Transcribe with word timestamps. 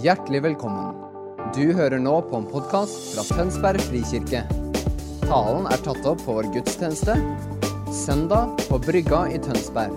Hjertelig 0.00 0.38
velkommen. 0.40 0.94
Du 1.52 1.74
hører 1.76 2.00
nå 2.00 2.14
på 2.24 2.38
en 2.40 2.46
podkast 2.48 3.10
fra 3.12 3.26
Tønsberg 3.28 3.82
frikirke. 3.90 4.40
Talen 5.26 5.68
er 5.68 5.82
tatt 5.84 6.08
opp 6.08 6.22
på 6.24 6.38
vår 6.38 6.48
gudstjeneste 6.54 7.18
søndag 7.92 8.56
på 8.70 8.80
Brygga 8.80 9.26
i 9.28 9.36
Tønsberg. 9.44 9.92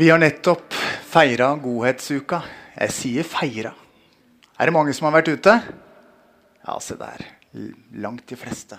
Vi 0.00 0.08
har 0.08 0.24
nettopp 0.24 0.72
feira 1.04 1.52
Godhetsuka. 1.60 2.46
Jeg 2.80 2.96
sier 2.96 3.34
feira. 3.36 3.76
Er 4.56 4.68
det 4.68 4.74
mange 4.74 4.94
som 4.96 5.08
har 5.08 5.18
vært 5.18 5.34
ute? 5.36 5.52
Ja, 6.64 6.78
se 6.80 6.96
der. 6.98 7.24
Langt 8.00 8.24
de 8.28 8.38
fleste. 8.40 8.78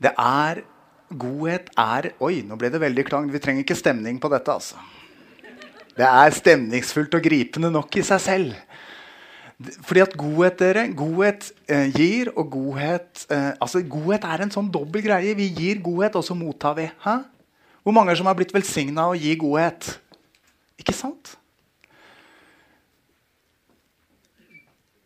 Det 0.00 0.12
er 0.18 0.64
Godhet 1.10 1.72
er 1.78 2.12
Oi, 2.22 2.40
nå 2.46 2.54
ble 2.58 2.70
det 2.70 2.78
veldig 2.82 3.04
klang. 3.08 3.30
Vi 3.30 3.40
trenger 3.42 3.64
ikke 3.64 3.78
stemning 3.78 4.20
på 4.22 4.30
dette, 4.30 4.54
altså. 4.54 4.78
Det 5.96 6.06
er 6.06 6.34
stemningsfullt 6.34 7.16
og 7.18 7.24
gripende 7.24 7.70
nok 7.74 7.98
i 7.98 8.04
seg 8.06 8.22
selv. 8.22 8.52
Fordi 9.84 10.04
at 10.04 10.14
godhet 10.16 10.60
dere, 10.62 10.84
godhet 10.96 11.50
eh, 11.68 11.90
gir, 11.92 12.30
og 12.38 12.46
godhet 12.54 13.26
eh, 13.28 13.50
altså 13.60 13.82
Godhet 13.84 14.24
er 14.24 14.44
en 14.46 14.54
sånn 14.54 14.70
dobbel 14.72 15.02
greie. 15.04 15.34
Vi 15.36 15.50
gir 15.50 15.82
godhet, 15.84 16.16
og 16.16 16.24
så 16.24 16.36
mottar 16.38 16.78
vi. 16.78 16.86
Hæ? 17.04 17.18
Hvor 17.82 17.96
mange 17.96 18.14
som 18.16 18.30
har 18.30 18.38
blitt 18.38 18.54
velsigna 18.54 19.08
av 19.08 19.16
å 19.16 19.20
gi 19.20 19.34
godhet? 19.40 19.90
Ikke 20.80 20.94
sant? 20.96 21.34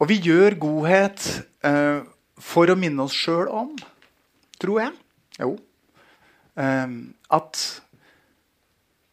Og 0.04 0.10
vi 0.10 0.18
gjør 0.20 0.58
godhet 0.60 1.22
eh, 1.64 2.02
for 2.36 2.68
å 2.68 2.76
minne 2.76 3.06
oss 3.06 3.14
sjøl 3.16 3.48
om, 3.48 3.70
tror 4.60 4.82
jeg, 4.82 4.90
jo, 5.40 5.54
eh, 6.60 6.90
at 7.32 7.60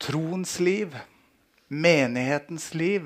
troens 0.04 0.58
liv, 0.60 0.98
menighetens 1.72 2.74
liv 2.76 3.06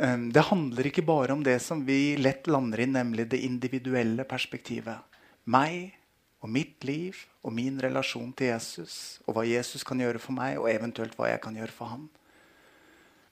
eh, 0.00 0.16
Det 0.32 0.46
handler 0.48 0.88
ikke 0.88 1.04
bare 1.04 1.36
om 1.36 1.44
det 1.44 1.58
som 1.60 1.82
vi 1.84 2.16
lett 2.16 2.48
lander 2.48 2.86
i, 2.86 2.88
nemlig 2.88 3.28
det 3.34 3.42
individuelle 3.44 4.24
perspektivet. 4.24 4.96
Meg 5.44 5.92
og 6.40 6.48
mitt 6.56 6.88
liv 6.88 7.20
og 7.44 7.52
min 7.52 7.76
relasjon 7.84 8.32
til 8.32 8.54
Jesus, 8.54 9.20
og 9.26 9.36
hva 9.36 9.44
Jesus 9.44 9.84
kan 9.84 10.00
gjøre 10.00 10.24
for 10.24 10.40
meg, 10.40 10.56
og 10.56 10.72
eventuelt 10.72 11.20
hva 11.20 11.34
jeg 11.34 11.44
kan 11.44 11.60
gjøre 11.60 11.76
for 11.82 11.92
ham. 11.92 12.08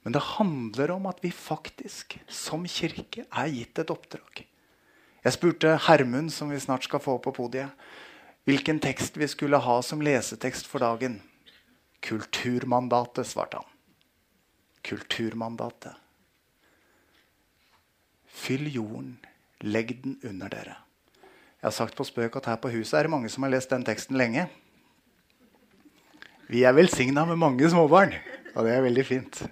Men 0.09 0.15
det 0.17 0.25
handler 0.25 0.91
om 0.95 1.07
at 1.11 1.19
vi 1.21 1.29
faktisk, 1.29 2.15
som 2.33 2.63
kirke, 2.65 3.27
er 3.29 3.49
gitt 3.53 3.77
et 3.77 3.91
oppdrag. 3.93 4.39
Jeg 5.21 5.35
spurte 5.35 5.75
Hermund, 5.85 6.31
som 6.33 6.49
vi 6.49 6.57
snart 6.65 6.87
skal 6.87 7.03
få 7.05 7.19
på 7.21 7.35
podiet, 7.37 7.69
hvilken 8.49 8.81
tekst 8.81 9.19
vi 9.21 9.29
skulle 9.29 9.61
ha 9.61 9.75
som 9.85 10.01
lesetekst 10.01 10.65
for 10.65 10.81
dagen. 10.81 11.19
Kulturmandatet, 12.01 13.29
svarte 13.29 13.61
han. 13.61 13.69
Kulturmandatet. 14.89 15.93
Fyll 18.33 18.65
jorden, 18.79 19.19
legg 19.61 19.93
den 20.07 20.17
under 20.25 20.57
dere. 20.57 20.79
Jeg 21.61 21.69
har 21.69 21.77
sagt 21.83 22.01
på 22.01 22.09
spøk 22.09 22.41
at 22.41 22.49
her 22.55 22.57
på 22.65 22.73
huset 22.79 22.97
er 22.97 23.11
det 23.11 23.13
mange 23.19 23.29
som 23.29 23.45
har 23.45 23.53
lest 23.59 23.77
den 23.77 23.85
teksten 23.85 24.17
lenge. 24.17 24.49
Vi 26.49 26.65
er 26.65 26.73
velsigna 26.73 27.29
med 27.29 27.45
mange 27.45 27.69
småbarn, 27.69 28.17
og 28.57 28.65
det 28.65 28.73
er 28.73 28.89
veldig 28.89 29.09
fint. 29.13 29.45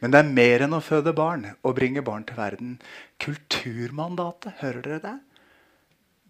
Men 0.00 0.12
det 0.12 0.20
er 0.20 0.34
mer 0.38 0.64
enn 0.66 0.76
å 0.76 0.84
føde 0.84 1.14
barn 1.16 1.46
og 1.62 1.76
bringe 1.78 2.02
barn 2.04 2.26
til 2.28 2.36
verden. 2.38 2.76
Kulturmandatet, 3.22 4.58
hører 4.60 4.84
dere 4.84 5.02
det? 5.04 5.16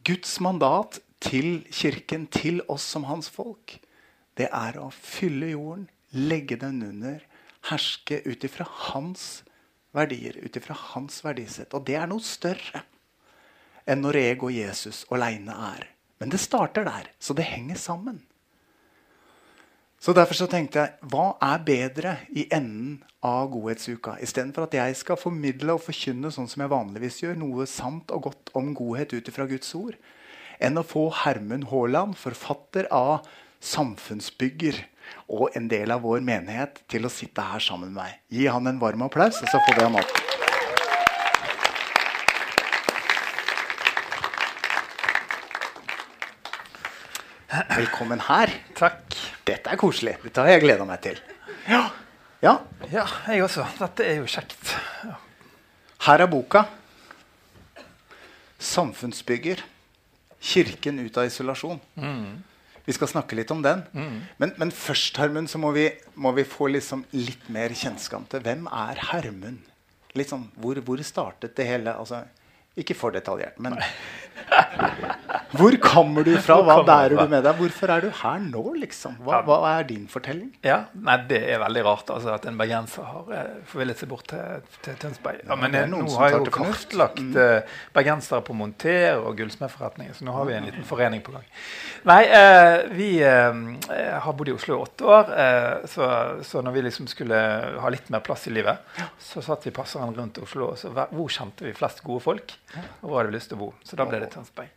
Guds 0.06 0.37
mandat 0.44 1.00
til 1.22 1.65
kirken, 1.75 2.28
til 2.31 2.60
oss 2.71 2.84
som 2.87 3.09
hans 3.09 3.31
folk, 3.32 3.78
det 4.38 4.50
er 4.54 4.77
å 4.78 4.91
fylle 4.94 5.50
jorden, 5.54 5.88
legge 6.15 6.59
den 6.60 6.82
under, 6.84 7.22
herske 7.71 8.21
ut 8.28 8.44
ifra 8.47 8.66
hans 8.93 9.43
verdier, 9.97 10.37
ut 10.44 10.59
ifra 10.60 10.77
hans 10.93 11.22
verdisett. 11.25 11.72
Og 11.75 11.87
det 11.88 11.97
er 11.98 12.06
noe 12.10 12.22
større 12.22 12.84
enn 13.87 14.03
når 14.04 14.21
jeg 14.21 14.38
og 14.43 14.54
Jesus 14.54 15.04
aleine 15.15 15.56
er. 15.72 15.88
Men 16.21 16.33
det 16.33 16.41
starter 16.43 16.87
der, 16.87 17.10
så 17.19 17.34
det 17.37 17.48
henger 17.48 17.81
sammen. 17.81 18.22
Så 20.01 20.12
Derfor 20.12 20.37
så 20.37 20.47
tenkte 20.51 20.83
jeg 20.83 21.09
hva 21.11 21.31
er 21.43 21.62
bedre 21.65 22.12
i 22.29 22.45
enden 22.53 22.99
av 23.25 23.49
godhetsuka? 23.51 24.19
Istedenfor 24.23 24.67
at 24.67 24.77
jeg 24.77 24.99
skal 25.01 25.19
formidle 25.19 25.75
og 25.75 25.83
forkynne 25.87 26.31
sånn 26.33 26.49
som 26.51 26.62
jeg 26.62 26.73
vanligvis 26.73 27.23
gjør, 27.23 27.39
noe 27.41 27.67
sant 27.71 28.12
og 28.15 28.29
godt 28.29 28.53
om 28.59 28.75
godhet 28.77 29.17
ut 29.17 29.31
ifra 29.33 29.49
Guds 29.49 29.73
ord, 29.79 29.97
enn 30.61 30.77
å 30.79 30.84
få 30.87 31.09
Hermund 31.25 31.71
Haaland, 31.73 32.17
forfatter 32.21 32.89
av 32.93 33.25
'Samfunnsbygger' 33.61 34.84
og 35.33 35.57
en 35.57 35.69
del 35.69 35.91
av 35.91 36.03
vår 36.03 36.21
menighet, 36.21 36.83
til 36.89 37.07
å 37.07 37.11
sitte 37.11 37.43
her 37.43 37.59
sammen 37.59 37.93
med 37.93 38.03
meg. 38.03 38.21
Gi 38.31 38.47
han 38.47 38.67
en 38.67 38.78
varm 38.78 39.03
applaus, 39.03 39.41
og 39.43 39.49
så 39.49 39.59
får 39.65 39.75
vi 39.75 39.83
han 39.83 39.97
opp. 39.97 40.13
Velkommen 47.77 48.21
her. 48.21 48.53
Takk. 48.77 49.35
Dette 49.47 49.71
er 49.71 49.79
koselig. 49.79 50.17
Dette 50.25 50.43
har 50.43 50.57
jeg 50.57 50.65
gleda 50.65 50.87
meg 50.89 51.03
til. 51.05 51.21
Ja. 51.71 51.84
ja. 52.43 52.57
Ja, 52.91 53.07
jeg 53.31 53.45
også. 53.47 53.67
Dette 53.79 54.07
er 54.07 54.19
jo 54.19 54.27
kjekt. 54.31 54.75
Ja. 55.07 55.15
Her 56.09 56.25
er 56.25 56.31
boka. 56.31 56.65
'Samfunnsbygger. 58.59 59.62
Kirken 60.41 60.99
ut 61.05 61.17
av 61.19 61.29
isolasjon'. 61.29 61.81
Vi 62.87 62.95
skal 62.95 63.11
snakke 63.11 63.37
litt 63.37 63.51
om 63.51 63.62
den. 63.62 63.83
Men, 64.39 64.53
men, 64.57 64.71
først 64.71 65.17
Hermund, 65.19 65.51
så 65.51 65.59
må 65.59 65.73
vi, 65.75 65.89
må 66.15 66.31
vi 66.37 66.45
få 66.47 66.69
liksom 66.71 67.05
litt 67.13 67.49
mer 67.53 67.75
kjennskap 67.75 68.28
til 68.31 68.45
hvem 68.45 68.69
er 68.71 69.01
Hermund? 69.11 69.65
Litt 70.17 70.31
sånn, 70.31 70.47
hvor, 70.63 70.78
hvor 70.87 71.03
startet 71.05 71.57
det 71.59 71.67
hele? 71.67 71.93
Altså, 71.99 72.23
ikke 72.78 72.95
for 72.95 73.15
detaljert, 73.15 73.59
men 73.59 73.77
Hvor 75.61 75.77
kommer 75.83 76.25
du 76.27 76.33
fra? 76.43 76.56
Hva 76.67 76.77
bærer 76.87 77.17
du 77.17 77.28
med 77.33 77.43
deg? 77.47 77.56
Hvorfor 77.61 77.93
er 77.97 78.00
du 78.06 78.11
her 78.22 78.39
nå? 78.44 78.62
liksom? 78.81 79.17
Hva, 79.25 79.41
hva 79.47 79.59
er 79.78 79.87
din 79.89 80.06
fortelling? 80.11 80.50
Ja, 80.65 80.84
nei, 80.94 81.17
Det 81.28 81.41
er 81.55 81.59
veldig 81.62 81.84
rart 81.87 82.11
altså, 82.15 82.34
at 82.34 82.47
en 82.50 82.59
bergenser 82.61 83.06
har 83.06 83.31
eh, 83.37 83.53
forvillet 83.71 83.99
seg 84.03 84.09
bort 84.11 84.27
til, 84.31 84.62
til 84.84 84.97
Tønsberg. 85.03 85.43
Ja, 85.49 85.56
men 85.59 85.72
noen 85.91 86.06
nå 86.06 86.16
har 86.21 86.31
jeg 86.34 86.45
jo 86.47 86.55
kartlagt 86.59 87.22
Mm. 87.27 87.33
eh, 87.41 87.77
bergensere 87.97 88.43
på 88.45 88.53
monter 88.55 89.16
og 89.19 89.37
gullsmedforretninger, 89.39 90.12
så 90.19 90.25
nå 90.27 90.34
har 90.37 90.45
vi 90.49 90.53
en 90.59 90.66
liten 90.69 90.84
forening 90.87 91.22
på 91.25 91.33
gang. 91.33 91.45
Nei, 92.06 92.21
eh, 92.28 92.87
vi 92.93 93.09
eh, 93.25 94.21
har 94.21 94.37
bodd 94.37 94.49
i 94.53 94.55
Oslo 94.55 94.77
i 94.77 94.83
åtte 94.84 95.09
år, 95.09 95.33
eh, 95.33 95.87
så, 95.91 96.09
så 96.47 96.62
når 96.62 96.77
vi 96.77 96.84
liksom 96.89 97.09
skulle 97.11 97.41
ha 97.81 97.89
litt 97.93 98.11
mer 98.12 98.21
plass 98.27 98.47
i 98.50 98.55
livet, 98.55 98.78
så 99.22 99.43
satt 99.43 99.65
vi 99.66 99.72
passeren 99.75 100.15
rundt 100.16 100.39
Oslo. 100.43 100.71
og 100.75 100.78
så 100.81 100.93
Hvor 100.93 101.28
kjente 101.33 101.65
vi 101.66 101.72
flest 101.77 102.03
gode 102.06 102.21
folk? 102.25 102.53
Og 103.03 103.09
hvor 103.09 103.19
hadde 103.22 103.33
vi 103.33 103.37
lyst 103.39 103.49
til 103.53 103.59
å 103.59 103.65
bo? 103.66 103.72
Så 103.87 103.97
da 103.99 104.05
ble 104.09 104.21
det 104.22 104.31
Tønsberg. 104.34 104.69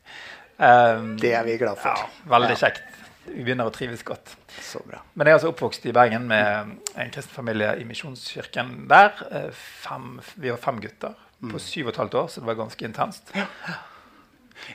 Eh, 0.60 1.02
Det 1.22 1.34
er 1.34 1.44
vi 1.44 1.58
glad 1.58 1.78
for. 1.78 1.90
ja, 1.96 2.10
veldig 2.28 2.50
Ja. 2.50 2.56
kjekt. 2.68 2.82
Vi 3.30 3.44
begynner 3.44 3.66
å 3.70 3.72
trives 3.72 4.02
godt. 4.04 4.36
Så 4.62 4.82
bra. 4.88 5.00
Men 5.16 5.28
jeg 5.28 5.34
er 5.34 5.38
altså 5.40 5.54
oppvokst 5.54 5.86
i 5.86 5.92
Bergen 5.94 6.28
med 6.28 6.78
en 6.96 7.10
kristen 7.12 7.34
familie 7.36 7.76
i 7.80 7.84
Misjonskirken 7.86 8.88
der. 8.88 9.12
Eh, 9.32 9.52
Fem, 9.54 10.20
vi 10.36 10.50
var 10.50 10.58
fem 10.58 10.80
gutter 10.82 11.14
Mm. 11.42 11.52
på 11.54 11.60
syv 11.60 11.88
og 11.88 11.94
et 11.94 11.98
halvt 11.98 12.14
år, 12.16 12.28
så 12.30 12.36
det 12.42 12.46
var 12.46 12.56
ganske 12.56 12.86
intenst. 12.86 13.32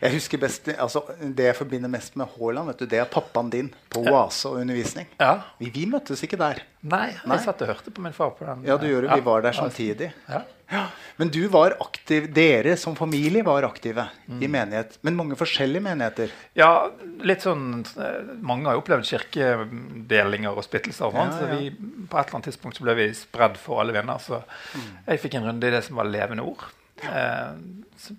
Jeg 0.00 0.12
husker 0.12 0.38
best, 0.40 0.68
altså, 0.78 1.02
Det 1.36 1.44
jeg 1.44 1.56
forbinder 1.56 1.88
mest 1.90 2.16
med 2.16 2.26
Haaland, 2.38 2.66
vet 2.68 2.78
du, 2.78 2.86
det 2.86 2.98
er 3.00 3.04
pappaen 3.04 3.50
din 3.50 3.74
på 3.90 4.00
Oase 4.08 4.48
og 4.48 4.60
undervisning. 4.62 5.06
Ja. 5.20 5.40
Vi, 5.60 5.68
vi 5.70 5.84
møttes 5.86 6.22
ikke 6.24 6.38
der. 6.38 6.62
Nei, 6.82 7.10
Nei. 7.26 7.36
jeg 7.36 7.44
satt 7.44 7.60
og 7.62 7.68
hørte 7.68 7.90
på 7.90 8.00
min 8.00 8.12
far 8.12 8.30
på 8.30 8.46
den. 8.46 8.64
Ja, 8.64 8.76
du 8.78 8.86
gjorde, 8.86 9.08
Ja. 9.10 9.14
Vi 9.16 9.20
var 9.20 9.42
der 9.42 9.52
samtidig. 9.52 10.12
Ja. 10.28 10.40
Ja. 10.74 10.84
Men 11.20 11.28
du 11.30 11.44
var 11.52 11.76
aktiv, 11.80 12.24
dere 12.34 12.74
som 12.80 12.96
familie 12.98 13.44
var 13.46 13.62
aktive 13.68 14.08
Mm. 14.26 14.42
i 14.42 14.48
menighet. 14.50 14.98
Men 15.06 15.14
mange 15.16 15.36
forskjellige 15.38 15.82
menigheter. 15.84 16.30
ja, 16.58 16.90
litt 17.22 17.42
sånn 17.44 17.84
eh, 17.96 18.34
Mange 18.42 18.66
har 18.66 18.74
jo 18.74 18.82
opplevd 18.82 19.06
kirkedelinger 19.10 20.50
og 20.56 20.64
splittelser. 20.66 21.10
sånn, 21.12 21.14
Ja, 21.14 21.38
Så 21.38 21.48
ja. 21.48 21.56
vi, 21.56 21.70
på 21.70 22.18
et 22.18 22.26
eller 22.26 22.34
annet 22.40 22.48
tidspunkt 22.50 22.76
så 22.78 22.82
ble 22.82 22.94
vi 22.98 23.08
spredd 23.14 23.56
for 23.56 23.80
alle 23.80 23.92
venner. 23.92 24.18
Så 24.18 24.42
Mm. 24.74 24.98
jeg 25.06 25.20
fikk 25.20 25.34
en 25.34 25.44
runde 25.44 25.64
i 25.66 25.70
det 25.70 25.84
som 25.84 25.96
var 25.96 26.04
levende 26.04 26.42
ord. 26.42 26.64
Eh, 27.02 27.52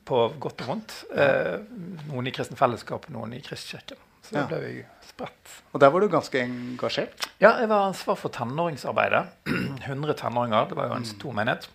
på 0.06 0.40
godt 0.40 0.62
og 0.62 0.68
vondt. 0.68 1.04
Eh, 1.16 1.60
noen 2.12 2.28
i 2.28 2.32
kristen 2.32 2.58
fellesskap, 2.58 3.10
noen 3.10 3.34
i 3.34 3.42
Kristkirken. 3.42 3.98
Så 4.24 4.32
da 4.34 4.40
Ja. 4.40 4.46
ble 4.48 4.60
vi 4.60 4.86
spredt. 5.08 5.62
Og 5.74 5.80
der 5.80 5.90
var 5.90 6.00
du 6.02 6.08
ganske 6.10 6.34
engasjert. 6.42 7.28
Ja, 7.40 7.58
jeg 7.60 7.68
var 7.70 7.88
ansvar 7.92 8.16
for 8.18 8.30
tenåringsarbeidet. 8.30 9.28
100 9.88 10.14
tenåringer. 10.16 10.68
Det 10.70 10.76
var 10.76 10.88
jo 10.90 10.94
en 10.96 11.06
stor 11.06 11.32
menighet. 11.34 11.68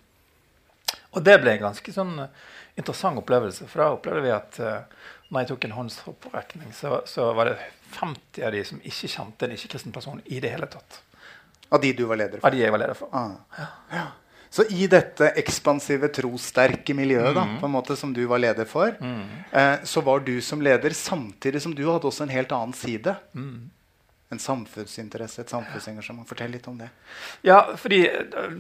Og 1.10 1.24
det 1.26 1.36
ble 1.42 1.56
en 1.56 1.64
ganske 1.66 1.94
sånn 1.94 2.14
eh, 2.22 2.32
interessant 2.78 3.18
opplevelse. 3.20 3.66
For 3.70 3.82
da 3.82 3.90
opplevde 3.96 4.24
vi 4.24 4.32
at 4.34 4.58
uh, 4.62 5.06
når 5.30 5.42
jeg 5.42 5.50
tok 5.50 5.66
en 5.66 5.76
håndsopprekning, 5.76 6.72
så, 6.76 7.00
så 7.08 7.30
var 7.36 7.50
det 7.50 7.56
50 7.96 8.46
av 8.46 8.54
de 8.54 8.64
som 8.66 8.80
ikke 8.82 9.10
kjente 9.10 9.46
en 9.46 9.54
ikke-kristen 9.56 9.94
person 9.94 10.22
i 10.26 10.40
det 10.42 10.54
hele 10.54 10.70
tatt. 10.70 11.00
Av 11.70 11.82
de 11.82 11.92
du 11.94 12.04
var 12.10 12.18
leder 12.18 12.40
for? 12.40 12.46
Av 12.48 12.54
de 12.54 12.62
jeg 12.62 12.74
var 12.74 12.82
leder 12.82 12.98
for. 12.98 13.12
Ah. 13.14 13.66
Ja. 13.92 14.06
Så 14.50 14.64
i 14.74 14.88
dette 14.90 15.28
ekspansive, 15.38 16.08
trossterke 16.10 16.94
miljøet 16.98 17.36
da, 17.36 17.44
på 17.60 17.68
en 17.68 17.74
måte 17.76 17.94
som 17.98 18.10
du 18.14 18.24
var 18.26 18.42
leder 18.42 18.66
for, 18.66 18.96
eh, 18.98 19.76
så 19.86 20.02
var 20.02 20.24
du 20.26 20.40
som 20.42 20.62
leder 20.62 20.90
samtidig 20.90 21.62
som 21.62 21.74
du 21.74 21.84
hadde 21.86 22.10
også 22.10 22.26
en 22.26 22.34
helt 22.34 22.50
annen 22.56 22.74
side. 22.74 23.14
En 24.31 24.38
samfunnsinteresse, 24.38 25.43
et 25.43 25.50
samfunnsengasjement. 25.50 26.29
Fortell 26.29 26.53
litt 26.55 26.67
om 26.71 26.77
det. 26.79 26.87
Ja, 27.43 27.65
fordi 27.77 28.05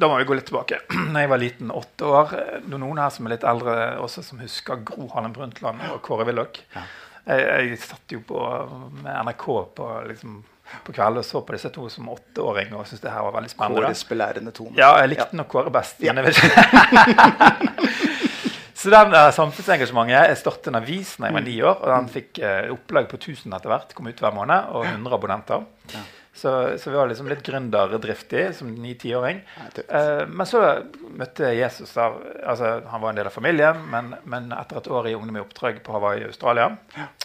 Da 0.00 0.08
må 0.10 0.16
vi 0.18 0.24
gå 0.26 0.34
litt 0.34 0.48
tilbake. 0.50 0.80
Når 1.12 1.20
jeg 1.22 1.30
var 1.30 1.42
liten, 1.42 1.70
åtte 1.70 2.08
år 2.10 2.32
Det 2.34 2.74
er 2.74 2.82
noen 2.82 2.98
her 2.98 3.12
som 3.14 3.28
er 3.28 3.36
litt 3.36 3.46
eldre 3.46 3.76
også, 4.02 4.24
som 4.26 4.42
husker 4.42 4.82
Gro 4.88 5.06
Harlem 5.14 5.36
Brundtland 5.36 5.84
og 5.92 6.00
Kåre 6.06 6.26
Willoch. 6.26 6.58
Ja. 6.74 6.82
Jeg, 7.30 7.46
jeg 7.70 7.78
satt 7.84 8.16
jo 8.16 8.22
på 8.26 8.40
med 9.04 9.12
NRK 9.28 9.46
på, 9.78 9.88
liksom, 10.08 10.40
på 10.86 10.94
kvelden 10.96 11.22
og 11.22 11.26
så 11.28 11.44
på 11.46 11.54
disse 11.54 11.70
to 11.70 11.86
som 11.92 12.08
åtteåring 12.10 12.74
og 12.74 12.86
syntes 12.88 13.04
det 13.06 13.14
her 13.14 13.22
var 13.28 13.36
veldig 13.38 13.52
spennende. 13.54 13.84
Kåres 13.86 14.06
belærende 14.10 14.54
tone. 14.56 14.74
Ja, 14.80 14.96
jeg 15.04 15.14
likte 15.14 15.38
nok 15.38 15.52
Kåre 15.54 15.70
best. 15.74 16.02
Men 16.02 16.18
jeg 16.18 16.32
vet 16.32 16.42
ikke. 16.42 18.06
Så 18.80 18.88
den 18.92 19.12
uh, 19.12 19.26
samfunnsengasjementet 19.36 20.30
Jeg 20.30 20.38
startet 20.40 20.70
en 20.70 20.78
avis 20.78 21.12
da 21.18 21.28
jeg 21.28 21.36
var 21.36 21.44
ni 21.44 21.58
år. 21.60 21.76
og 21.82 21.90
Den 21.90 22.08
fikk 22.14 22.40
uh, 22.40 22.70
opplag 22.72 23.10
på 23.10 23.18
1000 23.20 23.52
etter 23.52 23.72
hvert. 23.72 23.92
Kom 23.96 24.08
ut 24.08 24.22
hver 24.24 24.34
måned, 24.36 24.72
Og 24.72 24.86
100 24.88 25.16
abonnenter. 25.18 25.66
Ja. 25.92 26.06
Så, 26.40 26.50
så 26.78 26.92
vi 26.92 26.96
var 26.96 27.10
liksom 27.10 27.26
litt 27.28 27.42
gründerdriftig 27.44 28.44
som 28.56 28.70
ni-tiåring. 28.80 29.42
Ja. 29.58 29.84
Uh, 29.90 30.22
men 30.30 30.48
så 30.48 30.62
møtte 31.18 31.52
Jesus 31.58 31.92
da, 31.98 32.08
altså 32.46 32.78
Han 32.88 33.02
var 33.02 33.12
en 33.12 33.20
del 33.20 33.28
av 33.28 33.36
familien, 33.36 33.82
men, 33.92 34.14
men 34.24 34.48
etter 34.56 34.80
et 34.80 34.88
år 34.88 35.10
i 35.10 35.16
Ungdom 35.18 35.40
i 35.40 35.42
oppdrag 35.44 35.82
på 35.84 35.96
Hawaii 35.96 36.22
i 36.22 36.30
Australia 36.30 36.70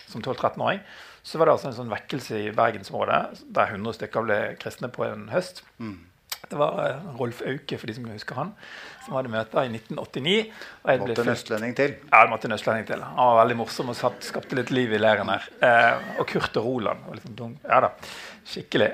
som 0.10 0.22
12-13-åring, 0.22 0.82
så 1.26 1.40
var 1.40 1.48
det 1.48 1.56
altså 1.56 1.72
en 1.72 1.78
sånn 1.80 1.94
vekkelse 1.94 2.42
i 2.42 2.52
bergensområdet 2.56 3.46
der 3.56 3.72
100 3.72 3.96
stykker 3.98 4.28
ble 4.28 4.42
kristne 4.62 4.92
på 4.94 5.08
en 5.08 5.30
høst. 5.32 5.64
Mm. 5.80 5.96
Det 6.50 6.58
var 6.60 6.80
eh, 6.86 7.06
Rolf 7.20 7.42
Auke, 7.46 7.78
for 7.82 7.90
de 7.90 7.96
som 7.98 8.08
husker 8.12 8.38
han, 8.40 8.52
som 9.06 9.16
hadde 9.18 9.32
møter 9.34 9.66
i 9.66 9.72
1989. 9.74 10.36
Og 10.86 11.06
Måtte 11.06 11.26
en 11.26 11.34
østlending 11.34 11.76
til. 11.78 11.96
ja, 12.12 12.22
det 12.22 12.34
måtte 12.34 12.50
en 12.50 12.58
østlending 12.58 12.88
til. 12.90 13.06
Han 13.06 13.32
var 13.32 13.40
veldig 13.44 13.58
morsom 13.64 13.90
og 13.94 13.98
satt, 14.00 14.20
skapte 14.26 14.58
litt 14.60 14.74
liv 14.76 14.94
i 14.94 15.02
leiren 15.02 15.32
her. 15.34 15.48
Eh, 15.66 16.12
og 16.20 16.28
Kurt 16.30 16.58
og 16.62 16.68
Roland. 16.70 17.06
var 17.08 17.20
liksom. 17.22 17.58
Ja 17.66 17.82
da, 17.88 17.92
skikkelig. 18.52 18.92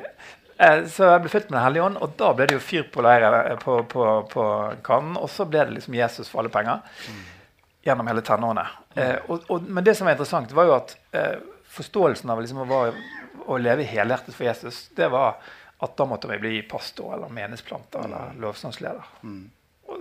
Eh, 0.61 0.85
så 0.93 1.07
jeg 1.09 1.21
ble 1.23 1.33
født 1.33 1.49
med 1.49 1.57
Den 1.57 1.65
hellige 1.65 1.85
ånd, 1.89 1.99
og 2.05 2.15
da 2.19 2.31
ble 2.37 2.45
det 2.49 2.57
jo 2.59 2.63
fyr 2.63 2.83
på 2.93 3.01
leiren 3.05 3.37
eh, 3.41 3.55
på, 3.61 3.81
på, 3.89 4.07
på 4.31 4.47
kannen. 4.85 5.17
Og 5.17 5.29
så 5.33 5.47
ble 5.49 5.65
det 5.65 5.79
liksom 5.79 5.97
Jesus 5.97 6.29
for 6.29 6.43
alle 6.43 6.53
penger 6.53 6.83
gjennom 7.85 8.07
hele 8.11 8.21
tenårene. 8.21 8.67
Eh, 8.93 9.15
og, 9.27 9.47
og, 9.49 9.63
men 9.65 9.83
det 9.83 9.95
som 9.97 10.05
var 10.05 10.13
interessant, 10.13 10.51
var 10.53 10.67
jo 10.69 10.75
at 10.77 10.93
eh, 11.17 11.39
forståelsen 11.71 12.29
av 12.29 12.41
liksom 12.43 12.61
å, 12.67 12.83
å 13.47 13.57
leve 13.57 13.87
helhjertet 13.89 14.35
for 14.37 14.45
Jesus, 14.45 14.83
det 14.97 15.07
var 15.13 15.39
at 15.81 15.95
da 15.97 16.05
måtte 16.05 16.29
vi 16.29 16.37
bli 16.41 16.61
pastor 16.69 17.15
eller 17.15 17.29
menighetsplanter 17.33 18.03
eller 18.05 18.35
lovsangsleder. 18.41 19.07
Mm. 19.23 19.49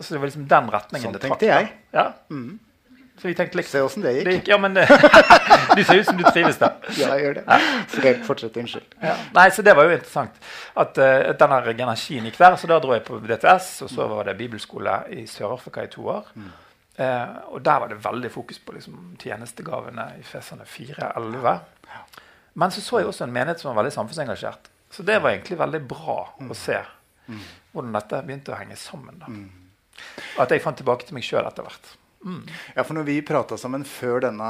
Så 0.01 0.15
det 0.15 0.19
var 0.21 0.27
liksom 0.31 0.49
den 0.49 0.69
retningen 0.71 1.07
Sånn 1.09 1.15
det 1.17 1.23
trakk. 1.23 1.39
tenkte 1.41 1.49
jeg. 1.51 1.71
Ja. 1.97 2.13
Mm. 2.31 2.59
Så 3.21 3.29
vi 3.29 3.35
tenkte 3.37 3.59
liksom, 3.59 3.73
Se 3.73 3.81
åssen 3.85 4.03
det 4.05 4.13
Det 4.13 4.21
gikk. 4.21 4.29
gikk, 4.39 4.49
ja, 4.49 4.59
men 4.59 4.75
det, 4.77 4.87
Du 5.77 5.83
ser 5.85 5.99
ut 6.01 6.07
som 6.07 6.17
du 6.17 6.25
trives 6.31 6.57
der. 6.61 6.77
Ja, 6.97 7.11
jeg 7.17 7.25
gjør 7.27 7.35
det. 7.41 7.59
Fortell, 7.93 8.23
fortsett. 8.25 8.57
Unnskyld. 8.63 8.95
Ja. 9.03 9.17
Nei, 9.37 9.51
så 9.53 9.65
Det 9.67 9.75
var 9.77 9.85
jo 9.89 9.97
interessant 9.99 10.39
at 10.85 11.01
uh, 11.01 11.33
denne 11.37 11.59
energien 11.75 12.25
gikk 12.31 12.39
der. 12.41 12.57
Så 12.57 12.71
da 12.71 12.79
dro 12.81 12.95
jeg 12.97 13.05
på 13.05 13.19
DTS, 13.21 13.69
og 13.85 13.93
så 13.93 14.07
var 14.09 14.31
det 14.31 14.39
bibelskole 14.41 14.95
i 15.13 15.27
Sør-Afrika 15.29 15.85
i 15.85 15.91
to 15.93 16.07
år. 16.09 16.31
Eh, 17.01 17.37
og 17.55 17.63
der 17.65 17.79
var 17.81 17.89
det 17.89 18.01
veldig 18.05 18.31
fokus 18.33 18.59
på 18.61 18.75
liksom, 18.77 18.97
tjenestegavene 19.21 20.07
i 20.21 20.25
Fesane 20.27 20.67
4.11. 20.69 21.61
Men 22.61 22.73
så 22.75 22.83
så 22.85 22.99
jeg 23.01 23.09
også 23.09 23.25
en 23.25 23.33
menighet 23.33 23.61
som 23.63 23.71
var 23.71 23.83
veldig 23.83 23.95
samfunnsengasjert. 23.95 24.69
Så 24.91 25.03
det 25.07 25.21
var 25.23 25.31
egentlig 25.35 25.59
veldig 25.61 25.81
bra 25.89 26.19
å 26.43 26.57
se 26.59 26.81
hvordan 27.73 27.93
dette 27.95 28.23
begynte 28.27 28.51
å 28.51 28.59
henge 28.59 28.77
sammen. 28.77 29.21
da. 29.23 29.29
Og 30.37 30.41
at 30.43 30.51
jeg 30.51 30.63
fant 30.65 30.77
tilbake 30.81 31.07
til 31.07 31.15
meg 31.15 31.23
sjøl 31.27 31.47
etter 31.47 31.63
hvert. 31.63 31.93
Ja, 32.75 32.83
for 32.85 32.93
når 32.99 33.07
vi 33.07 33.23
prata 33.25 33.57
sammen 33.57 33.85
før 33.89 34.21
denne 34.27 34.49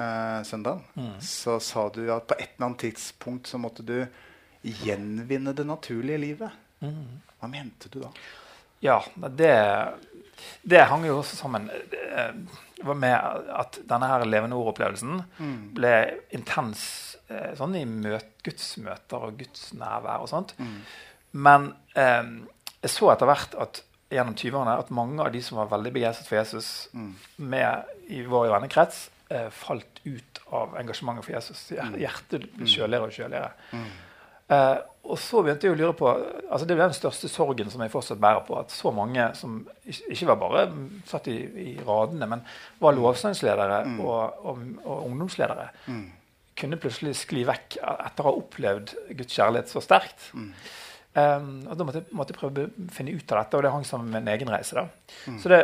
eh, 0.00 0.40
søndagen, 0.48 0.82
så 1.22 1.58
sa 1.62 1.88
du 1.94 2.06
at 2.10 2.26
på 2.26 2.34
et 2.38 2.54
eller 2.56 2.66
annet 2.70 2.82
tidspunkt 2.86 3.46
så 3.46 3.60
måtte 3.62 3.84
du 3.86 3.98
gjenvinne 4.62 5.52
det 5.54 5.66
naturlige 5.68 6.18
livet. 6.18 6.50
Hva 6.82 7.50
mente 7.52 7.90
du 7.92 8.00
da? 8.02 8.10
Ja, 8.82 8.96
det, 9.28 9.52
det 10.66 10.82
hang 10.90 11.04
jo 11.06 11.20
også 11.20 11.36
sammen 11.38 11.68
eh, 11.70 12.32
det 12.82 12.88
var 12.88 12.98
med 12.98 13.14
at 13.54 13.76
denne 13.86 14.08
her 14.10 14.24
levende 14.26 14.56
ord-opplevelsen 14.58 15.20
ble 15.76 15.92
intens 16.34 16.80
eh, 17.11 17.11
sånn 17.58 17.78
i 17.78 17.84
møt, 17.88 18.34
gudsmøter 18.46 19.28
og 19.28 19.38
gudsnærvær 19.40 20.24
og 20.24 20.30
sånt. 20.32 20.54
Men 21.32 21.72
eh, 21.98 22.28
jeg 22.82 22.92
så 22.92 23.12
etter 23.12 23.30
hvert 23.30 23.56
at 23.62 23.82
gjennom 24.12 24.36
20-årene 24.36 24.76
at 24.82 24.92
mange 24.92 25.24
av 25.24 25.32
de 25.32 25.40
som 25.44 25.58
var 25.60 25.70
veldig 25.72 25.94
begeistret 25.94 26.28
for 26.28 26.40
Jesus 26.40 26.68
med, 27.40 27.92
i 28.12 28.22
vår 28.28 28.50
vennekrets, 28.52 29.06
eh, 29.32 29.48
falt 29.56 30.02
ut 30.04 30.40
av 30.52 30.76
engasjementet 30.80 31.24
for 31.24 31.36
Jesus. 31.36 31.66
Hjertet 31.72 32.48
ble 32.56 32.68
kjøligere 32.68 33.08
og 33.08 33.14
kjøligere. 33.16 33.52
Eh, 34.52 34.78
og 35.02 35.18
så 35.18 35.40
begynte 35.42 35.66
jeg 35.66 35.74
å 35.74 35.78
lure 35.78 35.94
på 35.98 36.08
altså 36.12 36.66
Det 36.66 36.74
er 36.76 36.80
den 36.84 36.94
største 36.94 37.28
sorgen 37.30 37.70
som 37.72 37.82
jeg 37.82 37.90
fortsatt 37.90 38.20
bærer 38.22 38.44
på. 38.46 38.58
At 38.60 38.74
så 38.74 38.92
mange 38.94 39.30
som 39.38 39.62
ikke, 39.88 40.28
var 40.30 40.40
bare 40.42 40.64
mm, 40.70 40.88
satt 41.08 41.30
i, 41.32 41.38
i 41.72 41.72
radene, 41.86 42.28
men 42.30 42.44
var 42.82 42.94
lovsangsledere 42.98 43.80
og, 43.96 44.44
og, 44.44 44.66
og 44.84 45.06
ungdomsledere, 45.08 45.70
kunne 46.58 46.76
plutselig 46.80 47.14
skli 47.16 47.44
vekk 47.48 47.78
etter 47.82 48.24
å 48.24 48.28
ha 48.30 48.38
opplevd 48.38 48.94
Guds 49.18 49.36
kjærlighet 49.38 49.70
så 49.72 49.80
sterkt. 49.84 50.30
Um, 51.14 51.48
og 51.68 51.76
Da 51.76 51.84
måtte 51.84 52.02
måtte 52.16 52.32
jeg 52.32 52.40
prøve 52.40 52.66
å 52.68 52.90
finne 52.92 53.12
ut 53.12 53.32
av 53.32 53.42
dette, 53.42 53.56
og 53.58 53.64
det 53.66 53.72
hang 53.74 53.84
sammen 53.84 54.12
med 54.12 54.22
en 54.22 54.32
egen 54.34 54.48
reise. 54.52 54.74
da. 54.78 54.86
Så 55.42 55.50
det, 55.52 55.58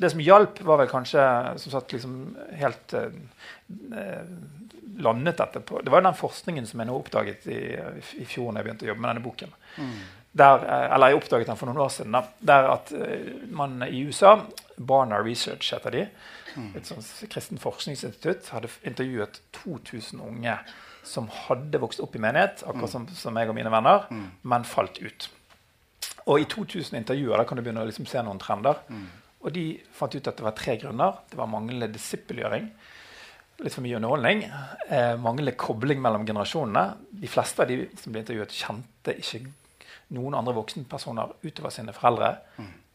det 0.00 0.10
som 0.12 0.22
hjalp, 0.24 0.60
var 0.64 0.80
vel 0.80 0.88
kanskje 0.88 1.24
som 1.60 1.74
sagt 1.74 1.92
liksom 1.92 2.14
helt 2.56 2.94
eh, 2.96 4.30
landet 5.00 5.36
dette 5.36 5.60
på 5.60 5.82
Det 5.84 5.92
var 5.92 6.02
den 6.04 6.16
forskningen 6.16 6.66
som 6.66 6.80
jeg 6.80 6.88
nå 6.88 6.96
oppdaget 6.96 7.46
i, 7.52 7.60
i 8.22 8.24
fjor 8.28 8.52
når 8.52 8.60
jeg 8.62 8.68
begynte 8.70 8.88
å 8.88 8.90
jobbe 8.92 9.04
med 9.04 9.10
denne 9.12 9.24
boken. 9.26 9.52
Der, 10.32 10.64
eh, 10.64 10.86
eller 10.94 11.12
jeg 11.12 11.20
oppdaget 11.20 11.52
den 11.52 11.60
for 11.60 11.68
noen 11.68 11.84
år 11.84 11.92
siden. 11.92 12.16
Da, 12.16 12.24
der 12.52 12.70
at 12.72 12.92
man 13.52 13.82
i 13.88 14.00
USA, 14.08 14.38
Barna 14.78 15.20
Research 15.20 15.74
heter 15.74 15.96
de, 15.98 16.06
et 16.76 16.86
sånt 16.86 17.06
kristent 17.30 17.60
forskningsinstitutt, 17.62 18.48
hadde 18.54 18.68
intervjuet 18.86 19.40
2000 19.52 20.20
unge 20.20 20.58
som 21.02 21.28
hadde 21.46 21.80
vokst 21.80 22.00
opp 22.04 22.16
i 22.16 22.20
menighet, 22.20 22.62
akkurat 22.66 22.90
som, 22.92 23.06
som 23.08 23.36
jeg 23.36 23.48
og 23.48 23.54
mine 23.56 23.70
venner, 23.72 24.06
men 24.42 24.64
falt 24.68 24.98
ut. 25.00 25.30
Og 26.26 26.40
i 26.42 26.44
2000 26.44 26.98
intervjuer 26.98 27.40
da 27.40 27.44
kan 27.48 27.56
du 27.56 27.62
begynne 27.64 27.82
å 27.82 27.88
liksom 27.88 28.06
se 28.06 28.22
noen 28.22 28.38
trender. 28.38 28.82
Og 29.40 29.52
de 29.54 29.80
fant 29.96 30.12
ut 30.14 30.26
at 30.28 30.36
det 30.36 30.44
var 30.44 30.52
tre 30.58 30.76
grunner. 30.76 31.22
Det 31.30 31.38
var 31.38 31.48
manglende 31.48 31.88
disippelgjøring. 31.94 32.66
Litt 33.64 33.74
for 33.74 33.84
mye 33.84 33.96
underholdning. 33.96 34.42
Eh, 34.88 35.14
manglende 35.16 35.56
kobling 35.56 36.00
mellom 36.00 36.26
generasjonene. 36.28 36.84
De 37.22 37.28
fleste 37.28 37.64
av 37.64 37.68
de 37.72 37.88
som 37.96 38.12
ble 38.12 38.20
intervjuet, 38.20 38.52
kjente 38.52 39.16
ikke 39.16 39.40
noen 40.16 40.36
andre 40.36 40.54
voksenpersoner 40.56 41.32
utover 41.46 41.72
sine 41.72 41.94
foreldre 41.96 42.34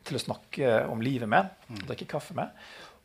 til 0.05 0.17
å 0.19 0.21
snakke 0.21 0.74
om 0.91 1.01
livet 1.01 1.29
med. 1.29 1.50
Drikke 1.88 2.05
kaffe 2.05 2.35
med. 2.38 2.51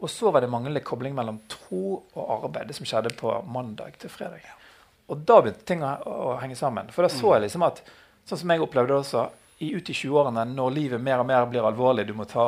Og 0.00 0.10
så 0.10 0.32
var 0.32 0.40
det 0.40 0.50
manglende 0.52 0.82
kobling 0.84 1.14
mellom 1.16 1.42
tro 1.50 2.00
og 2.16 2.46
arbeid. 2.46 2.70
Det 2.70 2.78
som 2.78 2.88
skjedde 2.88 3.12
på 3.18 3.34
mandag 3.52 3.98
til 4.00 4.12
fredag. 4.12 4.46
Og 5.10 5.24
da 5.26 5.40
begynte 5.42 5.66
ting 5.68 5.82
å, 5.84 5.92
å 6.06 6.36
henge 6.40 6.56
sammen. 6.56 6.88
For 6.94 7.04
da 7.04 7.12
så 7.12 7.34
jeg 7.34 7.46
liksom 7.46 7.66
at 7.66 7.82
sånn 8.28 8.42
som 8.42 8.52
jeg 8.54 8.64
opplevde 8.64 8.94
det 8.94 9.00
også, 9.02 9.26
i, 9.60 9.74
ut 9.76 9.90
i 9.92 9.96
20-årene, 9.96 10.46
når 10.54 10.76
livet 10.76 11.02
mer 11.04 11.20
og 11.20 11.28
mer 11.28 11.48
blir 11.50 11.66
alvorlig, 11.68 12.06
du 12.08 12.14
må, 12.16 12.24
ta, 12.28 12.46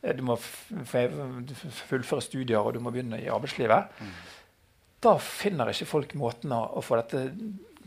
eh, 0.00 0.14
du 0.16 0.22
må 0.24 0.38
fullføre 0.40 2.24
studier 2.24 2.62
og 2.62 2.72
du 2.76 2.80
må 2.80 2.92
begynne 2.94 3.20
i 3.20 3.28
arbeidslivet, 3.28 3.90
da 5.04 5.16
finner 5.20 5.72
ikke 5.72 5.88
folk 5.88 6.14
måten 6.16 6.52
å, 6.56 6.62
å 6.76 6.84
få 6.84 6.96
dette 7.00 7.26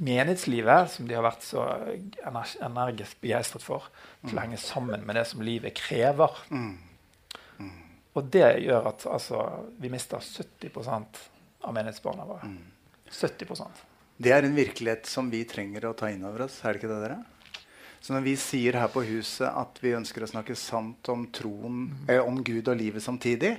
menighetslivet, 0.04 0.90
som 0.94 1.10
de 1.10 1.18
har 1.18 1.26
vært 1.26 1.46
så 1.46 1.66
ener 2.26 2.56
energisk 2.66 3.20
begeistret 3.22 3.66
for, 3.66 3.90
til 4.26 4.38
å 4.38 4.46
henge 4.46 4.62
sammen 4.62 5.06
med 5.06 5.18
det 5.18 5.28
som 5.30 5.42
livet 5.46 5.78
krever. 5.78 6.42
Og 8.14 8.30
det 8.34 8.46
gjør 8.66 8.92
at 8.94 9.08
altså, 9.10 9.42
vi 9.82 9.90
mister 9.94 10.22
70 10.22 10.80
av 11.64 11.74
menighetsbarna 11.74 12.26
våre. 12.30 12.54
70% 13.10 13.84
Det 14.18 14.32
er 14.34 14.46
en 14.46 14.56
virkelighet 14.56 15.08
som 15.10 15.30
vi 15.30 15.44
trenger 15.50 15.90
å 15.90 15.96
ta 15.98 16.10
inn 16.14 16.26
over 16.26 16.46
oss. 16.48 16.60
Er 16.64 16.74
det 16.74 16.84
ikke 16.84 16.92
det, 16.92 17.02
dere? 17.08 17.22
Så 18.04 18.12
når 18.12 18.24
vi 18.26 18.34
sier 18.36 18.76
her 18.76 18.90
på 18.92 19.00
huset 19.08 19.48
at 19.48 19.78
vi 19.80 19.94
ønsker 19.96 20.26
å 20.26 20.28
snakke 20.28 20.58
sant 20.60 21.08
om 21.08 21.22
troen, 21.32 21.86
eh, 22.12 22.20
om 22.20 22.42
Gud 22.44 22.68
og 22.68 22.76
livet 22.76 23.00
samtidig, 23.00 23.54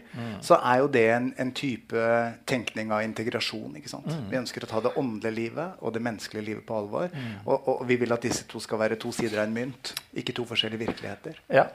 så 0.45 0.59
er 0.59 0.83
jo 0.83 0.91
det 0.93 1.05
en, 1.15 1.31
en 1.41 1.53
type 1.57 2.03
tenkning 2.45 2.93
av 2.93 3.07
integrasjon. 3.07 3.79
ikke 3.81 3.89
sant? 3.89 4.11
Vi 4.29 4.37
ønsker 4.37 4.67
å 4.67 4.69
ta 4.69 4.83
det 4.85 4.93
åndelige 5.01 5.39
livet 5.39 5.81
og 5.81 5.97
det 5.97 6.05
menneskelige 6.05 6.45
livet 6.51 6.67
på 6.69 6.77
alvor. 6.77 7.09
Og, 7.47 7.57
og 7.73 7.87
vi 7.89 7.97
vil 8.05 8.13
at 8.13 8.29
disse 8.29 8.45
to 8.51 8.61
skal 8.61 8.83
være 8.85 9.01
to 9.01 9.15
sider 9.17 9.41
av 9.41 9.49
en 9.49 9.57
mynt, 9.57 9.95
ikke 10.13 10.37
to 10.37 10.45
forskjellige 10.53 10.91
virkeligheter. 10.91 11.41
Ja. 11.49 11.71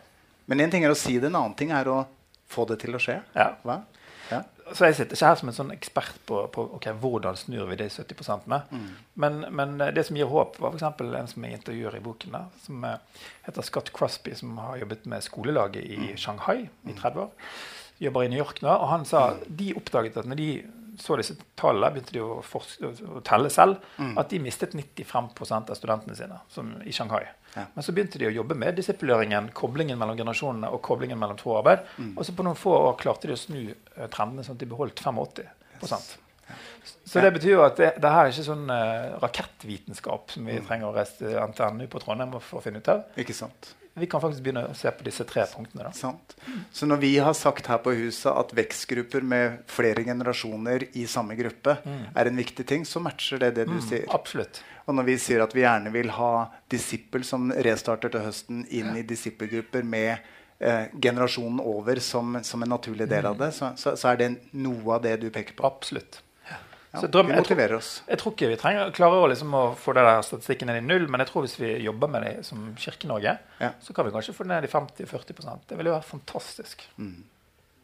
Men 0.45 0.61
én 0.61 0.69
ting 0.69 0.85
er 0.85 0.93
å 0.93 1.01
si 1.01 1.17
det, 1.17 1.33
en 1.33 1.41
annen 1.41 1.57
ting 1.57 1.73
er 1.73 1.89
å 1.89 2.03
få 2.49 2.65
det 2.69 2.79
til 2.81 2.95
å 2.97 3.01
skje. 3.01 3.21
Ja. 3.35 3.51
Hva? 3.63 3.81
Ja. 4.31 4.43
Så 4.73 4.85
jeg 4.85 4.95
sitter 4.99 5.17
ikke 5.17 5.25
her 5.31 5.37
som 5.39 5.49
en 5.49 5.55
sånn 5.57 5.71
ekspert 5.73 6.19
på, 6.29 6.43
på 6.53 6.63
okay, 6.77 6.93
hvordan 7.01 7.37
snur 7.39 7.65
vi 7.71 7.75
de 7.79 7.87
70 7.89 8.67
Mm. 8.69 8.83
men, 9.15 9.39
men 9.49 9.81
eh, 9.81 9.91
det 9.91 10.03
som 10.05 10.15
gir 10.19 10.29
håp, 10.29 10.59
var 10.61 10.69
f.eks. 10.75 10.83
en 11.01 11.27
som 11.27 11.43
jeg 11.47 11.57
intervjuer 11.57 11.95
i 11.97 11.99
boken, 12.05 12.31
da, 12.31 12.43
som 12.61 12.83
eh, 12.85 12.97
heter 13.47 13.65
Scott 13.65 13.89
Crosby, 13.93 14.35
som 14.35 14.57
har 14.61 14.77
jobbet 14.77 15.05
med 15.09 15.23
skolelaget 15.25 15.83
i 15.83 15.97
Mm. 15.97 16.17
Shanghai 16.17 16.69
i 16.85 16.93
30 16.93 17.19
år. 17.25 17.31
Jobber 17.99 18.23
i 18.23 18.29
New 18.29 18.37
York 18.37 18.61
nå. 18.61 18.69
Og 18.69 18.87
han 18.89 19.05
sa 19.05 19.31
Mm. 19.33 19.55
de 19.57 19.73
oppdaget 19.73 20.17
at 20.17 20.25
når 20.29 20.35
de 20.37 20.63
så 20.99 21.15
disse 21.17 21.35
tallene, 21.57 21.93
begynte 21.95 22.11
de 22.13 22.19
å, 22.19 22.41
forske, 22.43 22.83
å 23.07 23.21
telle 23.23 23.49
selv, 23.49 23.77
Mm. 23.97 24.17
at 24.19 24.29
de 24.29 24.39
mistet 24.39 24.73
95 24.75 25.69
av 25.71 25.75
studentene 25.75 26.15
sine 26.15 26.39
som, 26.49 26.75
i 26.85 26.91
Shanghai. 26.91 27.25
Ja. 27.55 27.65
Men 27.73 27.83
så 27.85 27.93
begynte 27.95 28.19
de 28.21 28.27
å 28.29 28.33
jobbe 28.33 28.55
med 28.55 28.77
disipuleringen, 28.77 29.49
koblingen 29.57 29.97
mellom 29.99 30.17
generasjonene 30.19 30.69
og 30.69 30.81
koblingen 30.85 31.19
mellom 31.19 31.37
troarbeid. 31.39 31.85
Mm. 31.97 32.11
Og 32.17 32.25
så 32.27 32.35
på 32.37 32.45
noen 32.45 32.59
få 32.59 32.75
år 32.91 32.97
klarte 33.01 33.29
de 33.29 33.35
å 33.35 33.39
snu 33.39 33.61
eh, 33.71 34.09
trendene 34.13 34.45
sånn 34.45 34.57
at 34.59 34.63
de 34.63 34.69
beholdt 34.69 35.01
85% 35.01 36.17
Så 37.05 37.21
det 37.21 37.31
betyr 37.33 37.55
jo 37.55 37.63
at 37.65 37.77
det, 37.77 37.89
det 38.01 38.09
her 38.13 38.27
er 38.27 38.31
ikke 38.33 38.45
sånn 38.45 38.69
uh, 38.69 39.17
rakettvitenskap 39.21 40.31
som 40.33 40.45
Mm. 40.45 40.51
vi 40.55 40.61
trenger 40.67 40.89
å 40.89 40.95
reise 40.95 41.17
til 41.19 41.35
NTNU 41.51 41.87
på 41.89 42.01
Trondheim 42.03 42.37
for 42.39 42.59
å 42.59 42.63
finne 42.63 42.81
ut 42.81 42.89
av. 42.93 43.03
Ikke 43.17 43.35
sant? 43.37 43.73
Vi 43.99 44.07
kan 44.09 44.21
faktisk 44.23 44.43
begynne 44.45 44.65
å 44.69 44.75
se 44.77 44.91
på 44.95 45.05
disse 45.05 45.25
tre 45.27 45.45
punktene. 45.51 45.91
Så 46.71 46.87
når 46.89 47.01
vi 47.03 47.11
har 47.21 47.35
sagt 47.37 47.69
her 47.71 47.81
på 47.83 47.93
huset 47.97 48.31
at 48.31 48.53
vekstgrupper 48.57 49.25
med 49.25 49.61
flere 49.69 50.03
generasjoner 50.07 50.87
i 50.97 51.05
samme 51.09 51.37
gruppe 51.39 51.77
er 51.85 52.29
en 52.29 52.39
viktig 52.39 52.65
ting, 52.67 52.85
så 52.87 53.01
matcher 53.03 53.41
det 53.43 53.53
det 53.59 53.67
du 53.69 53.77
sier. 53.81 54.05
Mm, 54.07 54.13
absolutt. 54.15 54.61
Og 54.87 54.95
når 54.97 55.09
vi 55.11 55.17
sier 55.21 55.43
at 55.43 55.53
vi 55.53 55.65
gjerne 55.65 55.91
vil 55.93 56.09
ha 56.15 56.33
disippel 56.71 57.25
som 57.27 57.51
restarter 57.51 58.13
til 58.13 58.25
høsten, 58.25 58.63
inn 58.73 58.95
i 58.97 59.05
disippelgrupper 59.05 59.85
med 59.85 60.15
eh, 60.57 60.87
generasjonen 61.01 61.61
over 61.61 62.01
som, 62.03 62.39
som 62.43 62.63
en 62.65 62.73
naturlig 62.73 63.09
del 63.11 63.29
av 63.29 63.37
det, 63.37 63.51
så, 63.57 63.73
så, 63.77 63.93
så 63.99 64.13
er 64.13 64.23
det 64.23 64.31
noe 64.57 64.97
av 64.97 65.05
det 65.05 65.19
du 65.21 65.29
peker 65.29 65.57
på. 65.57 65.67
Absolutt. 65.69 66.23
Ja, 66.91 67.01
Så 67.03 67.07
drøm- 67.07 67.27
vi 67.29 67.35
motiverer 67.37 67.75
oss. 67.77 68.01
Jeg 68.09 68.17
tror 68.17 68.33
ikke 68.33 68.47
vi 68.49 68.55
trenger, 68.57 68.91
klarer 68.91 69.21
å, 69.21 69.27
liksom, 69.29 69.51
å 69.53 69.75
få 69.77 69.93
det 69.93 70.01
der 70.07 70.21
statistikken 70.25 70.67
ned 70.71 70.77
i 70.81 70.85
null, 70.87 71.07
men 71.07 71.19
jeg 71.21 71.27
tror 71.29 71.43
hvis 71.45 71.57
vi 71.61 71.73
jobber 71.85 72.09
med 72.09 72.23
det 72.25 72.45
som 72.47 72.63
Kirke-Norge, 72.75 73.37
Ja. 73.61 73.69
så 73.79 73.93
kan 73.93 74.05
vi 74.05 74.11
kanskje 74.11 74.33
få 74.33 74.47
det 74.47 74.47
ned 74.55 74.63
i 74.63 74.71
50-40% 74.73 75.67
Det 75.67 75.77
ville 75.77 75.91
være 75.91 76.03
fantastisk. 76.03 76.87
Mm. 76.97 77.23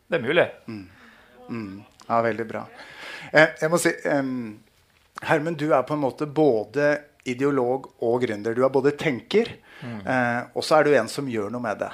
Det 0.10 0.18
er 0.18 0.24
mulig. 0.26 0.48
Ja, 2.10 2.22
veldig 2.22 2.48
bra. 2.48 2.66
Eh, 3.32 3.48
jeg 3.62 3.70
må 3.70 3.78
si 3.80 3.92
em, 4.06 4.60
Hermen, 5.22 5.56
du 5.56 5.72
er 5.74 5.84
på 5.84 5.94
en 5.94 6.02
måte 6.02 6.26
både 6.28 7.04
ideolog 7.26 7.88
og 8.02 8.22
gründer. 8.22 8.54
Du 8.56 8.64
er 8.66 8.70
både 8.70 8.92
tenker, 8.98 9.48
eh, 9.84 10.42
og 10.56 10.64
så 10.64 10.80
er 10.80 10.84
du 10.84 10.94
en 10.96 11.08
som 11.08 11.26
gjør 11.28 11.50
noe 11.52 11.62
med 11.62 11.80
det. 11.80 11.92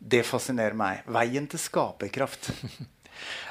Det 0.00 0.24
fascinerer 0.24 0.74
meg. 0.74 1.02
Veien 1.06 1.46
til 1.46 1.58
skaperkraft. 1.60 2.50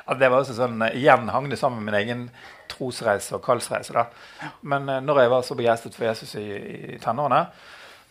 Ja, 0.05 0.17
det 0.19 0.29
var 0.29 0.43
også 0.43 0.57
sånn, 0.57 0.79
eh, 0.85 0.97
Igjen 0.99 1.29
hang 1.33 1.49
det 1.51 1.59
sammen 1.61 1.83
med 1.83 1.93
min 1.93 2.01
egen 2.01 2.29
trosreise 2.71 3.35
og 3.37 3.43
kallsreise. 3.45 3.93
da. 3.93 4.51
Men 4.61 4.89
eh, 4.89 5.03
når 5.05 5.23
jeg 5.23 5.33
var 5.35 5.43
så 5.45 5.59
begeistret 5.59 5.97
for 5.97 6.09
Jesus 6.09 6.35
i, 6.39 6.47
i 6.95 7.01
tenårene, 7.01 7.45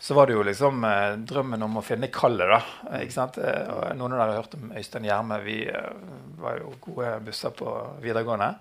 så 0.01 0.15
var 0.15 0.27
det 0.27 0.37
jo 0.37 0.45
liksom 0.47 0.85
eh, 0.87 1.17
drømmen 1.27 1.63
om 1.67 1.81
å 1.81 1.83
finne 1.83 2.11
kallet. 2.15 2.47
da, 2.53 2.61
eh, 2.93 3.03
ikke 3.03 3.17
sant? 3.17 3.39
Eh, 3.43 3.89
noen 3.99 4.15
av 4.15 4.21
dere 4.21 4.29
har 4.31 4.45
hørt 4.45 4.55
om 4.55 4.71
Øystein 4.79 5.09
Gjerme. 5.09 5.41
Vi 5.43 5.59
var 6.39 6.61
jo 6.61 6.77
gode 6.85 7.17
busser 7.27 7.55
på 7.57 7.73
videregående. 8.05 8.53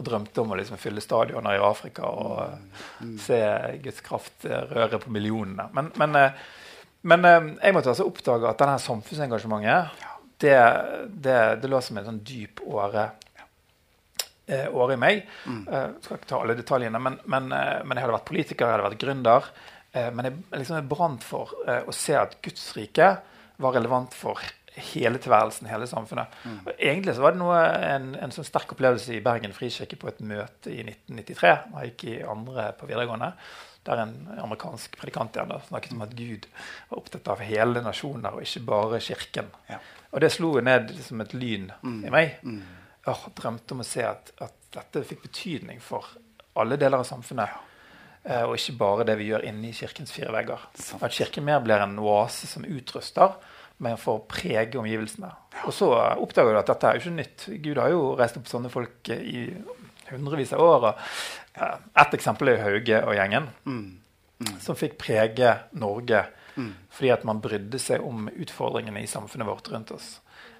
Og 0.00 0.06
drømte 0.06 0.40
om 0.40 0.54
å 0.54 0.56
liksom 0.56 0.80
fylle 0.80 1.02
stadioner 1.04 1.58
i 1.58 1.64
Afrika 1.66 2.08
og 2.08 2.40
eh, 2.46 3.12
se 3.20 3.42
Guds 3.84 4.00
kraft 4.06 4.48
røre 4.72 5.02
på 5.02 5.12
millionene. 5.12 5.68
Men, 5.76 5.92
men, 6.00 6.16
men 7.02 7.28
jeg 7.60 7.76
måtte 7.76 7.92
altså 7.92 8.08
oppdage 8.08 8.48
at 8.48 8.62
denne 8.62 8.80
samfunnsengasjementet 8.80 10.08
det, 10.40 10.58
det, 11.10 11.40
det 11.62 11.70
lå 11.70 11.80
som 11.84 11.98
en 12.00 12.08
sånn 12.10 12.22
dyp 12.26 12.62
åre 12.66 13.10
eh, 14.50 14.68
åre 14.72 14.96
i 14.96 15.00
meg. 15.00 15.24
Eh, 15.46 15.90
skal 16.04 16.18
ikke 16.18 16.30
ta 16.30 16.40
alle 16.42 16.56
detaljene, 16.58 17.00
men, 17.02 17.18
men, 17.30 17.50
eh, 17.56 17.80
men 17.84 17.96
jeg 17.98 18.06
hadde 18.06 18.16
vært 18.18 18.30
politiker, 18.30 18.66
jeg 18.66 18.78
hadde 18.78 18.88
vært 18.88 19.02
gründer. 19.02 19.50
Eh, 19.92 20.08
men 20.14 20.28
jeg, 20.28 20.38
liksom, 20.54 20.78
jeg 20.80 20.90
brant 20.90 21.26
for 21.26 21.54
eh, 21.66 21.82
å 21.86 21.94
se 21.94 22.16
at 22.18 22.38
Guds 22.44 22.70
rike 22.78 23.12
var 23.60 23.76
relevant 23.76 24.14
for 24.16 24.40
hele 24.80 25.18
tilværelsen, 25.20 25.66
hele 25.68 25.88
samfunnet. 25.90 26.36
Og 26.62 26.70
egentlig 26.76 27.16
så 27.16 27.24
var 27.24 27.34
det 27.34 27.40
noe, 27.42 27.58
en, 27.84 28.12
en 28.22 28.32
sånn 28.32 28.46
sterk 28.46 28.70
opplevelse 28.72 29.16
i 29.16 29.24
Bergen 29.24 29.52
frikirke 29.52 29.98
på 30.00 30.08
et 30.08 30.22
møte 30.24 30.70
i 30.72 30.78
1993. 30.86 31.50
da 31.72 31.82
Jeg 31.82 31.90
gikk 31.90 32.04
i 32.08 32.14
andre 32.22 32.68
på 32.78 32.88
videregående. 32.88 33.32
Der 33.84 34.02
en 34.04 34.14
amerikansk 34.38 34.94
predikant 35.00 35.36
igjen 35.36 35.50
da, 35.50 35.58
snakket 35.66 35.96
om 35.96 36.04
at 36.06 36.14
Gud 36.16 36.46
var 36.88 37.00
opptatt 37.02 37.28
av 37.34 37.42
hele 37.44 37.82
nasjoner, 37.84 38.36
og 38.38 38.46
ikke 38.46 38.62
bare 38.70 39.02
kirken. 39.04 39.50
Ja. 39.68 39.80
Og 40.12 40.20
det 40.20 40.32
slo 40.34 40.56
jo 40.58 40.62
ned 40.64 40.90
som 41.06 41.20
et 41.22 41.34
lyn 41.34 41.70
i 42.06 42.10
meg. 42.10 42.38
Jeg 43.06 43.32
drømte 43.38 43.74
om 43.76 43.80
å 43.80 43.86
se 43.86 44.02
at, 44.04 44.32
at 44.42 44.54
dette 44.74 45.04
fikk 45.06 45.22
betydning 45.28 45.80
for 45.80 46.06
alle 46.58 46.76
deler 46.76 46.98
av 46.98 47.06
samfunnet. 47.08 47.48
Eh, 48.24 48.42
og 48.44 48.56
ikke 48.58 48.76
bare 48.76 49.06
det 49.08 49.16
vi 49.16 49.30
gjør 49.30 49.46
inni 49.48 49.72
kirkens 49.72 50.12
fire 50.12 50.32
vegger. 50.34 50.66
Sant. 50.76 51.02
At 51.02 51.14
kirken 51.16 51.46
mer 51.46 51.62
blir 51.64 51.80
en 51.80 51.96
oase 52.02 52.46
som 52.50 52.66
utruster, 52.68 53.38
men 53.80 53.96
for 53.96 54.18
å 54.18 54.24
prege 54.28 54.76
omgivelsene. 54.76 55.30
Og 55.64 55.72
så 55.72 55.88
oppdager 56.20 56.52
du 56.52 56.60
at 56.60 56.68
dette 56.68 56.90
er 56.90 56.98
jo 56.98 57.04
ikke 57.06 57.16
nytt. 57.16 57.46
Gud 57.64 57.80
har 57.80 57.94
jo 57.94 58.02
reist 58.18 58.36
opp 58.36 58.50
sånne 58.50 58.68
folk 58.72 59.08
i 59.14 59.46
hundrevis 60.10 60.52
av 60.52 60.60
år. 60.66 60.90
Og, 60.90 61.06
eh, 61.54 61.78
et 62.02 62.18
eksempel 62.18 62.52
er 62.52 62.62
Hauge 62.66 63.00
og 63.06 63.14
gjengen, 63.16 63.48
som 64.60 64.76
fikk 64.76 64.98
prege 65.00 65.54
Norge 65.72 66.26
fordi 66.90 67.10
at 67.14 67.24
man 67.28 67.40
brydde 67.42 67.80
seg 67.82 68.04
om 68.06 68.28
utfordringene 68.30 69.02
i 69.02 69.10
samfunnet 69.10 69.48
vårt 69.48 69.70
rundt 69.72 69.90
oss. 69.96 70.12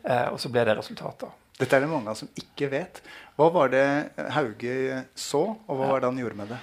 Eh, 0.05 0.27
og 0.31 0.41
så 0.41 0.51
ble 0.53 0.65
det 0.69 0.77
resultater. 0.79 1.33
Dette 1.61 1.77
er 1.77 1.85
det 1.85 1.91
mange 1.91 2.15
som 2.17 2.31
ikke 2.41 2.71
vet. 2.73 3.03
Hva 3.37 3.51
var 3.53 3.73
det 3.73 3.87
Hauge 4.33 5.03
så, 5.15 5.43
og 5.67 5.75
hva 5.77 5.91
var 5.93 6.01
det 6.01 6.09
han 6.09 6.21
gjorde 6.23 6.39
med 6.39 6.55
det? 6.55 6.61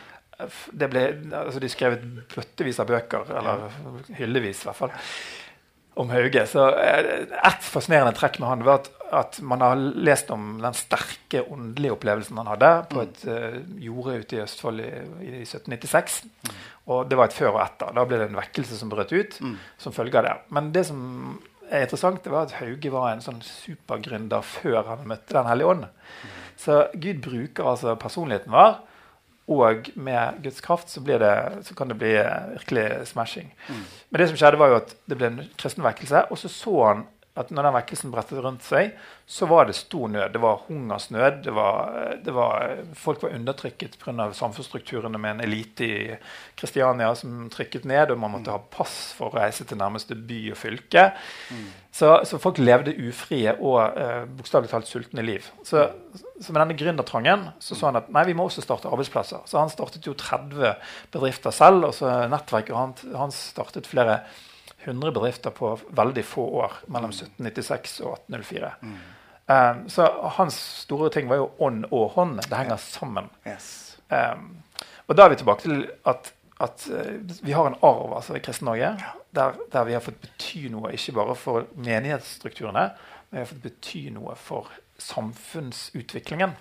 Det 0.78 0.88
ble, 0.94 1.04
altså 1.34 1.62
de 1.62 1.70
skrev 1.70 1.98
et 1.98 2.08
bøttevis 2.34 2.80
av 2.82 2.90
bøker, 2.90 3.30
eller 3.40 3.68
hyllevis 4.18 4.64
i 4.64 4.70
hvert 4.70 4.78
fall, 4.78 4.96
om 5.98 6.12
Hauge. 6.14 6.44
Så 6.50 6.66
eh, 6.82 7.12
Et 7.26 7.70
fascinerende 7.74 8.14
trekk 8.18 8.38
med 8.42 8.52
han 8.52 8.66
var 8.66 8.84
at, 8.84 8.92
at 9.16 9.40
man 9.46 9.62
har 9.64 9.76
lest 9.80 10.32
om 10.34 10.58
den 10.62 10.76
sterke 10.76 11.44
åndelige 11.48 11.96
opplevelsen 11.96 12.40
han 12.42 12.50
hadde 12.52 12.72
på 12.92 13.04
et 13.06 13.22
uh, 13.30 13.60
jorde 13.82 14.18
ute 14.24 14.38
i 14.38 14.42
Østfold 14.44 14.84
i, 14.84 14.90
i 15.24 15.34
1796. 15.44 16.18
Og 16.88 17.08
det 17.10 17.20
var 17.20 17.30
et 17.30 17.38
før 17.38 17.54
og 17.54 17.62
etter. 17.64 17.94
Da 17.96 18.06
ble 18.08 18.20
det 18.22 18.30
en 18.32 18.40
vekkelse 18.40 18.80
som 18.80 18.92
brøt 18.92 19.14
ut 19.16 19.40
som 19.78 19.96
følge 19.96 20.20
av 20.20 20.28
det. 20.28 20.36
Men 20.56 20.72
det 20.76 20.86
som 20.90 21.00
er 21.70 21.86
interessant, 21.86 22.24
det 22.24 22.32
var 22.32 22.48
at 22.48 22.58
Hauge 22.62 22.92
var 22.94 23.12
en 23.12 23.24
sånn 23.24 23.42
supergründer 23.44 24.46
før 24.46 24.84
han 24.88 25.08
møtte 25.08 25.36
Den 25.36 25.50
hellige 25.50 25.74
ånd. 25.74 25.88
Så 26.58 26.86
Gud 26.96 27.22
bruker 27.26 27.74
altså 27.74 27.96
personligheten 28.00 28.56
vår. 28.56 28.80
Og 29.48 29.92
med 29.96 30.42
Guds 30.44 30.60
kraft 30.62 30.90
så, 30.92 31.02
blir 31.02 31.22
det, 31.24 31.64
så 31.64 31.76
kan 31.76 31.88
det 31.88 31.96
bli 32.00 32.10
eh, 32.20 32.50
virkelig 32.58 33.08
smashing. 33.08 33.54
Men 34.10 34.20
det 34.20 34.28
som 34.28 34.40
skjedde 34.40 34.60
var 34.60 34.74
jo 34.74 34.80
at 34.82 34.92
det 35.08 35.16
ble 35.20 35.30
en 35.30 35.46
kristen 35.60 35.86
vekkelse. 35.86 36.26
Og 36.32 36.42
så 36.42 36.52
så 36.52 36.74
han 36.84 37.06
at 37.38 37.52
når 37.54 37.68
den 37.68 37.76
vekkelsen 37.78 38.14
brettet 38.14 38.42
rundt 38.44 38.66
seg, 38.66 38.94
så 39.30 39.48
var 39.50 39.68
det 39.68 39.76
stor 39.78 40.10
nød. 40.10 40.32
Det 40.34 40.42
var 40.42 40.62
hungersnød. 40.68 41.42
Det 41.46 41.54
var, 41.54 41.98
det 42.24 42.34
var, 42.34 42.78
folk 42.98 43.24
var 43.24 43.36
undertrykket 43.36 43.98
pga. 44.02 44.30
samfunnsstrukturene 44.34 45.20
med 45.22 45.36
en 45.36 45.44
elite 45.46 45.88
i 45.88 46.16
Kristiania 46.58 47.14
som 47.16 47.50
trykket 47.54 47.86
ned, 47.86 48.12
og 48.12 48.22
man 48.22 48.34
måtte 48.38 48.56
ha 48.56 48.62
pass 48.72 48.96
for 49.18 49.30
å 49.30 49.42
reise 49.44 49.68
til 49.68 49.78
nærmeste 49.78 50.16
by 50.16 50.40
og 50.54 50.58
fylke. 50.58 51.10
Så, 51.98 52.12
så 52.30 52.40
folk 52.42 52.60
levde 52.62 52.96
ufrie 53.10 53.54
og 53.58 53.80
eh, 53.98 54.26
bokstavelig 54.38 54.70
talt 54.72 54.90
sultne 54.90 55.24
liv. 55.26 55.46
Så, 55.66 55.88
så 56.16 56.54
med 56.54 56.62
denne 56.62 56.78
gründertrangen 56.78 57.48
så 57.60 57.78
så 57.78 57.90
han 57.90 58.02
at 58.02 58.12
nei, 58.14 58.26
vi 58.30 58.36
må 58.38 58.46
også 58.48 58.66
starte 58.66 58.92
arbeidsplasser. 58.92 59.46
Så 59.50 59.60
han 59.60 59.74
startet 59.74 60.06
jo 60.06 60.14
30 60.18 60.76
bedrifter 61.14 61.56
selv, 61.56 61.90
og 61.90 61.98
så 61.98 62.20
nettverket 62.30 62.78
han, 62.78 62.94
han 63.18 63.34
startet 63.34 63.90
flere 63.90 64.22
100 64.88 65.14
bedrifter 65.16 65.54
på 65.56 65.74
veldig 65.96 66.24
få 66.26 66.48
år, 66.64 66.80
mellom 66.88 67.14
1796 67.14 68.00
og 68.06 68.18
1804. 68.30 68.72
Um, 69.48 69.86
så 69.90 70.08
hans 70.38 70.56
store 70.84 71.10
ting 71.14 71.30
var 71.30 71.40
jo 71.40 71.52
ånd 71.64 71.86
og 71.92 72.10
hånd. 72.18 72.42
Det 72.44 72.58
henger 72.58 72.80
sammen. 72.84 73.30
Yes. 73.48 73.70
Um, 74.10 74.58
og 75.08 75.16
da 75.16 75.24
er 75.24 75.32
vi 75.32 75.40
tilbake 75.40 75.64
til 75.64 75.86
at, 76.08 76.34
at 76.64 76.88
eh, 76.92 77.14
vi 77.44 77.56
har 77.56 77.70
en 77.70 77.78
arv 77.86 78.18
altså, 78.18 78.36
i 78.36 78.44
Kristen-Norge 78.44 78.90
der, 79.36 79.60
der 79.72 79.88
vi 79.88 79.96
har 79.96 80.04
fått 80.04 80.20
bety 80.20 80.68
noe, 80.74 80.92
ikke 80.96 81.16
bare 81.16 81.36
for 81.40 81.68
menighetsstrukturene, 81.80 82.90
men 83.30 83.38
vi 83.38 83.44
har 83.44 83.50
fått 83.52 83.64
bety 83.64 84.02
noe 84.16 84.36
for 84.40 84.72
samfunnsutviklingen. 85.00 86.56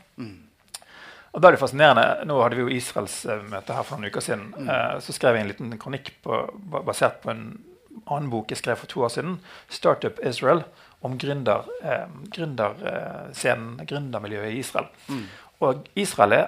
Og 1.35 1.43
da 1.43 1.49
er 1.49 1.57
det 1.57 1.61
fascinerende, 1.61 2.27
Nå 2.29 2.39
hadde 2.41 2.59
vi 2.59 2.65
jo 2.65 2.77
Israelsmøte 2.79 3.75
her 3.77 3.87
for 3.87 3.99
noen 3.99 4.13
uker 4.13 4.25
siden. 4.25 4.53
Eh, 4.63 4.99
så 5.05 5.17
skrev 5.17 5.37
jeg 5.37 5.47
en 5.47 5.51
liten 5.51 5.79
kronikk 5.81 6.13
på, 6.25 6.39
basert 6.87 7.19
på 7.25 7.33
en 7.35 7.49
annen 8.07 8.31
bok 8.31 8.51
jeg 8.51 8.61
skrev 8.61 8.77
for 8.77 8.87
to 8.87 9.05
år 9.05 9.09
siden, 9.15 9.41
'Startup 9.69 10.19
Israel', 10.23 10.65
om 11.03 11.19
gründer, 11.19 11.65
eh, 11.83 12.07
gründermiljøet 13.87 14.53
i 14.53 14.59
Israel. 14.59 14.87
Og 15.61 15.87
Israel 15.95 16.33
er 16.33 16.47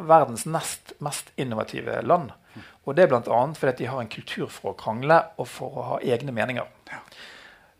verdens 0.00 0.46
nest 0.46 0.92
mest 1.00 1.32
innovative 1.36 2.02
land. 2.02 2.30
Og 2.86 2.96
det 2.96 3.04
er 3.04 3.08
bl.a. 3.12 3.52
fordi 3.54 3.72
de 3.78 3.86
har 3.86 4.00
en 4.00 4.08
kultur 4.08 4.48
for 4.48 4.72
å 4.72 4.78
krangle 4.78 5.20
og 5.36 5.48
for 5.48 5.76
å 5.78 5.82
ha 5.82 5.98
egne 6.02 6.32
meninger. 6.32 6.66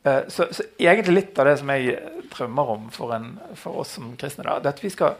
Eh, 0.04 0.28
så, 0.28 0.46
så, 0.52 0.64
egentlig 0.78 1.14
litt 1.14 1.38
av 1.38 1.48
det 1.48 1.58
som 1.60 1.72
jeg 1.74 1.96
drømmer 2.32 2.74
om 2.76 2.86
for, 2.94 3.12
en, 3.16 3.34
for 3.58 3.82
oss 3.82 3.96
som 3.98 4.14
kristne, 4.20 4.46
da, 4.46 4.58
det 4.60 4.70
er 4.70 4.76
at 4.76 4.84
vi 4.84 4.92
skal 4.92 5.16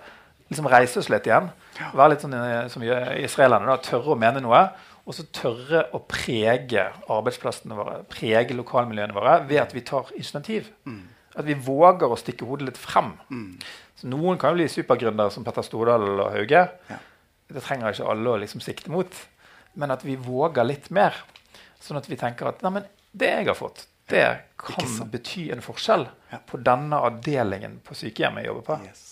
liksom 0.51 0.69
reise 0.71 1.01
oss 1.01 1.11
litt 1.13 1.27
igjen. 1.29 1.51
Være 1.93 2.15
litt 2.15 2.25
sånn 2.25 2.37
eh, 2.37 2.63
som 2.73 2.85
israelerne. 2.85 3.69
da, 3.69 3.77
Tørre 3.85 4.15
å 4.15 4.21
mene 4.21 4.43
noe. 4.45 4.63
Og 5.09 5.17
så 5.17 5.25
tørre 5.35 5.87
å 5.97 6.03
prege 6.07 6.89
arbeidsplassene 7.11 7.77
våre, 7.79 8.01
prege 8.13 8.57
lokalmiljøene 8.57 9.17
våre 9.17 9.39
ved 9.49 9.63
at 9.63 9.75
vi 9.75 9.85
tar 9.87 10.11
initiativ. 10.15 10.71
Mm. 10.85 11.03
At 11.41 11.47
vi 11.47 11.57
våger 11.57 12.11
å 12.11 12.19
stikke 12.19 12.47
hodet 12.49 12.69
litt 12.69 12.81
frem. 12.81 13.15
Mm. 13.31 13.53
Så 14.01 14.11
Noen 14.11 14.39
kan 14.41 14.53
jo 14.53 14.61
bli 14.61 14.69
supergründere 14.71 15.33
som 15.33 15.47
Petter 15.47 15.65
Stordal 15.67 16.07
og 16.13 16.33
Hauge. 16.35 16.65
Ja. 16.91 16.99
Det 17.51 17.63
trenger 17.65 17.95
ikke 17.95 18.09
alle 18.13 18.35
å 18.35 18.41
liksom 18.41 18.63
sikte 18.65 18.93
mot. 18.93 19.15
Men 19.81 19.95
at 19.95 20.05
vi 20.07 20.17
våger 20.21 20.67
litt 20.67 20.91
mer. 20.95 21.17
Sånn 21.81 21.99
at 22.01 22.09
vi 22.11 22.19
tenker 22.21 22.51
at 22.51 22.63
Nei, 22.67 22.85
det 23.17 23.31
jeg 23.31 23.49
har 23.49 23.59
fått, 23.59 23.87
det 24.11 24.27
kan 24.61 25.11
bety 25.11 25.49
en 25.55 25.63
forskjell 25.65 26.05
ja. 26.33 26.41
på 26.47 26.59
denne 26.67 26.99
avdelingen 27.07 27.79
på 27.87 27.97
sykehjemmet 27.97 28.45
jeg 28.45 28.51
jobber 28.51 28.67
på. 28.67 28.79
Yes. 28.89 29.05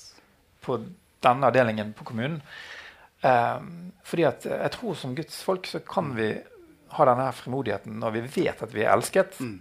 På 0.64 0.78
denne 1.24 1.50
avdelingen 1.50 1.94
på 1.96 2.06
kommunen. 2.08 2.40
Um, 3.22 3.92
fordi 4.06 4.24
at 4.28 4.46
jeg 4.46 4.70
tror 4.76 4.94
som 4.94 5.14
Guds 5.16 5.40
folk 5.42 5.66
så 5.66 5.80
kan 5.82 6.12
vi 6.16 6.30
ha 6.94 7.06
denne 7.08 7.26
frimodigheten 7.34 7.98
når 7.98 8.14
vi 8.14 8.22
vet 8.38 8.62
at 8.62 8.70
vi 8.74 8.84
er 8.84 8.92
elsket, 8.94 9.40
mm. 9.42 9.56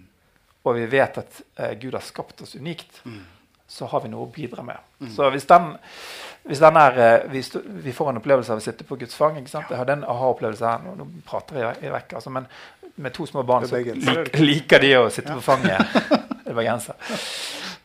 og 0.63 0.77
vi 0.77 0.85
vet 0.91 1.17
at 1.23 1.41
uh, 1.59 1.73
Gud 1.81 1.97
har 1.97 2.05
skapt 2.05 2.45
oss 2.45 2.55
unikt. 2.55 3.01
Mm. 3.05 3.25
Så 3.67 3.89
har 3.91 3.99
vi 4.05 4.13
noe 4.13 4.29
å 4.29 4.31
bidra 4.31 4.63
med. 4.63 4.79
Mm. 5.01 5.09
Så 5.11 5.27
hvis 5.33 5.47
den, 5.49 5.73
hvis 6.47 6.61
den 6.63 6.79
er, 6.79 7.01
uh, 7.01 7.27
vi, 7.33 7.43
vi, 7.83 7.95
får 7.95 8.13
en 8.13 8.21
opplevelse 8.21 8.53
av 8.53 8.61
å 8.61 8.63
sitte 8.63 8.87
på 8.87 8.95
Guds 9.01 9.17
fang 9.17 9.41
Jeg 9.41 9.67
hadde 9.67 9.97
en 9.97 10.07
aha-opplevelse 10.07 10.69
her. 10.69 10.85
Nå, 10.85 10.95
nå, 11.01 11.09
prater 11.27 11.63
jeg, 11.63 11.81
jeg 11.83 11.95
vekk, 11.97 12.17
altså, 12.21 12.33
men 12.37 12.47
med 12.97 13.13
to 13.13 13.25
små 13.29 13.43
barn 13.45 13.67
så 13.67 13.77
lik, 13.77 14.37
liker 14.39 14.81
de 14.81 14.95
å 14.97 15.09
sitte 15.13 15.33
ja. 15.33 15.37
på 15.37 15.45
fanget. 15.45 15.97
det 16.45 16.53
var 16.53 16.61
bergenser. 16.61 16.95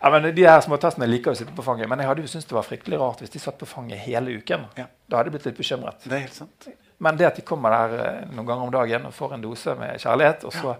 Ja, 0.02 0.10
men 0.10 0.34
De 0.34 0.42
her 0.42 0.60
småtassene 0.64 1.06
liker 1.06 1.30
å 1.30 1.38
sitte 1.38 1.52
på 1.54 1.62
fanget. 1.62 1.86
Men 1.90 2.00
jeg 2.02 2.10
hadde 2.10 2.24
jo 2.24 2.30
syntes 2.30 2.48
det 2.50 2.56
var 2.56 2.66
fryktelig 2.66 2.98
rart 2.98 3.20
hvis 3.22 3.30
de 3.30 3.42
satt 3.42 3.58
på 3.60 3.68
fanget 3.70 4.02
hele 4.02 4.34
uken. 4.40 4.64
Ja. 4.74 4.88
Da 5.06 5.20
hadde 5.20 5.30
jeg 5.30 5.36
blitt 5.36 5.46
litt 5.52 5.60
bekymret. 5.60 6.02
Det 6.02 6.16
er 6.16 6.24
helt 6.24 6.34
sant. 6.34 6.66
Men 7.02 7.18
det 7.20 7.28
at 7.28 7.38
de 7.38 7.44
kommer 7.46 7.74
der 7.74 7.94
eh, 8.02 8.18
noen 8.32 8.48
ganger 8.48 8.66
om 8.66 8.74
dagen 8.74 9.06
og 9.06 9.14
får 9.14 9.36
en 9.36 9.44
dose 9.46 9.76
med 9.78 10.02
kjærlighet, 10.02 10.46
og 10.48 10.54
så 10.54 10.74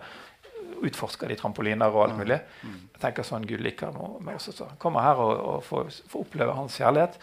utforsker 0.82 1.30
de 1.30 1.36
trampoliner 1.38 1.94
og 1.94 2.08
alt 2.08 2.16
mulig 2.18 2.40
mm. 2.42 2.78
Jeg 2.96 3.02
tenker 3.04 3.26
sånn 3.26 3.44
Gud 3.46 3.62
liker 3.62 3.94
med 3.94 4.34
oss 4.34 4.50
også. 4.50 4.72
Kommer 4.82 5.06
her 5.06 5.22
og, 5.22 5.32
og 5.52 5.64
får, 5.66 5.92
får, 6.10 6.24
oppleve 6.26 6.58
hans 6.58 6.78
kjærlighet. 6.82 7.18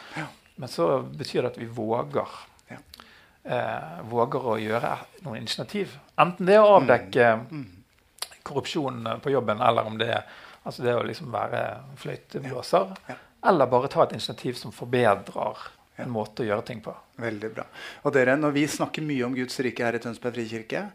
Men 0.60 0.72
så 0.72 0.88
betyr 1.04 1.44
det 1.44 1.52
at 1.54 1.60
vi 1.60 1.68
våger. 1.68 2.40
Eh, 2.70 4.00
våger 4.08 4.52
å 4.54 4.60
gjøre 4.60 4.96
noen 5.26 5.42
initiativ. 5.42 5.96
Enten 6.20 6.48
det 6.48 6.56
er 6.56 6.64
å 6.64 6.78
avdekke 6.78 7.32
mm. 7.40 7.48
mm. 7.52 8.36
korrupsjon 8.48 9.08
på 9.24 9.36
jobben, 9.36 9.64
eller 9.64 9.88
om 9.88 10.00
det 10.00 10.14
er 10.16 10.40
Altså 10.64 10.84
det 10.86 10.96
å 10.96 11.06
liksom 11.08 11.32
være 11.34 11.64
fløyteblåser. 12.02 12.94
Ja. 13.08 13.16
Ja. 13.16 13.20
Eller 13.50 13.70
bare 13.72 13.88
ta 13.92 14.04
et 14.04 14.16
initiativ 14.18 14.58
som 14.60 14.74
forbedrer 14.76 15.70
en 16.00 16.12
måte 16.12 16.44
å 16.44 16.48
gjøre 16.48 16.66
ting 16.68 16.82
på. 16.84 16.94
Veldig 17.20 17.52
bra. 17.56 17.66
Og 18.04 18.14
dere, 18.16 18.38
Når 18.40 18.52
vi 18.56 18.68
snakker 18.68 19.04
mye 19.04 19.26
om 19.26 19.36
Guds 19.36 19.60
rike 19.60 19.84
her 19.84 19.96
i 19.96 20.02
Tønsberg 20.04 20.38
frikirke, 20.38 20.86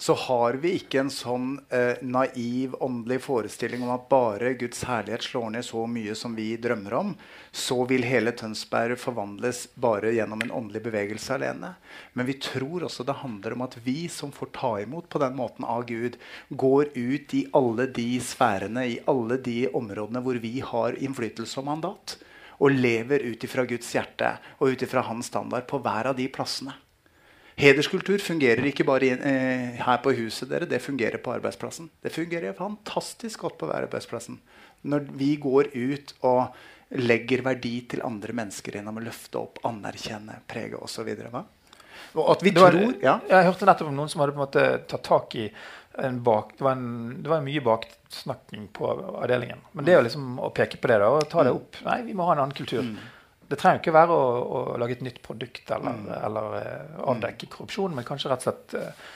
så 0.00 0.14
har 0.14 0.56
vi 0.62 0.70
ikke 0.78 1.02
en 1.02 1.10
sånn 1.12 1.48
eh, 1.68 1.98
naiv 2.00 2.72
åndelig 2.80 3.18
forestilling 3.26 3.82
om 3.84 3.90
at 3.92 4.06
bare 4.08 4.54
Guds 4.56 4.86
herlighet 4.88 5.26
slår 5.26 5.50
ned 5.52 5.66
så 5.66 5.82
mye 5.84 6.14
som 6.16 6.32
vi 6.38 6.54
drømmer 6.56 6.96
om, 6.96 7.10
så 7.52 7.76
vil 7.90 8.06
hele 8.08 8.32
Tønsberg 8.32 8.96
forvandles 9.02 9.66
bare 9.76 10.14
gjennom 10.16 10.40
en 10.46 10.54
åndelig 10.56 10.86
bevegelse 10.88 11.36
alene. 11.36 11.74
Men 12.16 12.30
vi 12.30 12.38
tror 12.40 12.88
også 12.88 13.04
det 13.04 13.18
handler 13.20 13.58
om 13.58 13.66
at 13.68 13.76
vi 13.84 14.08
som 14.08 14.32
får 14.32 14.54
ta 14.56 14.72
imot 14.80 15.12
på 15.12 15.20
den 15.20 15.36
måten 15.36 15.68
av 15.68 15.84
Gud, 15.90 16.16
går 16.48 16.96
ut 16.96 17.36
i 17.36 17.44
alle 17.52 17.90
de 18.00 18.08
sfærene, 18.24 18.88
i 18.88 19.00
alle 19.04 19.36
de 19.36 19.66
områdene 19.68 20.24
hvor 20.24 20.40
vi 20.40 20.62
har 20.64 20.96
innflytelse 20.96 21.60
og 21.60 21.68
mandat 21.68 22.16
og 22.60 22.72
lever 22.72 23.20
ut 23.28 23.44
ifra 23.44 23.68
Guds 23.68 23.92
hjerte 23.92 24.38
og 24.60 24.72
ut 24.72 24.88
ifra 24.88 25.04
hans 25.12 25.28
standard 25.28 25.68
på 25.68 25.80
hver 25.84 26.08
av 26.08 26.16
de 26.16 26.32
plassene. 26.32 26.72
Hederskultur 27.60 28.22
fungerer 28.24 28.66
ikke 28.70 28.86
bare 28.88 29.14
eh, 29.16 29.78
her 29.80 30.00
på 30.04 30.14
huset, 30.16 30.48
dere, 30.50 30.68
det 30.68 30.80
fungerer 30.82 31.20
på 31.22 31.34
arbeidsplassen. 31.34 31.90
Det 32.02 32.12
fungerer 32.14 32.56
fantastisk 32.56 33.46
godt 33.46 33.58
på 33.60 33.70
arbeidsplassen. 33.74 34.40
Når 34.88 35.10
vi 35.20 35.34
går 35.40 35.72
ut 35.74 36.14
og 36.24 36.54
legger 36.96 37.44
verdi 37.46 37.74
til 37.90 38.02
andre 38.06 38.34
mennesker 38.34 38.78
gjennom 38.78 38.98
å 38.98 39.04
løfte 39.04 39.38
opp, 39.38 39.60
anerkjenne, 39.68 40.40
prege 40.50 40.80
osv. 40.80 41.10
At 41.10 42.42
vi 42.42 42.54
var, 42.56 42.74
tror 42.74 42.96
ja. 43.04 43.20
Jeg 43.28 43.46
hørte 43.46 43.68
nettopp 43.68 43.92
om 43.92 44.00
noen 44.00 44.10
som 44.10 44.24
hadde 44.24 44.34
på 44.34 44.40
en 44.40 44.46
måte 44.46 44.66
tatt 44.90 45.04
tak 45.06 45.36
i 45.38 45.46
bak, 46.24 46.52
det, 46.56 46.64
var 46.64 46.72
en, 46.72 47.22
det 47.22 47.30
var 47.30 47.44
mye 47.44 47.60
baksnakking 47.60 48.68
på 48.72 48.90
avdelingen. 48.90 49.62
Men 49.72 49.86
det 49.86 49.94
er 49.94 50.04
liksom 50.06 50.38
å 50.40 50.50
peke 50.54 50.80
på 50.80 50.90
det 50.90 51.00
da, 51.02 51.10
og 51.12 51.26
ta 51.30 51.44
det 51.44 51.52
mm. 51.52 51.58
opp 51.60 51.80
Nei, 51.86 52.02
vi 52.06 52.14
må 52.16 52.26
ha 52.28 52.36
en 52.36 52.44
annen 52.46 52.56
kultur. 52.56 52.82
Mm. 52.86 52.96
Det 53.50 53.58
trenger 53.58 53.80
ikke 53.82 53.94
være 53.94 54.14
å, 54.14 54.26
å, 54.40 54.58
lage 54.78 54.94
et 54.98 55.02
nytt 55.02 55.18
produkt 55.24 55.72
eller, 55.74 55.96
mm. 55.98 56.10
eller 56.28 56.52
uh, 56.54 57.00
avdekke 57.10 57.48
korrupsjon, 57.50 57.96
men 57.96 58.06
kanskje 58.06 58.30
rett 58.30 58.44
og 58.44 58.48
slett 58.48 58.76
uh, 58.78 59.08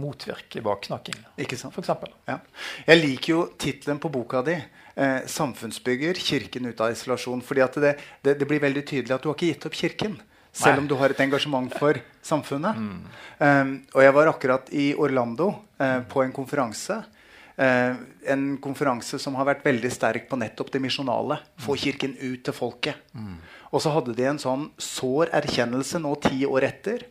motvirke 0.00 0.62
baksnakking. 0.64 1.18
Ikke 1.44 1.58
sant? 1.60 1.74
For 1.74 1.84
eksempel. 1.84 2.12
ja. 2.28 2.38
Jeg 2.86 3.00
liker 3.02 3.34
jo 3.34 3.42
tittelen 3.60 4.00
på 4.00 4.10
boka 4.12 4.42
di. 4.46 4.56
Eh, 4.94 5.20
'Samfunnsbygger 5.26 6.14
kirken 6.14 6.66
ut 6.66 6.80
av 6.80 6.92
isolasjon'. 6.92 7.42
fordi 7.42 7.60
det, 7.80 7.96
det, 8.22 8.34
det, 8.38 8.46
blir 8.46 8.60
veldig 8.60 8.86
tydelig 8.86 9.14
at 9.14 9.22
du 9.22 9.28
har 9.28 9.36
ikke 9.36 9.52
gitt 9.52 9.66
opp 9.66 9.74
kirken. 9.74 10.20
Selv 10.52 10.76
Nei. 10.76 10.82
om 10.82 10.88
du 10.88 10.94
har 11.00 11.10
et 11.10 11.20
engasjement 11.20 11.72
for 11.78 11.96
samfunnet. 12.22 12.76
Mm. 12.76 13.04
Um, 13.38 13.72
og 13.94 14.02
jeg 14.02 14.12
var 14.12 14.28
akkurat 14.28 14.68
i 14.72 14.92
Orlando 14.94 15.54
eh, 15.80 16.00
på 16.04 16.22
en 16.22 16.32
konferanse. 16.32 16.98
Eh, 17.56 17.94
en 18.32 18.44
konferanse 18.60 19.18
som 19.18 19.34
har 19.36 19.48
vært 19.48 19.64
veldig 19.64 19.90
sterk 19.92 20.28
på 20.28 20.36
nettopp 20.36 20.72
det 20.72 20.80
misjonale. 20.84 21.40
Få 21.56 21.72
mm. 21.72 21.80
Kirken 21.84 22.16
ut 22.20 22.44
til 22.44 22.56
folket. 22.56 23.00
Mm. 23.16 23.40
Og 23.72 23.80
så 23.80 23.92
hadde 23.94 24.14
de 24.16 24.26
en 24.28 24.40
sånn 24.40 24.68
sår 24.80 25.32
erkjennelse 25.40 26.00
nå 26.02 26.12
ti 26.22 26.44
år 26.48 26.68
etter 26.68 27.06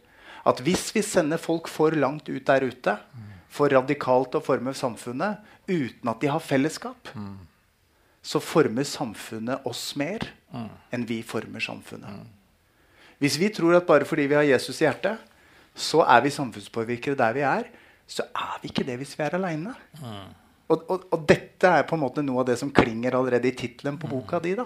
at 0.47 0.61
hvis 0.65 0.89
vi 0.95 1.03
sender 1.05 1.41
folk 1.41 1.69
for 1.69 1.93
langt 1.97 2.29
ut 2.29 2.45
der 2.47 2.65
ute, 2.65 2.95
mm. 2.97 3.31
for 3.51 3.73
radikalt 3.73 4.37
å 4.37 4.43
forme 4.43 4.73
samfunnet 4.77 5.41
uten 5.69 6.09
at 6.09 6.21
de 6.21 6.29
har 6.31 6.41
fellesskap, 6.41 7.11
mm. 7.13 7.35
så 8.25 8.41
former 8.41 8.85
samfunnet 8.87 9.65
oss 9.69 9.91
mer 9.99 10.25
mm. 10.53 10.69
enn 10.93 11.05
vi 11.09 11.21
former 11.25 11.61
samfunnet. 11.63 12.25
Hvis 13.21 13.37
vi 13.37 13.51
tror 13.53 13.77
at 13.77 13.85
bare 13.89 14.07
fordi 14.09 14.25
vi 14.29 14.37
har 14.37 14.47
Jesus 14.47 14.81
i 14.81 14.87
hjertet, 14.87 15.21
så 15.77 16.01
er 16.03 16.23
vi 16.25 16.33
samfunnspåvirkere 16.33 17.17
der 17.17 17.35
vi 17.37 17.43
er, 17.45 17.67
så 18.09 18.25
er 18.35 18.57
vi 18.61 18.71
ikke 18.71 18.85
det 18.87 18.97
hvis 18.99 19.13
vi 19.17 19.25
er 19.25 19.37
aleine. 19.37 19.75
Mm. 20.01 20.29
Og, 20.71 20.85
og, 20.87 21.05
og, 21.11 21.21
dette 21.27 21.67
er 21.67 21.85
på 21.87 21.97
en 21.97 22.01
måte 22.05 22.23
noe 22.23 22.41
av 22.41 22.47
det 22.47 22.57
som 22.59 22.71
klinger 22.73 23.17
allerede 23.17 23.49
i 23.49 23.55
tittelen 23.57 23.97
på 23.99 24.09
boka 24.11 24.39
di. 24.43 24.55
da. 24.57 24.65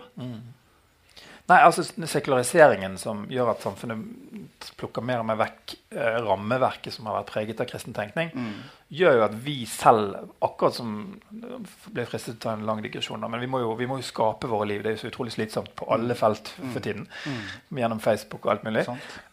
Nei, 1.46 1.60
altså 1.62 1.84
Sekulariseringen 1.86 2.96
som 2.98 3.26
gjør 3.30 3.52
at 3.52 3.62
samfunnet 3.62 4.70
plukker 4.80 5.04
mer 5.06 5.22
og 5.22 5.28
mer 5.30 5.38
vekk 5.38 5.76
eh, 5.94 6.16
rammeverket 6.26 6.94
som 6.96 7.06
har 7.06 7.20
vært 7.20 7.30
preget 7.30 7.60
av 7.62 7.68
kristen 7.70 7.94
tenkning, 7.94 8.32
mm. 8.34 8.56
gjør 8.98 9.20
jo 9.20 9.26
at 9.28 9.36
vi 9.46 9.54
selv, 9.70 10.32
akkurat 10.46 10.78
som 10.80 10.96
ble 11.30 12.08
fristet 12.10 12.40
til 12.40 12.40
å 12.40 12.44
ta 12.48 12.54
en 12.56 12.66
lang 12.66 12.82
digresjon, 12.82 13.28
men 13.30 13.44
vi 13.44 13.50
må, 13.52 13.62
jo, 13.62 13.76
vi 13.78 13.86
må, 13.90 14.00
jo, 14.02 14.08
skape 14.08 14.50
våre 14.50 14.72
liv. 14.72 14.82
Det 14.82 14.90
er 14.90 14.98
jo 14.98 15.04
så 15.04 15.12
utrolig 15.12 15.36
slitsomt 15.36 15.70
på 15.78 15.90
alle 15.94 16.18
mm. 16.18 16.20
felt 16.24 16.50
mm. 16.56 16.72
for 16.74 16.88
tiden. 16.88 17.06
Mm. 17.30 17.78
Gjennom 17.84 18.02
Facebook 18.08 18.48
og 18.48 18.56
alt 18.56 18.66
mulig. 18.66 18.88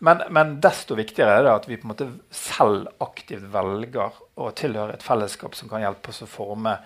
Men, 0.05 0.27
men, 0.37 0.53
desto 0.69 0.99
viktigere 0.99 1.39
er 1.39 1.49
det 1.49 1.57
at 1.63 1.71
vi 1.71 1.81
på 1.81 1.89
en 1.89 1.95
måte 1.95 2.11
selv 2.43 2.93
aktivt 3.05 3.49
velger 3.57 4.21
å 4.37 4.53
tilhøre 4.59 4.99
et 4.99 5.07
fellesskap 5.07 5.57
som 5.57 5.73
kan 5.73 5.85
hjelpe 5.85 6.13
oss 6.13 6.27
å 6.27 6.31
forme 6.31 6.77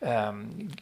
eh, 0.00 0.32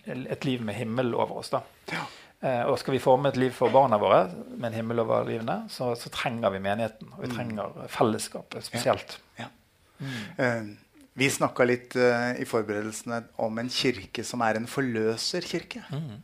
et 0.06 0.46
liv 0.46 0.62
med 0.62 0.78
himmel 0.78 1.16
over 1.18 1.42
oss. 1.42 1.50
da. 1.56 1.64
Ja. 1.90 2.06
Eh, 2.38 2.64
og 2.70 2.76
skal 2.78 2.94
vi 2.94 3.02
forme 3.02 3.32
et 3.32 3.38
liv 3.40 3.54
for 3.54 3.74
barna 3.74 3.98
våre 3.98 4.28
med 4.54 4.70
en 4.70 4.76
himmel 4.78 5.02
over 5.02 5.26
livene, 5.26 5.64
så, 5.72 5.90
så 5.98 6.10
trenger 6.14 6.52
vi 6.54 6.62
menigheten. 6.62 7.10
Og 7.16 7.24
vi 7.24 7.30
mm. 7.32 7.34
trenger 7.34 7.88
fellesskapet 7.94 8.68
spesielt. 8.68 9.18
Ja. 9.40 9.48
Ja. 9.48 9.54
Mm. 9.98 10.76
Vi 11.18 11.26
snakka 11.34 11.64
litt 11.66 11.96
uh, 11.98 12.30
i 12.38 12.44
forberedelsene 12.46 13.24
om 13.42 13.56
en 13.58 13.70
kirke 13.74 14.22
som 14.22 14.44
er 14.46 14.60
en 14.60 14.68
forløserkirke. 14.70 15.82
Mm. 15.90 16.20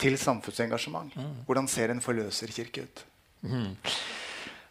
Til 0.00 0.16
samfunnsengasjement. 0.16 1.12
Mm. 1.12 1.42
Hvordan 1.44 1.68
ser 1.68 1.92
en 1.92 2.00
forløserkirke 2.00 2.86
ut? 2.86 3.02
Mm. 3.44 3.74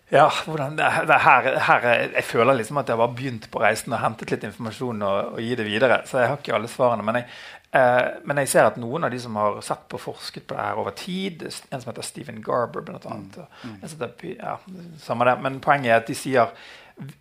Ja, 0.09 0.25
hvordan, 0.45 0.79
her, 0.79 1.59
her, 1.61 1.83
Jeg 2.15 2.23
føler 2.25 2.57
liksom 2.57 2.79
at 2.81 2.89
jeg 2.89 2.97
har 2.97 3.11
begynt 3.13 3.45
på 3.51 3.61
reisen 3.61 3.93
og 3.93 4.01
hentet 4.01 4.31
litt 4.33 4.47
informasjon 4.47 5.03
og, 5.05 5.35
og 5.35 5.43
gi 5.45 5.53
det 5.59 5.67
videre. 5.67 5.99
Så 6.09 6.17
jeg 6.17 6.31
har 6.31 6.41
ikke 6.41 6.55
alle 6.57 6.71
svarene. 6.71 7.05
Men 7.05 7.19
jeg, 7.21 7.29
Eh, 7.71 8.05
men 8.25 8.41
jeg 8.41 8.49
ser 8.49 8.65
at 8.65 8.77
noen 8.81 9.05
av 9.05 9.13
de 9.13 9.19
som 9.21 9.35
har 9.37 9.59
sett 9.65 9.83
på 9.91 9.99
forsket 10.01 10.47
på 10.49 10.57
det 10.57 10.65
her 10.65 10.79
over 10.81 10.95
tid, 10.97 11.45
en 11.45 11.81
som 11.81 11.91
heter 11.91 12.05
Stephen 12.07 12.41
Garber 12.45 12.85
blant 12.85 13.05
annet, 13.05 13.37
mm. 13.61 13.75
mm. 13.83 14.29
ja, 14.39 14.55
samme 15.03 15.27
det, 15.29 15.35
Men 15.45 15.59
poenget 15.61 15.93
er 15.93 16.01
at 16.01 16.09
de 16.09 16.17
sier 16.17 16.49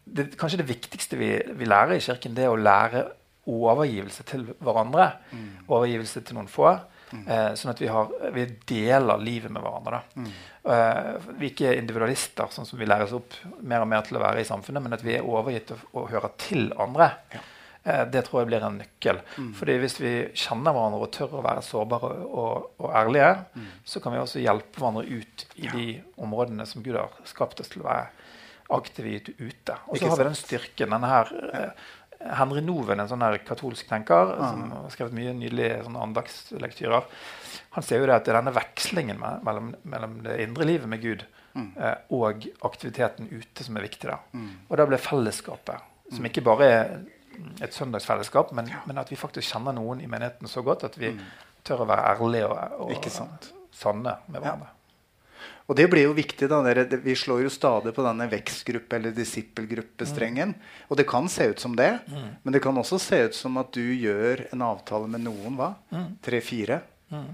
det, 0.04 0.30
kanskje 0.40 0.62
det 0.62 0.70
viktigste 0.70 1.18
vi, 1.20 1.34
vi, 1.54 1.68
lærer 1.68 1.98
i 1.98 2.02
Kirken, 2.02 2.34
det 2.34 2.46
er 2.46 2.54
å 2.54 2.60
lære 2.60 3.04
overgivelse 3.48 4.24
til 4.28 4.46
hverandre. 4.64 5.10
Mm. 5.32 5.50
Overgivelse 5.68 6.24
til 6.24 6.38
noen 6.38 6.48
få. 6.52 6.72
Mm. 7.08 7.22
Eh, 7.24 7.50
sånn 7.56 7.72
at 7.72 7.78
vi, 7.80 7.88
har, 7.92 8.10
vi, 8.34 8.44
deler 8.68 9.22
livet 9.22 9.52
med 9.52 9.64
hverandre. 9.64 10.02
Mm. 10.16 10.32
Eh, 10.64 11.12
vi 11.38 11.46
er 11.46 11.52
ikke 11.52 11.76
individualister, 11.76 12.50
sånn 12.52 12.68
som 12.68 12.80
vi 12.80 12.88
læres 12.88 13.14
opp 13.16 13.36
mer 13.60 13.84
og 13.84 13.88
mer 13.92 14.04
til 14.08 14.18
å 14.18 14.24
være 14.24 14.42
i 14.42 14.48
samfunnet, 14.48 14.84
men 14.84 14.96
at 14.96 15.04
vi 15.04 15.16
er 15.16 15.28
overgitt 15.28 15.72
og, 15.76 15.86
og 15.94 16.10
hører 16.12 16.34
til 16.40 16.68
andre. 16.80 17.12
Ja. 17.36 17.44
Eh, 17.88 18.04
det 18.12 18.24
tror 18.26 18.42
jeg 18.42 18.48
blir 18.50 18.64
en 18.66 18.78
nøkkel. 18.82 19.20
Mm. 19.38 19.52
Fordi 19.56 19.76
Hvis 19.80 19.98
vi 20.02 20.12
kjenner 20.36 20.74
hverandre 20.76 21.00
og 21.06 21.12
tør 21.14 21.36
å 21.38 21.42
være 21.46 21.62
sårbare 21.64 22.10
og, 22.28 22.70
og 22.78 22.90
ærlige, 22.92 23.30
Mm. 23.56 23.68
så 23.84 24.02
kan 24.02 24.12
vi 24.12 24.18
også 24.18 24.42
hjelpe 24.44 24.76
hverandre 24.82 25.06
ut 25.08 25.46
i 25.56 25.68
de 25.72 25.86
områdene 26.18 26.66
som 26.66 26.82
Gud 26.82 26.96
har 27.00 27.10
skapt 27.24 27.60
oss 27.60 27.68
til 27.72 27.82
å 27.82 27.88
være 27.88 28.08
aktive 28.70 29.14
ute. 29.38 29.78
Og 29.88 29.96
så 29.96 30.08
har 30.10 30.18
vi 30.18 30.24
den 30.24 30.34
styrken. 30.36 30.90
denne 30.90 31.08
her, 31.08 31.32
Ja. 31.54 31.70
Henry 32.34 32.60
Noven, 32.60 32.98
en 33.00 33.06
sånn 33.08 33.22
her 33.22 33.38
katolsk 33.38 33.86
tenker 33.88 34.32
Ah. 34.40 34.50
som 34.50 34.70
har 34.70 34.90
skrevet 34.90 35.12
mye 35.14 35.32
nydelige 35.32 35.84
sånne 35.84 36.02
andagslektyrer, 36.02 37.04
han 37.70 37.82
ser 37.84 38.00
jo 38.00 38.06
det 38.06 38.14
at 38.16 38.24
det 38.24 38.34
er 38.34 38.42
denne 38.42 38.54
vekslingen 38.54 39.16
me- 39.20 39.40
mellom, 39.44 39.74
mellom 39.84 40.22
det 40.24 40.40
indre 40.40 40.64
livet 40.66 40.88
med 40.88 41.00
Gud 41.00 41.24
Mm. 41.54 41.72
eh, 41.78 41.94
og 42.10 42.44
aktiviteten 42.62 43.28
ute 43.30 43.62
som 43.64 43.76
er 43.76 43.82
viktig. 43.82 44.02
da. 44.10 44.18
Og 44.68 44.76
da 44.76 44.84
blir 44.86 44.98
fellesskapet, 44.98 45.80
som 46.12 46.24
ikke 46.24 46.42
bare 46.42 46.62
er 46.64 47.00
et 47.60 47.74
søndagsfellesskap, 47.74 48.52
men, 48.56 48.70
men 48.86 48.98
at 48.98 49.10
vi 49.12 49.16
faktisk 49.16 49.52
kjenner 49.54 49.76
noen 49.76 50.00
i 50.00 50.08
menigheten 50.10 50.48
så 50.50 50.62
godt 50.66 50.84
at 50.88 50.98
vi 50.98 51.12
tør 51.66 51.84
å 51.84 51.88
være 51.90 52.16
ærlige 52.16 52.48
og, 52.48 52.88
og 52.88 53.08
sanne 53.74 54.18
med 54.28 54.42
Ja. 54.44 54.56
Og 55.68 55.76
det 55.76 55.84
blir 55.92 56.06
jo 56.06 56.14
viktig. 56.16 56.48
da, 56.48 56.62
dere, 56.64 56.86
Vi 57.04 57.12
slår 57.14 57.42
jo 57.44 57.50
stadig 57.52 57.92
på 57.94 58.02
denne 58.02 58.24
vekstgruppe- 58.30 58.96
eller 58.96 59.12
disippelgruppestrengen. 59.12 60.54
Og 60.88 60.96
det 60.96 61.04
kan 61.06 61.28
se 61.28 61.44
ut 61.50 61.60
som 61.60 61.76
det, 61.76 62.00
men 62.42 62.52
det 62.54 62.62
kan 62.64 62.76
også 62.76 62.98
se 62.98 63.18
ut 63.28 63.34
som 63.34 63.56
at 63.60 63.70
du 63.76 63.82
gjør 63.94 64.46
en 64.52 64.62
avtale 64.62 65.08
med 65.12 65.26
noen, 65.26 65.58
hva? 65.60 65.74
Tre-fire, 66.24 66.80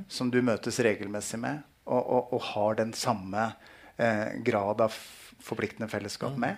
som 0.09 0.31
du 0.31 0.41
møtes 0.43 0.81
regelmessig 0.83 1.39
med, 1.39 1.63
og, 1.87 2.03
og, 2.03 2.33
og 2.35 2.43
har 2.55 2.75
den 2.83 2.93
samme 2.93 3.53
eh, 3.97 4.35
grad 4.43 4.81
av 4.81 4.99
forpliktende 5.45 5.89
fellesskap 5.93 6.37
med. 6.41 6.57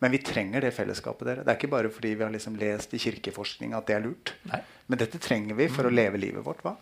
Men 0.00 0.12
vi 0.12 0.20
trenger 0.24 0.64
det 0.64 0.72
fellesskapet. 0.76 1.26
dere. 1.26 1.44
Det 1.44 1.52
er 1.52 1.58
ikke 1.58 1.72
bare 1.72 1.90
fordi 1.92 2.14
vi 2.14 2.24
har 2.24 2.32
liksom 2.32 2.56
lest 2.60 2.94
i 2.94 3.00
kirkeforskning 3.02 3.74
at 3.76 3.86
det 3.86 3.96
er 3.98 4.06
lurt. 4.06 4.32
Nei. 4.48 4.62
Men 4.90 5.00
dette 5.00 5.20
trenger 5.22 5.56
vi 5.56 5.68
for 5.72 5.88
å 5.88 5.92
leve 5.92 6.18
livet 6.20 6.44
vårt. 6.44 6.62
hva? 6.64 6.74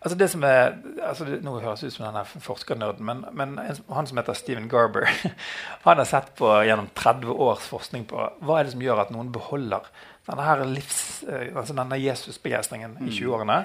Altså 0.00 0.18
det 0.20 0.28
som 0.32 0.44
er, 0.46 0.76
altså 1.04 1.26
det, 1.28 1.40
Nå 1.44 1.58
høres 1.60 1.82
ut 1.84 1.92
som 1.92 2.06
denne 2.06 2.22
forskernerden, 2.24 3.04
men, 3.04 3.24
men 3.36 3.56
en, 3.60 3.80
han 3.92 4.08
som 4.08 4.20
heter 4.20 4.36
Stephen 4.38 4.68
Garber, 4.72 5.08
han 5.86 6.00
har 6.00 6.08
sett 6.08 6.34
på 6.38 6.52
gjennom 6.68 6.90
30 6.94 7.34
års 7.48 7.66
forskning 7.68 8.06
på 8.08 8.28
hva 8.44 8.60
er 8.60 8.68
det 8.68 8.76
som 8.76 8.84
gjør 8.84 9.04
at 9.04 9.12
noen 9.14 9.32
beholder 9.34 9.88
denne 10.28 10.66
livs, 10.74 11.24
eh, 11.24 11.48
altså 11.56 11.74
denne 11.74 11.96
Jesusbegeistringen 11.98 12.98
i 13.00 13.08
20-årene 13.16 13.58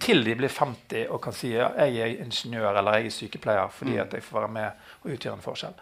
til 0.00 0.22
de 0.24 0.34
blir 0.38 0.48
50 0.48 1.08
og 1.10 1.20
kan 1.24 1.32
si 1.34 1.50
ja, 1.54 1.72
jeg 1.88 1.98
er 1.98 2.22
ingeniør 2.24 2.78
eller 2.78 3.00
jeg 3.00 3.06
er 3.10 3.16
sykepleier 3.18 3.68
fordi 3.74 3.98
at 3.98 4.12
jeg 4.14 4.22
får 4.22 4.40
være 4.40 4.52
med 4.54 4.86
og 5.02 5.10
utgjøre 5.16 5.34
en 5.34 5.42
forskjell. 5.44 5.74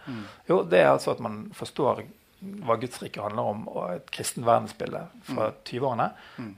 Jo, 0.48 0.62
det 0.64 0.80
er 0.80 0.90
altså 0.94 1.10
at 1.12 1.20
man 1.20 1.50
forstår 1.54 2.04
hva 2.42 2.74
Guds 2.74 2.96
rike 3.02 3.22
handler 3.22 3.42
om, 3.52 3.68
og 3.70 3.92
et 3.94 4.08
kristen 4.10 4.42
verdensbilde 4.42 5.04
fra 5.28 5.52
20-årene. 5.62 6.08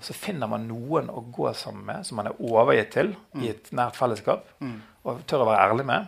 Så 0.01 0.15
finner 0.17 0.49
man 0.49 0.63
noen 0.69 1.11
å 1.13 1.21
gå 1.29 1.51
sammen 1.53 1.85
med 1.85 2.07
som 2.09 2.17
man 2.17 2.31
er 2.31 2.39
overgitt 2.41 2.95
til 2.95 3.11
i 3.43 3.51
et 3.51 3.69
nært 3.77 3.99
fellesskap. 3.99 4.47
Og 5.05 5.21
tør 5.29 5.45
å 5.45 5.49
være 5.51 5.67
ærlig 5.67 5.85
med, 5.85 6.07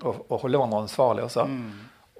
og, 0.00 0.22
og 0.30 0.38
holde 0.46 0.56
hverandre 0.56 0.80
ansvarlig 0.86 1.26
også. 1.26 1.44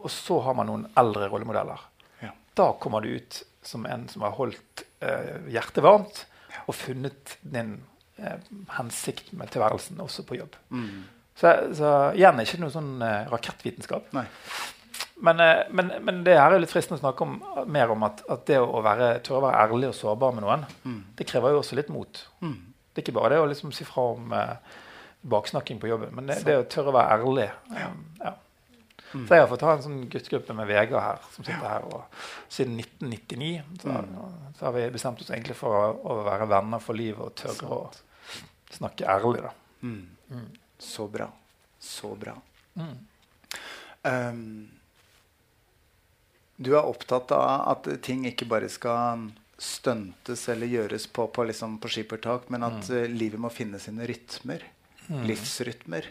Og 0.03 0.11
så 0.13 0.37
har 0.45 0.55
man 0.59 0.69
noen 0.69 0.85
eldre 1.01 1.31
rollemodeller. 1.33 1.81
Ja. 2.21 2.35
Da 2.55 2.73
kommer 2.77 3.01
du 3.01 3.15
ut 3.17 3.41
som 3.63 3.87
en 3.87 4.09
som 4.11 4.25
har 4.27 4.35
holdt 4.37 4.85
eh, 5.05 5.41
hjertet 5.55 5.83
varmt 5.85 6.25
og 6.67 6.75
funnet 6.77 7.37
din 7.43 7.77
eh, 8.19 8.39
hensikt 8.77 9.33
med 9.39 9.51
tilværelsen 9.55 10.01
også 10.03 10.25
på 10.29 10.39
jobb. 10.41 10.59
Så, 11.39 11.53
så 11.79 11.91
igjen 12.19 12.43
ikke 12.43 12.61
noe 12.61 12.75
sånn 12.75 12.95
eh, 13.03 13.31
rakettvitenskap. 13.33 14.11
Men, 15.23 15.41
eh, 15.41 15.63
men, 15.71 15.93
men 16.05 16.21
det 16.27 16.35
her 16.39 16.53
er 16.57 16.61
litt 16.63 16.73
fristende 16.75 16.99
å 16.99 17.05
snakke 17.05 17.25
om, 17.25 17.39
mer 17.73 17.91
om 17.95 18.03
at, 18.05 18.21
at 18.31 18.45
det 18.51 18.59
å 18.61 18.83
være, 18.85 19.15
tørre 19.25 19.41
å 19.41 19.47
være 19.47 19.65
ærlig 19.65 19.89
og 19.93 19.97
sårbar 19.97 20.35
med 20.37 20.45
noen, 20.45 20.67
det 21.19 21.27
krever 21.31 21.55
jo 21.55 21.63
også 21.63 21.79
litt 21.79 21.93
mot. 21.95 22.25
Det 22.93 23.01
er 23.01 23.07
ikke 23.07 23.15
bare 23.17 23.35
det 23.37 23.41
å 23.41 23.49
liksom 23.49 23.73
si 23.73 23.87
fra 23.89 24.03
om 24.13 24.33
eh, 24.37 24.79
baksnakking 25.33 25.79
på 25.81 25.89
jobben, 25.89 26.11
men 26.19 26.27
det, 26.29 26.43
det 26.45 26.59
å 26.59 26.67
tørre 26.69 26.91
å 26.91 26.97
være 26.99 27.17
ærlig. 27.21 27.49
Um, 27.71 28.01
ja. 28.21 28.33
Så 29.13 29.37
jeg 29.37 29.45
har 29.45 29.51
fått 29.51 29.65
ha 29.67 29.75
en 29.77 29.85
sånn 29.85 30.01
guttegruppe 30.11 30.55
med 30.57 30.69
Vegard 30.71 31.05
her, 31.05 31.25
som 31.35 31.45
sitter 31.45 31.69
her. 31.69 31.87
Og 31.93 32.53
siden 32.53 32.79
1999 32.81 33.53
så, 33.83 33.97
så 34.59 34.67
har 34.69 34.77
vi 34.77 34.87
bestemt 34.95 35.21
oss 35.21 35.31
egentlig 35.31 35.57
for 35.59 35.77
å, 35.77 35.85
å 36.09 36.19
være 36.27 36.49
venner 36.51 36.83
for 36.83 36.99
livet 36.99 37.21
og 37.21 37.35
tørre 37.39 37.77
å 37.77 37.81
snakke 38.73 39.09
ærlig. 39.09 39.45
da. 39.45 39.53
Så 40.83 41.09
bra. 41.13 41.29
Så 41.83 42.15
bra. 42.19 42.37
Um, 44.03 44.71
du 46.57 46.73
er 46.75 46.89
opptatt 46.89 47.33
av 47.35 47.69
at 47.75 47.89
ting 48.07 48.25
ikke 48.29 48.49
bare 48.51 48.71
skal 48.73 49.29
stuntes 49.63 50.49
eller 50.51 50.71
gjøres 50.71 51.07
på, 51.15 51.29
på, 51.31 51.45
liksom 51.47 51.77
på 51.83 51.91
skippertak, 51.93 52.49
men 52.51 52.67
at 52.67 52.89
mm. 52.91 53.15
livet 53.15 53.43
må 53.43 53.51
finne 53.53 53.79
sine 53.83 54.07
rytmer. 54.09 54.65
Livsrytmer. 55.27 56.07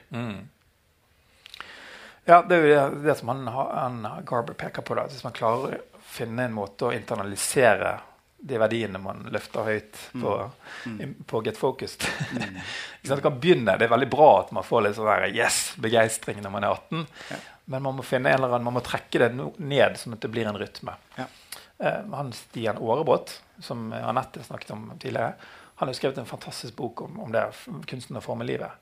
Ja, 2.25 2.41
det 2.47 2.55
er 2.55 2.61
jo 2.61 2.69
det, 2.69 3.01
det 3.07 3.15
som 3.17 3.31
han, 3.33 3.47
han 3.47 4.25
Garber 4.25 4.53
peker 4.57 4.85
på. 4.85 4.95
da, 4.95 5.07
Hvis 5.09 5.23
man 5.25 5.35
klarer 5.35 5.77
å 5.77 6.01
finne 6.11 6.45
en 6.45 6.55
måte 6.55 6.89
å 6.89 6.93
internalisere 6.93 7.97
de 8.41 8.57
verdiene 8.57 8.97
man 8.97 9.21
løfter 9.29 9.67
høyt 9.67 9.97
på, 10.17 10.31
mm. 10.89 11.11
på 11.29 11.41
Get 11.45 11.57
Focused 11.57 12.07
mm. 12.33 12.55
Du 13.05 13.21
kan 13.21 13.37
begynne, 13.39 13.75
Det 13.77 13.85
er 13.85 13.93
veldig 13.93 14.09
bra 14.09 14.29
at 14.39 14.51
man 14.55 14.65
får 14.65 14.85
litt 14.85 14.97
sånn 14.97 15.09
der, 15.09 15.27
yes, 15.35 15.59
begeistring 15.81 16.41
når 16.41 16.53
man 16.55 16.65
er 16.65 16.73
18. 16.73 17.05
Men 17.71 17.85
man 17.85 17.99
må 17.99 18.05
finne 18.05 18.31
en 18.31 18.39
eller 18.39 18.55
annen, 18.55 18.65
man 18.65 18.79
må 18.79 18.83
trekke 18.85 19.21
det 19.21 19.29
ned, 19.37 19.97
sånn 20.01 20.17
at 20.17 20.25
det 20.25 20.31
blir 20.33 20.49
en 20.49 20.57
rytme. 20.57 20.97
Ja. 21.19 21.27
Eh, 21.77 21.99
han 22.17 22.33
Stian 22.35 22.81
Aarebrot, 22.81 23.35
som 23.61 23.91
Anette 23.93 24.43
snakket 24.43 24.73
om 24.73 24.89
tidligere, 24.97 25.35
han 25.81 25.89
har 25.89 25.97
skrevet 25.97 26.17
en 26.21 26.29
fantastisk 26.29 26.75
bok 26.77 27.05
om, 27.05 27.19
om 27.23 27.31
det, 27.33 27.45
kunsten 27.89 28.17
å 28.17 28.25
forme 28.25 28.45
livet. 28.45 28.81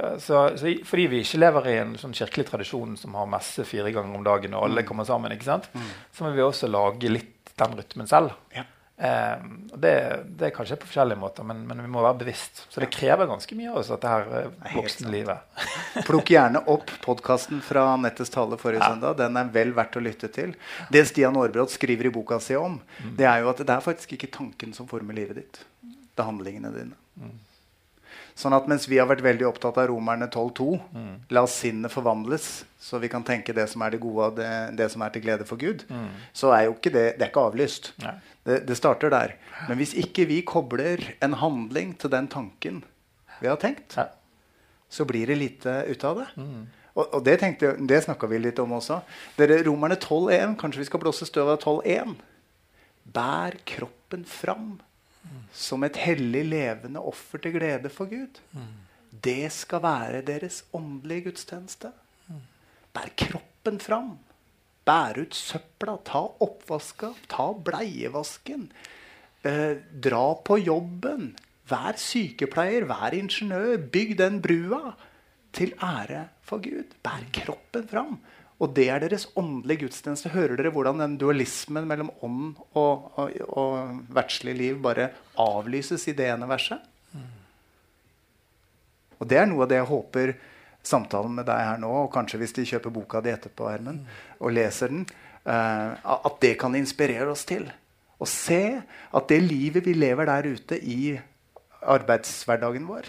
Eh, 0.00 0.18
Så, 0.18 0.42
så 0.58 0.74
fordi 0.84 1.06
vi 1.12 1.22
ikke 1.22 1.38
lever 1.42 1.70
i 1.70 1.78
en 1.84 1.96
sånn 2.00 2.14
kirkelig 2.16 2.48
tradisjon 2.50 2.96
som 2.98 3.14
har 3.14 3.26
messe 3.30 3.64
fire 3.68 3.92
ganger 3.94 4.16
om 4.18 4.24
dagen, 4.26 4.54
og 4.54 4.68
alle 4.68 4.82
kommer 4.86 5.06
sammen, 5.08 5.32
ikke 5.36 5.50
sant? 5.50 5.68
så 6.12 6.24
må 6.24 6.32
vi 6.34 6.42
også 6.42 6.70
lage 6.70 7.10
litt 7.12 7.52
den 7.56 7.76
rytmen 7.78 8.08
selv. 8.10 8.32
Ja. 8.54 8.64
Eh, 8.96 9.38
det, 9.74 9.92
det 10.38 10.46
er 10.48 10.52
kanskje 10.54 10.76
på 10.78 10.86
forskjellige 10.86 11.18
måter, 11.18 11.46
men, 11.46 11.64
men 11.66 11.80
vi 11.82 11.88
må 11.90 12.02
være 12.02 12.18
bevisst. 12.24 12.64
Så 12.70 12.82
det 12.82 12.88
krever 12.94 13.26
ganske 13.30 13.56
mye 13.58 13.70
av 13.72 13.78
oss, 13.80 13.90
dette 13.90 14.10
her 14.10 14.28
eh, 14.40 14.74
voksenlivet. 14.74 15.62
Plukk 16.08 16.30
gjerne 16.34 16.62
opp 16.70 16.90
podkasten 17.02 17.62
fra 17.62 17.88
Nettes 18.02 18.30
tale 18.34 18.58
forrige 18.58 18.86
søndag. 18.86 19.16
Den 19.18 19.38
er 19.38 19.50
vel 19.54 19.74
verdt 19.74 19.98
å 19.98 20.02
lytte 20.02 20.30
til. 20.34 20.54
Det 20.94 21.04
Stian 21.10 21.38
Aarbrot 21.38 21.74
skriver 21.74 22.10
i 22.10 22.14
boka 22.14 22.38
si 22.42 22.54
om, 22.58 22.80
det 23.18 23.26
er 23.30 23.42
jo 23.42 23.50
at 23.54 23.62
det 23.62 23.74
er 23.78 23.82
faktisk 23.86 24.14
ikke 24.18 24.30
tanken 24.34 24.74
som 24.74 24.90
former 24.90 25.14
livet 25.18 25.42
ditt. 25.42 25.62
Det 25.82 26.22
er 26.22 26.30
handlingene 26.30 26.70
dine. 26.74 26.98
Sånn 28.34 28.52
at 28.56 28.66
mens 28.66 28.88
vi 28.90 28.96
har 28.98 29.06
vært 29.06 29.22
veldig 29.22 29.46
opptatt 29.46 29.76
av 29.78 29.86
Romerne 29.92 30.26
12,2 30.26 30.66
La 31.30 31.44
sinnet 31.46 31.92
forvandles, 31.92 32.64
så 32.82 32.98
vi 32.98 33.08
kan 33.08 33.22
tenke 33.22 33.54
det 33.54 33.68
som 33.70 33.82
er 33.86 33.90
det 33.94 34.00
gode 34.02 34.32
det, 34.40 34.48
det 34.80 34.88
som 34.90 35.02
er 35.06 35.10
til 35.14 35.22
glede 35.22 35.46
for 35.46 35.56
Gud, 35.60 35.84
så 36.34 36.50
er 36.56 36.64
jo 36.66 36.74
ikke 36.74 36.90
det 36.92 37.04
det 37.18 37.22
er 37.28 37.30
ikke 37.30 37.44
avlyst. 37.50 37.92
Det, 38.44 38.66
det 38.66 38.76
starter 38.76 39.10
der. 39.14 39.36
Men 39.68 39.78
hvis 39.78 39.94
ikke 39.94 40.26
vi 40.26 40.40
kobler 40.42 40.98
en 41.22 41.32
handling 41.40 41.94
til 41.98 42.10
den 42.10 42.26
tanken 42.28 42.82
vi 43.40 43.46
har 43.46 43.56
tenkt, 43.62 43.94
Ja. 43.96 44.08
så 44.90 45.04
blir 45.06 45.26
det 45.26 45.38
lite 45.38 45.84
ut 45.90 46.04
av 46.04 46.16
det. 46.24 46.26
Og, 46.94 47.14
og 47.14 47.24
det, 47.26 47.38
tenkte, 47.40 47.72
det 47.86 48.02
snakka 48.04 48.26
vi 48.30 48.38
litt 48.38 48.58
om 48.62 48.72
også. 48.76 49.00
Dere, 49.38 49.62
Romerne 49.66 49.96
12.1, 49.96 50.56
kanskje 50.60 50.78
vi 50.82 50.84
skal 50.90 51.00
blåse 51.02 51.26
støv 51.26 51.48
av 51.54 51.58
12.1. 51.62 52.14
Bær 53.14 53.56
kroppen 53.66 54.24
fram 54.24 54.80
som 55.54 55.84
et 55.86 55.96
hellig, 55.96 56.44
levende 56.50 57.00
offer 57.00 57.38
til 57.38 57.54
glede 57.56 57.90
for 57.92 58.10
Gud. 58.10 58.40
Det 59.24 59.52
skal 59.52 59.82
være 59.82 60.22
deres 60.26 60.64
åndelige 60.74 61.30
gudstjeneste. 61.30 61.92
Bær 62.94 63.10
kroppen 63.18 63.80
fram. 63.80 64.18
Bær 64.84 65.18
ut 65.18 65.34
søpla. 65.34 65.96
Ta 66.04 66.26
oppvaska. 66.44 67.14
Ta 67.30 67.52
bleievasken. 67.66 68.68
Eh, 69.44 69.76
dra 70.06 70.34
på 70.44 70.58
jobben. 70.58 71.34
Vær 71.70 71.98
sykepleier. 71.98 72.86
Vær 72.90 73.16
ingeniør. 73.16 73.78
Bygg 73.78 74.18
den 74.18 74.40
brua. 74.42 74.94
Til 75.54 75.74
ære 75.82 76.28
for 76.42 76.62
Gud. 76.62 76.94
Bær 77.02 77.24
kroppen 77.32 77.88
fram. 77.88 78.18
Og 78.62 78.70
det 78.76 78.86
er 78.92 79.02
deres 79.02 79.26
åndelige 79.38 79.86
gudstjeneste. 79.86 80.30
Hører 80.30 80.56
dere 80.58 80.70
hvordan 80.74 81.00
den 81.02 81.16
dualismen 81.18 81.88
mellom 81.90 82.12
ånd 82.22 82.52
og, 82.78 83.08
og, 83.18 83.32
og 83.50 84.02
verdslig 84.14 84.54
liv 84.56 84.82
bare 84.82 85.10
avlyses 85.42 86.06
i 86.10 86.14
det 86.16 86.28
ene 86.30 86.48
verset? 86.48 86.82
Og 89.18 89.28
det 89.30 89.40
er 89.40 89.48
noe 89.50 89.64
av 89.64 89.70
det 89.70 89.80
jeg 89.80 89.90
håper 89.90 90.34
samtalen 90.84 91.32
med 91.38 91.46
deg 91.48 91.62
her 91.64 91.80
nå, 91.80 91.90
og 92.04 92.12
kanskje 92.12 92.40
hvis 92.42 92.54
de 92.58 92.66
kjøper 92.68 92.92
boka 92.92 93.22
di 93.24 93.32
etterpå, 93.32 93.70
Hermen, 93.72 94.02
og 94.38 94.52
leser 94.52 94.92
den, 94.92 95.06
eh, 95.48 95.94
at 96.04 96.40
det 96.44 96.58
kan 96.60 96.76
inspirere 96.76 97.30
oss 97.32 97.46
til. 97.48 97.64
Å 98.20 98.28
se 98.28 98.82
at 98.84 99.30
det 99.30 99.40
livet 99.42 99.86
vi 99.88 99.96
lever 99.96 100.28
der 100.28 100.50
ute 100.54 100.78
i 100.78 101.14
arbeidshverdagen 101.80 102.86
vår, 102.88 103.08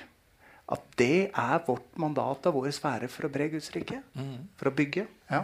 at 0.71 0.81
det 0.97 1.29
er 1.29 1.59
vårt 1.67 1.91
mandat 2.01 2.47
og 2.49 2.55
vår 2.61 2.71
sfære 2.73 3.07
for 3.11 3.27
å 3.27 3.29
bre 3.33 3.49
Guds 3.53 3.69
rike. 3.75 3.99
For 4.57 4.71
å 4.71 4.73
bygge. 4.73 5.05
Ja. 5.29 5.43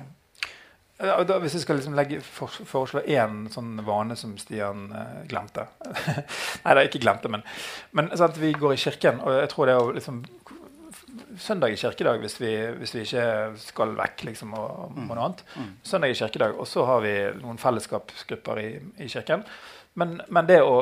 Da, 1.02 1.38
hvis 1.42 1.56
jeg 1.58 1.64
skal 1.64 1.80
liksom 1.80 1.96
legge, 1.98 2.20
for, 2.22 2.50
foreslå 2.70 3.02
én 3.10 3.48
sånn 3.50 3.80
vane 3.88 4.14
som 4.18 4.36
Stian 4.38 4.84
eh, 4.94 5.24
glemte 5.32 5.64
Nei, 6.62 6.76
det 6.76 6.76
er 6.76 6.90
ikke 6.92 7.02
glemte, 7.02 7.32
men, 7.34 7.42
men 7.98 8.12
sant, 8.20 8.38
vi 8.38 8.52
går 8.54 8.76
i 8.76 8.82
kirken. 8.84 9.18
Og 9.26 9.34
jeg 9.40 9.50
tror 9.50 9.66
det 9.72 9.78
er 9.80 9.98
liksom 9.98 10.20
Søndag 11.42 11.74
i 11.74 11.80
kirkedag 11.80 12.22
hvis 12.24 12.38
vi, 12.40 12.52
hvis 12.78 12.94
vi 12.96 13.02
ikke 13.04 13.24
skal 13.60 13.96
vekk 13.98 14.24
liksom, 14.30 14.54
og, 14.56 14.70
og 14.86 14.94
Mm. 14.96 15.08
noe 15.10 15.26
annet. 15.26 15.42
Søndag 15.84 16.14
i 16.14 16.18
kirkedag, 16.22 16.54
og 16.60 16.68
så 16.70 16.86
har 16.88 17.02
vi 17.04 17.12
noen 17.42 17.58
fellesskapsgrupper 17.60 18.62
i, 18.62 18.70
i 19.04 19.08
kirken. 19.12 19.44
Men, 20.00 20.20
men 20.30 20.48
det 20.48 20.62
å 20.64 20.78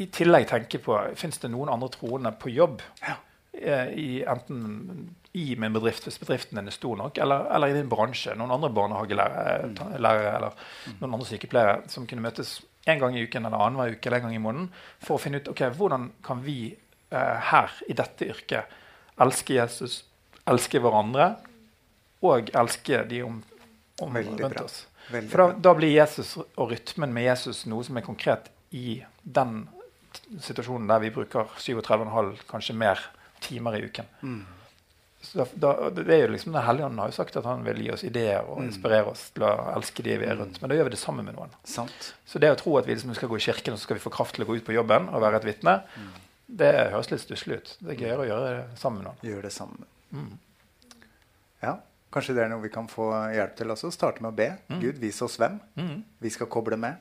i 0.00 0.06
tillegg 0.10 0.46
tenke 0.50 0.78
på 0.82 0.96
Fins 1.18 1.38
det 1.42 1.50
noen 1.52 1.70
andre 1.74 1.90
troende 1.94 2.32
på 2.40 2.50
jobb? 2.54 2.80
Ja. 3.02 3.18
Eh, 3.60 3.88
I, 3.94 4.08
enten 4.28 5.14
i 5.32 5.56
min 5.58 5.74
bedrift, 5.74 6.04
hvis 6.06 6.20
bedriften 6.22 6.58
din 6.58 6.70
er 6.70 6.74
stor 6.74 6.96
nok, 6.96 7.18
eller, 7.18 7.48
eller 7.54 7.72
i 7.72 7.74
din 7.74 7.88
bransje. 7.90 8.36
Noen 8.38 8.54
andre 8.54 8.70
barnehagelærere 8.70 9.64
Mm. 9.64 9.94
eller 9.96 10.54
noen 11.00 11.14
andre 11.14 11.26
sykepleiere 11.26 11.88
som 11.90 12.06
kunne 12.06 12.22
møtes 12.22 12.60
en 12.86 13.00
gang 13.00 13.16
i 13.16 13.24
uken 13.24 13.46
eller 13.46 13.58
annenhver 13.58 13.96
uke 13.96 14.06
eller 14.08 14.20
en 14.20 14.26
gang 14.28 14.36
i 14.36 14.42
måneden 14.44 14.68
for 15.02 15.16
å 15.16 15.22
finne 15.22 15.40
ut 15.40 15.48
ok, 15.48 15.62
hvordan 15.74 16.10
kan 16.22 16.42
vi 16.44 16.76
eh, 17.10 17.36
her 17.50 17.72
i 17.88 17.96
dette 17.96 18.28
yrket 18.28 18.64
elske 19.20 19.54
Jesus, 19.56 20.04
elske 20.46 20.80
hverandre 20.82 21.36
og 22.24 22.50
elske 22.56 23.02
de 23.08 23.22
om, 23.24 23.42
om 24.02 24.16
rundt 24.16 24.60
oss. 24.60 24.84
Veldig 25.10 25.30
For 25.30 25.42
da, 25.42 25.46
da 25.68 25.74
blir 25.76 25.92
Jesus 25.92 26.36
og 26.38 26.70
rytmen 26.70 27.12
med 27.12 27.26
Jesus 27.26 27.64
noe 27.68 27.84
som 27.84 27.96
er 28.00 28.06
konkret 28.06 28.50
i 28.74 29.02
den 29.22 29.66
situasjonen 30.40 30.88
der 30.88 31.02
vi 31.02 31.12
bruker 31.14 31.50
37,5, 31.58 32.44
kanskje 32.48 32.76
mer, 32.78 33.00
timer 33.44 33.76
i 33.78 33.84
uken. 33.86 34.06
Mm. 34.22 34.42
Så 35.24 35.38
da, 35.40 35.46
da, 35.56 35.88
det 35.96 36.04
er 36.12 36.26
jo 36.26 36.32
liksom, 36.34 36.52
Den 36.52 36.66
hellige 36.66 36.84
ånden 36.84 36.98
har 37.00 37.08
jo 37.08 37.16
sagt 37.16 37.36
at 37.40 37.46
han 37.48 37.62
vil 37.64 37.78
gi 37.80 37.90
oss 37.94 38.02
ideer 38.04 38.44
og 38.44 38.58
Mm. 38.60 38.66
inspirere 38.68 39.06
oss 39.08 39.30
til 39.32 39.42
å 39.46 39.52
elske 39.76 40.02
de 40.04 40.18
vi 40.20 40.26
er 40.28 40.36
rundt. 40.36 40.60
Men 40.60 40.68
da 40.68 40.76
gjør 40.76 40.84
vi 40.90 40.92
det 40.96 40.98
sammen 41.00 41.24
med 41.24 41.34
noen. 41.38 41.54
Sant. 41.64 42.10
Så 42.28 42.38
det 42.42 42.50
å 42.52 42.58
tro 42.60 42.76
at 42.76 42.84
vi 42.86 42.92
liksom 42.94 43.14
skal 43.16 43.28
gå 43.32 43.36
i 43.40 43.46
kirken 43.46 43.72
og 43.72 43.78
så 43.80 43.86
skal 43.88 43.96
vi 43.96 44.04
få 44.04 44.12
kraft 44.12 44.34
til 44.36 44.44
å 44.44 44.48
gå 44.50 44.56
ut 44.58 44.66
på 44.66 44.74
jobben 44.76 45.08
og 45.08 45.22
være 45.24 45.36
et 45.40 45.48
vitne, 45.48 45.78
Mm. 45.96 46.10
det 46.60 46.74
høres 46.92 47.10
litt 47.10 47.20
stusslig 47.24 47.56
ut. 47.56 47.76
Det 47.80 47.94
er 47.96 48.02
gøyere 48.04 48.20
å 48.20 48.28
gjøre 48.28 48.50
det 48.68 48.78
sammen 48.78 49.02
med 49.02 49.06
noen. 49.08 49.22
Gjør 49.32 49.42
det 49.48 49.52
sammen. 49.52 49.84
Mm. 50.12 50.38
Ja, 51.62 51.76
Kanskje 52.14 52.34
det 52.36 52.44
er 52.44 52.48
noe 52.52 52.62
vi 52.62 52.68
kan 52.70 52.86
få 52.86 53.08
hjelp 53.34 53.56
til 53.56 53.66
også. 53.74 53.88
Starte 53.90 54.20
med 54.22 54.30
å 54.30 54.36
be. 54.36 54.56
Gud, 54.78 54.98
vis 55.02 55.16
oss 55.24 55.36
hvem. 55.36 55.56
Mm. 55.76 56.04
Vi 56.20 56.30
skal 56.30 56.46
koble 56.46 56.76
med. 56.78 57.00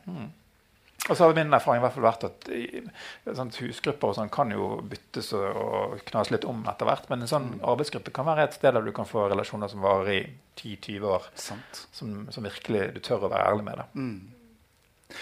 Og 1.10 1.18
så 1.18 1.26
har 1.26 1.34
min 1.36 1.52
erfaring 1.52 1.82
i 1.82 1.84
hvert 1.84 1.96
fall 1.98 2.06
vært 2.06 2.22
at 2.30 2.46
i, 2.56 2.82
sånn, 3.28 3.50
husgrupper 3.60 4.13
og 4.13 4.16
sånn 4.16 4.30
kan 4.32 4.54
jo 4.56 4.78
byttes 4.88 5.34
og, 5.36 5.48
og 5.60 6.04
knas 6.08 6.32
litt 6.32 6.46
om 6.48 6.62
etter 6.72 6.88
hvert. 6.88 7.10
Men 7.12 7.26
en 7.26 7.32
sånn 7.32 7.50
arbeidsgruppe 7.60 8.13
kan 8.16 8.30
være 8.30 8.46
et 8.48 8.56
sted 8.56 8.72
der 8.72 8.86
du 8.86 8.94
kan 8.96 9.10
få 9.10 9.26
relasjoner 9.34 9.72
som 9.72 9.84
varer 9.84 10.13
i 10.13 10.22
10-20 10.62 11.10
år. 11.12 11.28
Sant. 11.36 11.82
Som, 11.92 12.22
som 12.32 12.48
virkelig 12.48 12.86
du 12.96 13.02
tør 13.04 13.28
å 13.28 13.34
være 13.34 13.50
ærlig 13.52 13.68
med. 13.68 13.82
det. 13.82 13.88
Mm. 14.00 15.20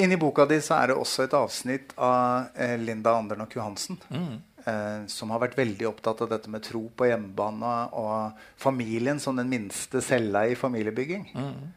Inni 0.00 0.16
boka 0.16 0.48
di 0.48 0.56
så 0.64 0.78
er 0.80 0.90
det 0.90 0.96
også 0.96 1.26
et 1.26 1.36
avsnitt 1.36 1.92
av 2.00 2.56
eh, 2.56 2.78
Linda 2.80 3.12
Andernok 3.18 3.58
Johansen. 3.58 4.00
Mm. 4.08 4.40
Eh, 4.64 5.06
som 5.12 5.32
har 5.34 5.42
vært 5.42 5.58
veldig 5.58 5.88
opptatt 5.90 6.24
av 6.24 6.32
dette 6.32 6.50
med 6.50 6.64
tro 6.64 6.86
på 6.96 7.10
hjemmebane 7.10 7.74
og 7.98 8.44
familien 8.56 9.20
som 9.20 9.36
den 9.36 9.52
minste 9.52 10.00
cella 10.00 10.46
i 10.48 10.56
familiebygging. 10.56 11.28
Mm. 11.36 11.72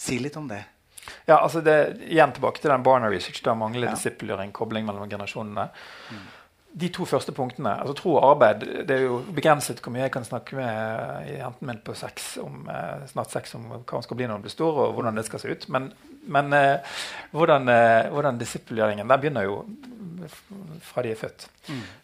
Si 0.00 0.16
litt 0.22 0.40
om 0.40 0.48
det. 0.48 0.62
Ja, 1.26 1.38
altså 1.42 1.60
det, 1.64 1.76
Igjen 2.08 2.32
tilbake 2.32 2.60
til 2.60 2.70
den 2.70 2.82
Barna 2.82 3.10
Research. 3.12 3.42
Der 3.44 3.54
mangler 3.54 3.88
Ja. 3.88 3.94
disippelgjøring, 3.94 4.52
kobling 4.52 4.86
mellom 4.86 5.08
generasjonene. 5.10 5.68
De 6.76 6.88
to 6.88 7.04
første 7.06 7.30
punktene, 7.32 7.70
altså 7.80 7.94
tro 7.94 8.16
og 8.16 8.24
arbeid, 8.32 8.64
det 8.88 8.90
er 8.96 9.02
jo 9.04 9.20
begrenset 9.36 9.78
hvor 9.80 9.92
mye 9.94 10.02
jeg 10.08 10.10
kan 10.16 10.24
snakke 10.26 10.56
med 10.58 11.28
jenten 11.30 11.68
min 11.68 11.78
på 11.86 11.94
sex 11.94 12.36
om, 12.42 12.68
eh, 12.68 13.04
snart 13.06 13.30
sex 13.30 13.54
om 13.54 13.68
hva 13.70 13.92
hun 13.92 14.02
skal 14.02 14.16
bli 14.16 14.26
når 14.26 14.40
hun 14.40 14.42
blir 14.42 14.50
stor, 14.50 14.80
og 14.88 14.94
hvordan 14.96 15.14
det 15.14 15.24
skal 15.28 15.38
se 15.38 15.52
ut. 15.54 15.68
Men, 15.68 15.92
men 16.26 16.52
eh, 16.52 16.80
hvordan, 17.30 17.68
eh, 17.68 18.10
hvordan 18.10 18.38
disippelgjøringen 18.38 19.06
Den 19.08 19.20
begynner 19.20 19.44
jo 19.46 19.64
fra 20.82 21.02
de 21.02 21.10
er 21.12 21.14
født. 21.20 21.46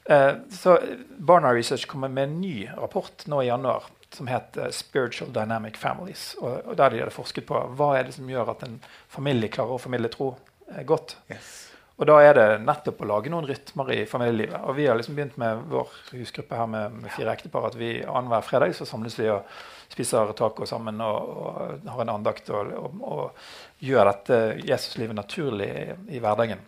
Eh, 0.07 0.35
så 0.55 0.79
Barna 1.19 1.51
Research 1.53 1.87
kommer 1.89 2.09
med 2.09 2.29
en 2.29 2.41
ny 2.41 2.69
rapport 2.77 3.27
nå 3.27 3.43
i 3.43 3.47
januar 3.51 3.83
som 4.15 4.27
heter 4.27 4.71
'Spiritual 4.71 5.33
Dynamic 5.33 5.79
Families'. 5.79 6.35
Og, 6.39 6.67
og 6.67 6.77
Der 6.77 6.91
de 6.91 6.99
hadde 6.99 7.15
forsket 7.15 7.47
på 7.47 7.61
hva 7.77 7.97
er 7.99 8.03
det 8.09 8.15
som 8.15 8.29
gjør 8.29 8.51
at 8.51 8.63
en 8.63 8.81
familie 9.09 9.49
klarer 9.49 9.77
å 9.77 9.83
formidle 9.83 10.09
tro 10.09 10.37
eh, 10.71 10.85
godt. 10.85 11.17
Yes. 11.31 11.71
Og 12.01 12.07
da 12.09 12.17
er 12.25 12.35
det 12.35 12.61
nettopp 12.65 13.03
å 13.05 13.07
lage 13.11 13.29
noen 13.29 13.45
rytmer 13.45 13.91
i 13.93 14.07
familielivet. 14.09 14.63
Og 14.65 14.77
vi 14.79 14.87
har 14.89 14.97
liksom 14.97 15.19
begynt 15.19 15.37
med 15.37 15.67
vår 15.69 15.91
husgruppe 16.15 16.57
her 16.57 16.67
med, 16.67 16.95
med 17.03 17.13
fire 17.13 17.35
ektepar 17.37 17.67
at 17.69 17.77
vi 17.77 17.99
annenhver 18.01 18.41
fredag 18.41 18.73
så 18.75 18.87
samles 18.89 19.19
vi 19.21 19.29
og 19.29 19.45
spiser 19.93 20.33
taco 20.33 20.65
sammen 20.67 21.01
og, 21.05 21.29
og 21.29 21.91
har 21.93 22.03
en 22.07 22.15
andakt 22.15 22.49
og, 22.57 22.73
og, 22.73 23.03
og 23.05 23.85
gjør 23.85 24.09
dette 24.15 24.39
Jesuslivet 24.65 25.19
naturlig 25.19 25.69
i, 25.69 25.87
i 26.17 26.25
hverdagen. 26.25 26.65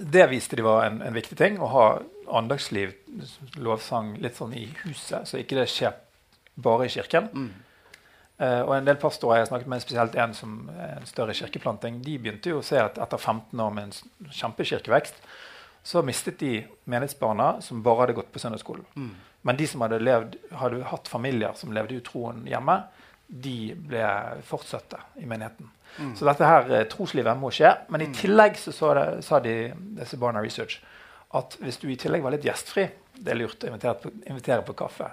Det 0.00 0.26
viste 0.30 0.56
de 0.56 0.64
var 0.64 0.86
en, 0.86 1.02
en 1.04 1.14
viktig 1.14 1.36
ting. 1.36 1.58
Å 1.60 1.68
ha 1.74 1.86
andagsliv, 2.40 2.94
lovsang, 3.60 4.14
litt 4.22 4.38
sånn 4.38 4.54
i 4.56 4.70
huset, 4.86 5.28
så 5.28 5.36
ikke 5.36 5.58
det 5.58 5.68
skjer 5.68 5.98
bare 6.62 6.86
i 6.86 6.92
kirken. 6.92 7.28
Mm. 7.32 7.50
Uh, 8.40 8.62
og 8.64 8.74
en 8.78 8.86
del 8.88 8.96
pastorer 9.00 9.36
jeg 9.36 9.44
har 9.44 9.50
snakket 9.50 9.68
med, 9.68 9.82
spesielt 9.84 10.14
en 10.16 10.34
som 10.36 10.54
er 10.72 10.94
en 10.96 11.08
større 11.08 11.34
kirkeplanting, 11.36 11.98
de 12.04 12.16
begynte 12.18 12.52
jo 12.54 12.62
å 12.62 12.64
se 12.64 12.78
at 12.80 13.00
etter 13.02 13.20
15 13.20 13.60
år 13.60 13.74
med 13.76 13.90
en 13.90 14.30
kjempekirkevekst, 14.38 15.18
så 15.84 16.00
mistet 16.04 16.40
de 16.40 16.54
menighetsbarna 16.88 17.58
som 17.64 17.82
bare 17.84 18.04
hadde 18.04 18.16
gått 18.16 18.32
på 18.32 18.40
søndagsskolen. 18.40 18.86
Mm. 18.96 19.12
Men 19.48 19.56
de 19.56 19.66
som 19.68 19.84
hadde, 19.84 20.00
levd, 20.04 20.36
hadde 20.56 20.80
hatt 20.88 21.08
familier 21.08 21.56
som 21.56 21.72
levde 21.72 21.96
ut 21.96 22.08
troen 22.08 22.42
hjemme, 22.48 22.82
de 23.30 23.72
ble 23.88 24.06
fortsatte 24.44 24.98
i 25.20 25.28
menigheten. 25.28 25.68
Så 26.16 26.26
dette 26.26 26.46
her 26.46 26.70
eh, 26.74 26.86
troslivet 26.90 27.38
må 27.38 27.50
skje. 27.54 27.70
Men 27.92 28.04
i 28.04 28.10
tillegg 28.14 28.58
så, 28.58 28.72
så 28.74 28.92
det, 28.96 29.06
sa 29.26 29.40
de 29.42 29.54
disse 29.98 30.18
barna 30.20 30.42
research 30.42 30.80
at 31.38 31.54
hvis 31.62 31.78
du 31.78 31.86
i 31.90 31.98
tillegg 31.98 32.24
var 32.24 32.34
litt 32.34 32.46
gjestfri, 32.46 32.88
det 33.14 33.32
er 33.32 33.38
lurt 33.38 33.62
å 33.62 33.70
invitere 33.70 33.94
på, 34.02 34.10
invitere 34.26 34.64
på 34.66 34.74
kaffe, 34.78 35.12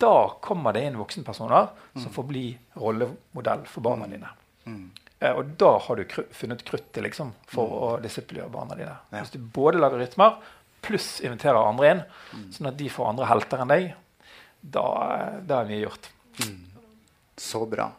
da 0.00 0.14
kommer 0.42 0.74
det 0.76 0.86
inn 0.86 0.98
voksenpersoner 0.98 1.68
som 1.94 2.12
får 2.14 2.26
bli 2.28 2.44
rollemodell 2.80 3.66
for 3.68 3.84
barna 3.84 4.08
dine. 4.10 4.30
Mm. 4.64 4.90
Eh, 5.20 5.32
og 5.36 5.52
da 5.60 5.74
har 5.84 6.00
du 6.00 6.06
kru 6.08 6.24
funnet 6.32 6.64
kruttet 6.64 7.02
liksom, 7.04 7.34
for 7.50 7.76
å 7.76 7.90
disiplinere 8.02 8.52
barna 8.52 8.78
dine. 8.78 8.96
Ja. 9.10 9.20
Hvis 9.20 9.34
du 9.34 9.40
både 9.40 9.80
lager 9.82 10.00
rytmer 10.00 10.38
pluss 10.80 11.18
inviterer 11.20 11.60
andre 11.60 11.90
inn, 11.92 12.02
sånn 12.54 12.70
at 12.70 12.78
de 12.78 12.88
får 12.88 13.10
andre 13.10 13.28
helter 13.28 13.60
enn 13.60 13.72
deg, 13.72 13.90
da, 14.60 14.84
da 15.44 15.60
er 15.60 15.68
mye 15.68 15.82
gjort. 15.82 16.08
Så 17.40 17.64
bra. 17.68 17.90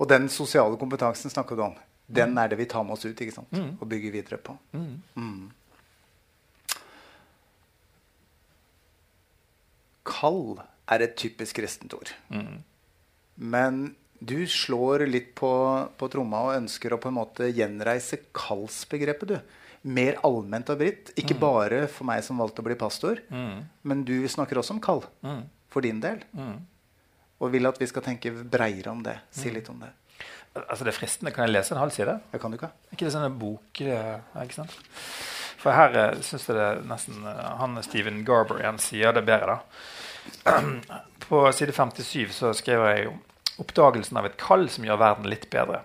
Og 0.00 0.08
den 0.08 0.30
sosiale 0.32 0.76
kompetansen 0.80 1.32
snakker 1.32 1.56
du 1.56 1.66
om. 1.66 1.76
Den 2.06 2.36
er 2.40 2.48
det 2.48 2.58
vi 2.60 2.66
tar 2.68 2.84
med 2.84 2.96
oss 2.96 3.04
ut 3.04 3.20
ikke 3.20 3.32
sant? 3.32 3.52
Mm. 3.52 3.76
og 3.80 3.88
bygger 3.88 4.12
videre 4.12 4.40
på. 4.40 4.56
Mm. 4.76 5.02
Mm. 5.16 5.44
Kall 10.04 10.60
er 10.90 11.02
et 11.06 11.16
typisk 11.16 11.56
kristent 11.56 11.94
ord. 11.96 12.10
Mm. 12.30 12.62
Men 13.36 13.82
du 14.24 14.44
slår 14.48 15.06
litt 15.10 15.34
på, 15.36 15.50
på 15.98 16.08
tromma 16.12 16.44
og 16.48 16.56
ønsker 16.62 16.94
å 16.94 17.00
på 17.02 17.10
en 17.10 17.18
måte 17.18 17.48
gjenreise 17.52 18.18
kallsbegrepet. 18.36 19.28
du. 19.34 19.38
Mer 19.84 20.16
allment 20.24 20.70
og 20.72 20.78
britt. 20.80 21.10
Ikke 21.20 21.36
bare 21.36 21.82
for 21.92 22.08
meg 22.08 22.22
som 22.24 22.38
valgte 22.40 22.62
å 22.62 22.68
bli 22.68 22.76
pastor, 22.80 23.20
Mm. 23.30 23.64
men 23.82 24.04
du 24.04 24.14
snakker 24.28 24.56
også 24.56 24.70
om 24.76 24.80
kall 24.80 25.02
Mm. 25.22 25.42
for 25.68 25.80
din 25.82 26.00
del. 26.00 26.22
Mm. 26.34 26.62
Og 27.40 27.50
vil 27.52 27.66
at 27.66 27.78
vi 27.78 27.86
skal 27.86 28.02
tenke 28.02 28.30
breiere 28.30 28.88
om 28.90 29.02
det. 29.02 29.18
Si 29.30 29.50
litt 29.50 29.68
om 29.68 29.80
det. 29.80 29.90
Altså 30.54 30.84
Det 30.84 30.94
er 30.94 30.98
fristende. 31.00 31.32
Kan 31.34 31.46
jeg 31.48 31.52
lese 31.56 31.72
en 31.72 31.78
halv 31.82 31.90
side? 31.92 32.20
Det 32.32 32.40
kan 32.40 32.50
du 32.50 32.56
ikke? 32.56 32.70
Ikke 32.92 33.04
det 33.04 33.12
sånne 33.12 33.38
bok... 33.38 33.80
eh, 33.80 34.20
ikke 34.44 34.54
sant? 34.54 34.70
For 35.58 35.72
her 35.72 36.12
uh, 36.14 36.20
syns 36.22 36.46
jeg 36.46 36.56
det 36.56 36.86
nesten 36.86 37.24
eh, 37.26 37.56
Han 37.58 37.82
Stephen 37.82 38.24
Garber 38.24 38.60
igjen 38.60 38.78
sier 38.78 39.12
det 39.12 39.24
bedre. 39.26 39.46
da. 39.46 39.58
På 41.28 41.52
side 41.52 41.72
57 41.72 42.32
så 42.32 42.52
skriver 42.52 42.90
jeg 42.96 43.18
'Oppdagelsen 43.58 44.16
av 44.18 44.26
et 44.26 44.36
kall 44.36 44.68
som 44.68 44.84
gjør 44.84 44.98
verden 44.98 45.30
litt 45.30 45.50
bedre'. 45.50 45.82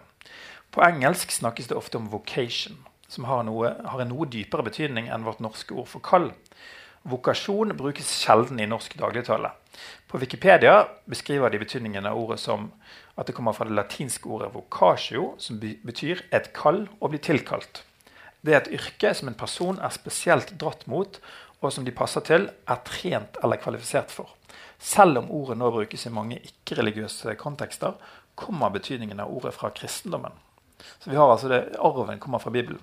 På 0.71 0.82
engelsk 0.82 1.32
snakkes 1.32 1.67
det 1.67 1.78
ofte 1.78 1.97
om 1.97 2.10
'vocation', 2.10 2.78
som 3.08 3.23
har, 3.23 3.43
noe, 3.43 3.75
har 3.86 4.02
en 4.02 4.10
noe 4.10 4.25
dypere 4.25 4.63
betydning 4.63 5.10
enn 5.10 5.25
vårt 5.25 5.39
norske 5.39 5.73
ord 5.73 5.88
for 5.88 5.99
kall. 5.99 6.32
Vokasjon 7.04 7.78
brukes 7.78 8.10
sjelden 8.21 8.60
i 8.60 8.67
norsk 8.67 8.97
dagligtale. 8.97 9.52
På 10.08 10.17
Wikipedia 10.17 10.88
beskriver 11.06 11.49
de 11.49 11.60
betydningen 11.60 12.06
av 12.06 12.17
ordet 12.17 12.39
som 12.39 12.71
at 13.17 13.28
det 13.28 13.36
kommer 13.36 13.54
fra 13.54 13.65
det 13.65 13.75
latinske 13.75 14.28
ordet 14.28 14.52
'vocatio', 14.54 15.36
som 15.38 15.60
betyr 15.60 16.21
'et 16.32 16.54
kall 16.54 16.88
og 17.02 17.10
bli 17.10 17.19
tilkalt'. 17.19 17.84
Det 18.45 18.54
er 18.54 18.62
et 18.62 18.80
yrke 18.80 19.13
som 19.13 19.28
en 19.28 19.34
person 19.34 19.80
er 19.80 19.89
spesielt 19.89 20.54
dratt 20.60 20.88
mot, 20.88 21.19
og 21.60 21.74
som 21.74 21.86
de 21.86 21.95
passer 21.95 22.24
til, 22.26 22.50
er 22.67 22.84
trent 22.88 23.39
eller 23.43 23.60
kvalifisert 23.62 24.12
for. 24.12 24.36
Selv 24.80 25.19
om 25.19 25.32
ordet 25.32 25.58
nå 25.60 25.72
brukes 25.76 26.06
i 26.08 26.13
mange 26.13 26.39
ikke-religiøse 26.39 27.36
kontekster, 27.39 27.98
kommer 28.39 28.72
betydningen 28.72 29.19
av 29.19 29.32
ordet 29.36 29.54
fra 29.54 29.69
kristendommen. 29.76 30.32
Så 31.00 31.10
vi 31.10 31.17
har 31.19 31.32
altså 31.32 31.50
det, 31.52 31.76
Arven 31.80 32.19
kommer 32.19 32.39
fra 32.39 32.54
Bibelen. 32.56 32.80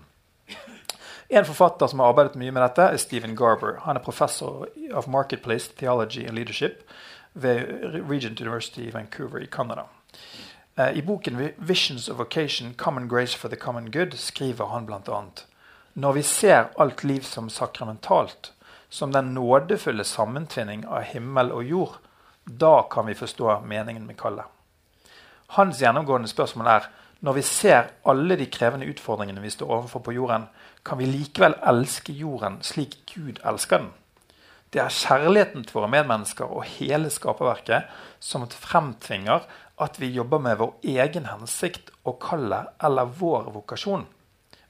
En 1.28 1.44
forfatter 1.44 1.86
som 1.86 2.00
har 2.00 2.12
arbeidet 2.12 2.36
mye 2.38 2.52
med 2.54 2.62
dette, 2.62 2.84
er 2.84 3.00
Stephen 3.02 3.34
Garber. 3.36 3.80
Han 3.82 3.96
er 3.96 4.04
professor 4.04 4.68
of 4.94 5.08
Marketplace 5.10 5.72
Theology 5.78 6.26
and 6.26 6.36
Leadership 6.36 6.84
ved 7.32 7.66
Regent 8.10 8.40
University 8.40 8.86
i 8.86 8.92
Vancouver 8.94 9.42
i 9.42 9.46
Canada. 9.46 9.88
Eh, 10.76 10.98
I 10.98 11.02
boken 11.02 11.50
'Visions 11.56 12.08
of 12.08 12.20
Occasion 12.20 12.74
Common 12.74 13.08
Grace 13.08 13.38
for 13.38 13.48
the 13.48 13.56
Common 13.56 13.90
Good' 13.90 14.16
skriver 14.16 14.66
han 14.66 14.86
bl.a.: 14.86 15.22
Når 15.94 16.12
vi 16.12 16.22
ser 16.22 16.64
alt 16.78 17.04
liv 17.04 17.22
som 17.22 17.50
sakramentalt, 17.50 18.52
som 18.88 19.12
den 19.12 19.34
nådefulle 19.34 20.04
sammentvinning 20.04 20.86
av 20.86 21.08
himmel 21.10 21.52
og 21.52 21.64
jord, 21.64 21.96
da 22.44 22.82
kan 22.90 23.06
vi 23.06 23.18
forstå 23.18 23.60
meningen 23.66 24.06
med 24.06 24.18
kallet. 24.20 24.46
Hans 25.56 25.80
gjennomgående 25.82 26.30
spørsmål 26.30 26.70
er 26.70 26.88
når 27.24 27.38
vi 27.38 27.42
ser 27.48 27.92
alle 28.04 28.36
de 28.36 28.46
krevende 28.52 28.86
utfordringene 28.90 29.40
vi 29.40 29.50
står 29.50 29.70
overfor 29.70 30.02
på 30.04 30.14
jorden, 30.14 30.48
kan 30.84 30.98
vi 30.98 31.08
likevel 31.08 31.56
elske 31.66 32.12
jorden 32.12 32.60
slik 32.62 32.98
Gud 33.14 33.40
elsker 33.44 33.82
den? 33.82 33.92
Det 34.70 34.82
er 34.82 34.92
kjærligheten 34.92 35.64
til 35.64 35.78
våre 35.78 35.90
medmennesker 35.90 36.50
og 36.50 36.66
hele 36.76 37.10
skaperverket 37.10 37.86
som 38.20 38.44
fremtvinger 38.50 39.46
at 39.80 40.00
vi 40.00 40.10
jobber 40.12 40.42
med 40.42 40.58
vår 40.60 40.74
egen 40.96 41.28
hensikt 41.30 41.90
og 42.04 42.18
kallet 42.22 42.72
eller 42.84 43.10
vår 43.18 43.50
vokasjon, 43.54 44.06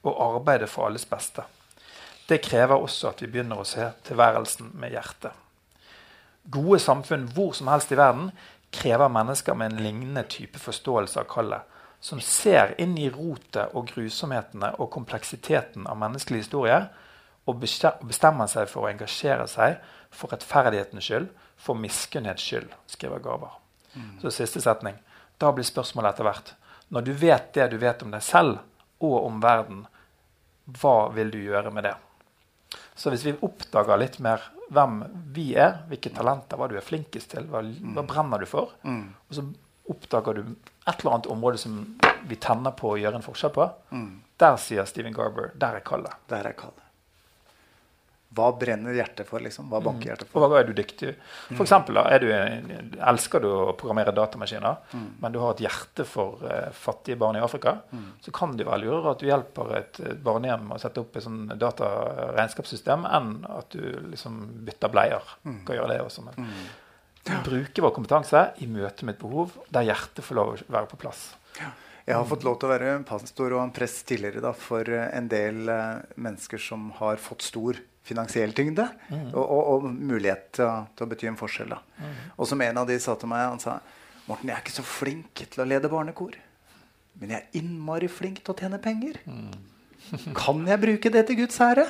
og 0.07 0.21
arbeider 0.23 0.69
for 0.71 0.87
alles 0.87 1.07
beste. 1.09 1.43
Det 2.27 2.41
krever 2.43 2.75
også 2.75 3.13
at 3.13 3.21
vi 3.23 3.29
begynner 3.31 3.61
å 3.61 3.67
se 3.67 3.85
tilværelsen 4.07 4.73
med 4.75 4.91
hjertet. 4.91 5.31
Gode 6.51 6.79
samfunn 6.79 7.27
hvor 7.35 7.53
som 7.55 7.69
helst 7.71 7.91
i 7.91 7.99
verden 7.99 8.31
krever 8.75 9.11
mennesker 9.11 9.55
med 9.55 9.71
en 9.71 9.83
lignende 9.83 10.23
type 10.31 10.59
forståelse 10.59 11.21
av 11.21 11.27
kallet, 11.31 11.63
som 11.99 12.19
ser 12.23 12.75
inn 12.81 12.97
i 12.99 13.09
rotet 13.09 13.73
og 13.75 13.89
grusomhetene 13.93 14.73
og 14.77 14.91
kompleksiteten 14.93 15.87
av 15.87 15.99
menneskelig 15.99 16.43
historie, 16.45 16.81
og 17.47 17.61
bestemmer 17.63 18.49
seg 18.51 18.67
for 18.67 18.83
å 18.85 18.91
engasjere 18.91 19.47
seg 19.47 19.77
for 20.11 20.33
rettferdighetens 20.35 21.07
skyld, 21.07 21.29
for 21.57 21.79
miskunnhets 21.79 22.43
skyld, 22.43 22.73
skriver 22.91 23.23
Garber. 23.23 23.55
Så 24.21 24.31
siste 24.35 24.61
setning. 24.61 24.97
Da 25.39 25.51
blir 25.55 25.65
spørsmålet 25.65 26.13
etter 26.13 26.27
hvert 26.27 26.51
Når 26.93 27.01
du 27.01 27.11
vet 27.13 27.53
det 27.53 27.65
du 27.71 27.77
vet 27.81 28.03
om 28.03 28.11
deg 28.13 28.21
selv 28.23 28.59
og 29.03 29.25
om 29.25 29.41
verden, 29.41 29.85
hva 30.79 31.09
vil 31.13 31.31
du 31.31 31.39
gjøre 31.41 31.71
med 31.73 31.83
det? 31.83 31.95
Så 32.97 33.11
hvis 33.13 33.23
vi 33.27 33.35
oppdager 33.45 33.99
litt 34.01 34.17
mer 34.25 34.41
hvem 34.73 34.97
vi 35.35 35.51
er, 35.55 35.83
hvilke 35.87 36.09
talenter, 36.15 36.57
hva 36.57 36.67
du 36.67 36.75
er 36.79 36.83
flinkest 36.85 37.29
til, 37.35 37.45
hva, 37.51 37.61
hva 37.93 38.03
brenner 38.09 38.41
du 38.41 38.47
for, 38.49 38.73
og 38.83 39.37
så 39.37 39.45
oppdager 39.87 40.33
du 40.41 40.41
et 40.87 40.97
eller 40.99 41.13
annet 41.13 41.29
område 41.31 41.61
som 41.61 41.77
vi 42.27 42.35
tenner 42.41 42.73
på 42.75 42.95
å 42.95 42.97
gjøre 42.99 43.21
en 43.21 43.23
forskjell 43.23 43.53
på, 43.55 43.69
der 44.41 44.57
sier 44.59 44.85
Steven 44.89 45.13
Garber 45.15 45.53
der 45.55 45.77
er 45.79 45.85
kallet. 45.87 46.17
Der 46.27 46.49
er 46.49 46.57
kallet. 46.57 46.83
Hva 48.37 48.47
brenner 48.59 48.93
hjertet 48.93 49.25
for? 49.27 49.41
liksom? 49.43 49.67
Hva 49.71 49.79
banker 49.83 50.11
hjertet 50.11 50.29
for? 50.29 50.45
Og 50.45 50.51
hva 50.53 50.59
er 50.61 50.67
du 50.69 50.73
dyktig 50.77 51.15
For 51.55 51.63
eksempel, 51.65 51.97
da, 51.97 52.17
du, 52.21 52.27
en- 52.31 52.93
elsker 53.11 53.41
du 53.41 53.47
å 53.49 53.73
programmere 53.79 54.13
datamaskiner, 54.15 54.77
men 55.21 55.33
du 55.35 55.39
har 55.41 55.55
et 55.55 55.63
hjerte 55.65 56.05
for 56.05 56.37
uh, 56.45 56.69
fattige 56.71 57.17
barn 57.17 57.35
i 57.39 57.43
Afrika, 57.43 57.77
så 58.21 58.31
kan 58.35 58.55
det 58.57 58.67
være 58.69 58.83
lurere 58.85 59.11
at 59.15 59.19
du 59.23 59.25
hjelper 59.29 59.75
et 59.81 59.99
eh, 60.05 60.13
barnehjem 60.27 60.71
å 60.75 60.79
sette 60.81 61.01
opp 61.01 61.15
et 61.17 61.25
sånn 61.25 61.47
dataregnskapssystem, 61.57 63.05
enn 63.17 63.31
at 63.49 63.71
du 63.73 63.81
liksom 64.11 64.37
bytter 64.67 64.91
bleier. 64.93 65.23
Kan 65.43 65.75
gjøre 65.79 65.93
det 65.95 66.01
også, 66.05 66.25
men 66.27 66.51
Bruke 67.43 67.83
vår 67.83 67.91
kompetanse 67.91 68.41
i 68.63 68.67
møte 68.71 69.03
med 69.03 69.17
et 69.17 69.19
behov 69.19 69.51
der 69.75 69.83
hjertet 69.89 70.23
får 70.23 70.37
lov 70.39 70.53
å 70.53 70.59
være 70.71 70.87
på 70.93 70.99
plass. 71.01 71.25
Jeg 72.07 72.15
har 72.15 72.27
fått 72.29 72.45
lov 72.47 72.55
til 72.55 72.69
å 72.69 72.71
være 72.71 72.91
pastor 73.07 73.51
og 73.57 73.65
en 73.65 73.73
prest 73.75 74.05
tidligere 74.07 74.39
da, 74.45 74.53
for 74.55 74.87
eh, 74.87 75.09
en 75.17 75.27
del 75.27 75.67
eh, 75.67 76.03
mennesker 76.15 76.61
som 76.61 76.87
har 77.01 77.19
fått 77.19 77.43
stor 77.43 77.79
finansiell 78.07 78.53
tyngde 78.55 78.85
og, 79.11 79.41
og, 79.43 79.63
og 79.73 79.87
mulighet 79.91 80.45
til 80.55 80.63
å, 80.63 80.75
til 80.95 81.03
å 81.03 81.09
bety 81.11 81.27
en 81.27 81.39
forskjell. 81.39 81.73
Da. 81.75 82.11
Og 82.39 82.47
som 82.47 82.63
en 82.63 82.79
av 82.79 82.87
de 82.87 82.95
sa 83.03 83.17
til 83.19 83.27
meg, 83.27 83.43
han 83.43 83.59
sa 83.59 83.81
Morten, 84.27 84.47
jeg 84.47 84.55
er 84.55 84.63
ikke 84.63 84.75
så 84.75 84.83
flink 84.87 85.43
til 85.43 85.63
å 85.63 85.67
lede 85.67 85.91
barnekor. 85.91 86.33
Men 87.19 87.33
jeg 87.33 87.43
er 87.43 87.59
innmari 87.59 88.09
flink 88.11 88.41
til 88.43 88.53
å 88.53 88.57
tjene 88.59 88.79
penger. 88.83 89.19
Kan 90.39 90.63
jeg 90.67 90.81
bruke 90.83 91.11
det 91.11 91.25
til 91.27 91.41
Guds 91.41 91.59
ære? 91.63 91.87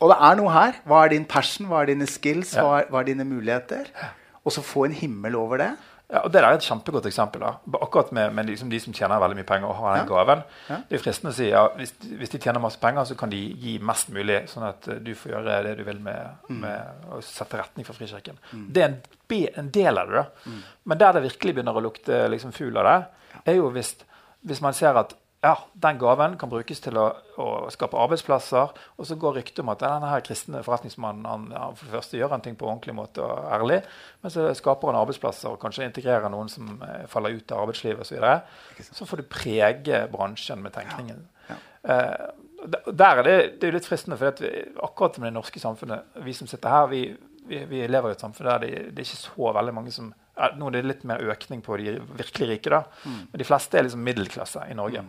Og 0.00 0.10
det 0.10 0.16
er 0.30 0.38
noe 0.38 0.54
her. 0.54 0.80
Hva 0.88 1.04
er 1.04 1.14
din 1.14 1.26
passion? 1.28 1.68
Hva 1.70 1.82
er 1.82 1.92
dine 1.92 2.06
skills? 2.10 2.54
Hva, 2.56 2.80
er, 2.80 2.90
hva 2.90 3.02
er 3.02 3.10
dine 3.10 3.26
muligheter? 3.28 3.90
Og 4.42 4.54
så 4.54 4.62
få 4.64 4.86
en 4.88 4.96
himmel 4.96 5.36
over 5.38 5.60
det. 5.60 5.70
Ja, 6.12 6.20
og 6.24 6.32
Det 6.32 6.40
er 6.42 6.48
et 6.52 6.60
kjempegodt 6.66 7.06
eksempel. 7.06 7.40
da. 7.40 7.52
Akkurat 7.80 8.10
med, 8.12 8.32
med 8.34 8.46
liksom 8.46 8.68
de 8.70 8.80
som 8.80 8.92
tjener 8.92 9.20
veldig 9.20 9.36
mye 9.36 9.46
penger 9.46 9.68
og 9.68 9.76
har 9.76 9.96
den 9.96 10.08
Ja. 10.08 10.14
gaven. 10.16 10.42
Ja. 10.68 10.76
Det 10.88 10.98
er 10.98 11.02
fristende 11.04 11.30
å 11.30 11.36
si 11.36 11.48
ja, 11.50 11.68
hvis, 11.76 11.92
hvis 12.18 12.30
de 12.30 12.38
tjener 12.38 12.60
masse 12.60 12.80
penger, 12.80 13.04
så 13.04 13.16
kan 13.16 13.30
de 13.30 13.36
gi 13.54 13.78
mest 13.78 14.10
mulig, 14.10 14.40
sånn 14.50 14.66
at 14.68 14.88
eh, 14.88 14.98
du 14.98 15.12
får 15.14 15.32
gjøre 15.32 15.62
det 15.62 15.76
du 15.78 15.84
vil 15.84 16.00
med, 16.00 16.26
Mm. 16.48 16.60
med 16.60 17.06
å 17.12 17.22
sette 17.22 17.58
retning 17.58 17.86
for 17.86 17.94
Frikirken. 17.94 18.38
Det 18.72 18.82
er 18.82 18.88
en, 18.88 19.00
en 19.56 19.70
del 19.70 19.98
av 19.98 20.08
det. 20.08 20.14
da. 20.16 20.50
Mm. 20.50 20.62
Men 20.86 20.98
der 20.98 21.12
det 21.12 21.22
virkelig 21.22 21.54
begynner 21.54 21.74
å 21.78 21.82
lukte 21.82 22.28
liksom 22.28 22.52
fugl 22.52 22.76
av 22.78 22.84
det, 22.84 23.06
er 23.46 23.56
jo 23.60 23.70
hvis, 23.70 23.94
hvis 24.44 24.60
man 24.60 24.72
ser 24.74 24.96
at 24.98 25.14
ja, 25.42 25.54
den 25.72 25.96
gaven 25.96 26.34
kan 26.36 26.50
brukes 26.52 26.82
til 26.84 26.98
å, 27.00 27.06
å 27.40 27.44
skape 27.72 27.96
arbeidsplasser. 27.96 28.74
Og 29.00 29.06
så 29.08 29.16
går 29.16 29.38
ryktet 29.38 29.62
om 29.62 29.70
at 29.72 29.80
denne 29.80 30.10
her 30.10 30.20
kristne 30.26 30.60
forretningsmannen 30.66 31.24
han, 31.24 31.46
han 31.56 31.78
for 31.78 31.86
det 31.88 31.94
første 31.96 32.18
gjør 32.20 32.34
en 32.36 32.42
ting 32.44 32.58
på 32.60 32.66
ordentlig 32.68 32.92
måte 32.98 33.24
og 33.24 33.46
ærlig, 33.56 33.78
men 34.20 34.34
så 34.34 34.50
skaper 34.58 34.90
han 34.92 34.98
arbeidsplasser 35.00 35.48
og 35.54 35.60
kanskje 35.62 35.86
integrerer 35.88 36.28
noen 36.34 36.52
som 36.52 36.74
eh, 36.84 37.06
faller 37.08 37.38
ut 37.38 37.54
av 37.56 37.62
arbeidslivet 37.64 38.02
osv. 38.04 38.10
Så, 38.12 38.18
videre. 38.18 38.90
så 39.00 39.08
får 39.08 39.22
du 39.22 39.30
prege 39.32 40.02
bransjen 40.12 40.60
med 40.60 40.74
tenkningen. 40.76 41.24
Ja. 41.48 41.56
Eh, 41.94 42.28
d- 42.74 42.92
der 43.00 43.22
er 43.22 43.28
det, 43.30 43.36
det 43.56 43.64
er 43.64 43.72
jo 43.72 43.78
litt 43.78 43.88
fristende, 43.88 44.20
for 44.20 44.36
vi, 44.44 44.52
akkurat 44.84 45.16
som 45.16 45.24
det 45.24 45.32
norske 45.38 45.62
samfunnet 45.62 46.20
Vi 46.26 46.36
som 46.36 46.50
sitter 46.52 46.68
her, 46.76 46.90
vi, 46.92 47.00
vi, 47.48 47.62
vi 47.70 47.80
lever 47.88 48.12
i 48.12 48.18
et 48.18 48.20
samfunn 48.26 48.50
der 48.52 48.60
det, 48.66 48.74
det 48.92 49.00
er 49.00 49.08
ikke 49.08 49.22
så 49.24 49.54
veldig 49.56 49.72
mange 49.80 49.94
som 49.96 50.12
ja, 50.36 50.50
Nå 50.60 50.68
er 50.68 50.76
det 50.76 50.84
litt 50.90 51.08
mer 51.08 51.24
økning 51.32 51.64
på 51.64 51.80
de 51.80 51.96
virkelig 52.20 52.46
rike, 52.52 52.70
da. 52.76 52.84
Men 53.08 53.40
de 53.40 53.48
fleste 53.48 53.76
er 53.80 53.88
liksom 53.88 54.04
middelklasse 54.04 54.68
i 54.68 54.76
Norge. 54.76 55.02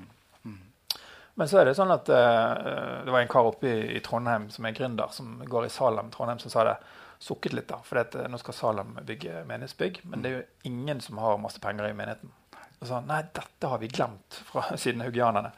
Men 1.40 1.48
så 1.48 1.62
er 1.62 1.70
det 1.70 1.78
sånn 1.78 1.94
at 1.94 2.10
uh, 2.12 3.04
det 3.06 3.14
var 3.14 3.22
en 3.22 3.32
kar 3.32 3.48
oppe 3.52 3.70
i, 3.70 3.78
i 3.96 4.02
Trondheim 4.04 4.50
som 4.52 4.68
er 4.68 4.76
gründer, 4.78 5.14
som 5.16 5.38
går 5.48 5.68
i 5.68 5.72
Salem, 5.74 6.12
Trondheim, 6.14 6.42
som 6.44 6.54
sa 6.54 6.66
det. 6.68 6.76
Sukket 7.22 7.54
litt, 7.54 7.70
da. 7.70 7.78
For 7.86 8.02
at, 8.02 8.18
uh, 8.18 8.28
nå 8.30 8.40
skal 8.42 8.58
Salem 8.58 8.96
bygge 9.08 9.46
menighetsbygg, 9.50 10.02
men 10.12 10.24
det 10.24 10.32
er 10.32 10.38
jo 10.40 10.72
ingen 10.72 11.02
som 11.04 11.22
har 11.22 11.42
masse 11.42 11.62
penger 11.64 11.90
i 11.90 11.96
menigheten. 11.98 12.34
Og 12.82 12.90
sa 12.90 12.98
nei, 13.06 13.20
dette 13.30 13.70
har 13.70 13.78
vi 13.78 13.92
glemt 13.94 14.40
fra 14.50 14.64
siden 14.84 15.04
haugianerne. 15.06 15.52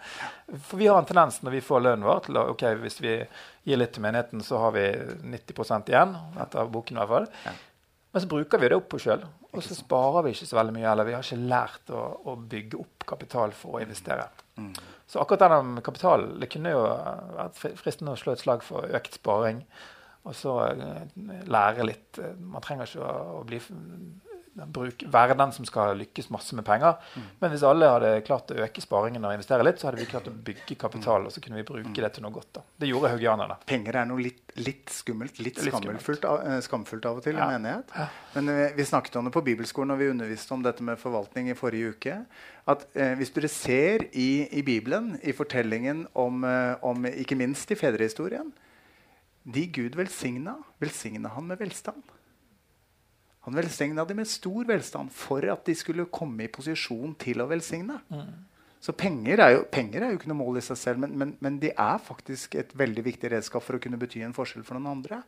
For 0.68 0.80
vi 0.82 0.90
har 0.92 1.00
en 1.00 1.08
tendens 1.08 1.40
når 1.42 1.58
vi 1.58 1.62
får 1.64 1.86
lønnen 1.86 2.08
vår 2.08 2.26
til 2.26 2.40
å 2.40 2.48
ok, 2.52 2.66
hvis 2.84 3.00
vi 3.04 3.14
gir 3.64 3.80
litt 3.80 3.94
til 3.96 4.04
menigheten, 4.04 4.44
så 4.44 4.60
har 4.66 4.76
vi 4.76 4.90
90 5.32 5.94
igjen. 5.94 6.18
etter 6.44 6.74
boken 6.74 7.00
i 7.00 7.02
hvert 7.02 7.14
fall. 7.16 7.30
Ja. 7.48 7.56
Men 8.14 8.22
så 8.22 8.30
bruker 8.30 8.60
vi 8.62 8.70
det 8.70 8.78
opp 8.78 8.92
på 8.92 9.00
sjøl, 9.02 9.24
og 9.50 9.64
så 9.66 9.74
sparer 9.74 10.28
vi 10.28 10.36
ikke 10.36 10.46
så 10.46 10.58
veldig 10.60 10.74
mye. 10.76 10.90
Eller 10.92 11.08
vi 11.08 11.16
har 11.16 11.24
ikke 11.26 11.48
lært 11.50 11.94
å, 11.96 12.02
å 12.30 12.36
bygge 12.38 12.78
opp 12.84 13.08
kapital 13.10 13.56
for 13.58 13.80
å 13.80 13.82
investere. 13.82 14.28
Så 15.14 15.22
akkurat 15.22 15.44
den 15.46 15.74
med 15.76 15.84
kapital 15.86 16.24
det 16.42 16.48
kunne 16.50 16.72
jo 16.74 16.80
vært 17.38 17.60
fri- 17.60 17.76
fristende 17.78 18.16
å 18.16 18.18
slå 18.18 18.34
et 18.34 18.42
slag 18.42 18.64
for 18.66 18.88
økt 18.98 19.20
sparing. 19.20 19.60
Og 20.26 20.34
så 20.40 20.54
eh, 20.72 21.04
lære 21.52 21.86
litt. 21.86 22.18
Man 22.40 22.64
trenger 22.66 22.90
ikke 22.90 23.06
å, 23.38 23.44
bli 23.46 23.60
bruk, 24.54 25.04
være 25.10 25.36
den 25.38 25.52
som 25.56 25.66
skal 25.66 25.96
lykkes 25.98 26.28
masse 26.34 26.54
med 26.56 26.66
penger. 26.68 26.98
Men 27.42 27.50
hvis 27.54 27.64
alle 27.66 27.88
hadde 27.90 28.12
klart 28.28 28.52
å 28.54 28.58
øke 28.62 28.82
sparingen 28.84 29.24
og 29.26 29.34
investere 29.34 29.66
litt, 29.66 29.80
så 29.82 29.88
hadde 29.90 29.98
vi 30.04 30.06
klart 30.12 30.28
å 30.30 30.34
bygge 30.46 30.78
kapital. 30.78 31.26
Og 31.26 31.34
så 31.34 31.42
kunne 31.42 31.58
vi 31.58 31.66
bruke 31.68 31.94
det 32.04 32.12
til 32.14 32.24
noe 32.26 32.32
godt. 32.36 32.52
da. 32.54 32.62
Det 32.80 32.90
gjorde 32.92 33.10
haugianerne. 33.16 33.58
Penger 33.66 33.98
er 34.04 34.06
noe 34.06 34.22
litt, 34.22 34.44
litt 34.62 34.90
skummelt, 34.94 35.40
litt, 35.40 35.58
litt 35.58 35.74
skamfullt, 35.74 36.26
av, 36.30 36.40
eh, 36.46 36.60
skamfullt 36.62 37.06
av 37.10 37.18
og 37.18 37.24
til 37.26 37.36
Ja. 37.36 37.50
i 37.50 37.58
menighet. 37.58 37.90
Men 38.36 38.50
eh, 38.50 38.74
vi 38.78 38.84
snakket 38.86 39.16
om 39.18 39.26
det 39.26 39.34
på 39.34 39.44
bibelskolen 39.44 39.92
og 39.92 40.00
vi 40.00 40.10
underviste 40.14 40.52
om 40.54 40.62
dette 40.62 40.84
med 40.84 41.00
forvaltning 41.02 41.50
i 41.50 41.58
forrige 41.58 41.96
uke. 41.98 42.26
At 42.68 42.86
eh, 42.96 43.16
Hvis 43.16 43.34
dere 43.34 43.50
ser 43.50 44.06
i, 44.14 44.48
i 44.52 44.62
Bibelen, 44.62 45.18
i 45.24 45.34
fortellingen 45.34 46.06
om, 46.16 46.44
eh, 46.44 46.76
om 46.82 47.04
ikke 47.06 47.36
minst 47.36 47.72
i 47.72 47.76
fedrehistorien 47.76 48.54
De 49.46 49.66
Gud 49.68 49.96
velsigna, 50.00 50.56
velsigna 50.80 51.28
han 51.34 51.48
med 51.48 51.60
velstand. 51.60 52.02
Han 53.44 53.60
velsigna 53.60 54.06
dem 54.08 54.22
med 54.22 54.30
stor 54.32 54.66
velstand 54.70 55.12
for 55.12 55.44
at 55.52 55.66
de 55.68 55.76
skulle 55.76 56.08
komme 56.12 56.46
i 56.46 56.52
posisjon 56.52 57.16
til 57.20 57.44
å 57.44 57.48
velsigne. 57.50 58.00
Så 58.84 58.92
penger 59.00 59.40
er, 59.40 59.54
jo, 59.56 59.60
penger 59.72 60.04
er 60.04 60.12
jo 60.12 60.18
ikke 60.18 60.28
noe 60.28 60.42
mål 60.42 60.60
i 60.60 60.64
seg 60.66 60.76
selv, 60.80 61.00
men, 61.00 61.14
men, 61.16 61.30
men 61.44 61.60
de 61.60 61.70
er 61.72 62.02
faktisk 62.04 62.58
et 62.60 62.74
veldig 62.76 63.06
viktig 63.06 63.30
redskap 63.32 63.64
for 63.64 63.78
å 63.78 63.84
kunne 63.84 64.00
bety 64.00 64.26
en 64.26 64.36
forskjell 64.36 64.66
for 64.68 64.76
noen 64.76 64.98
andre. 64.98 65.22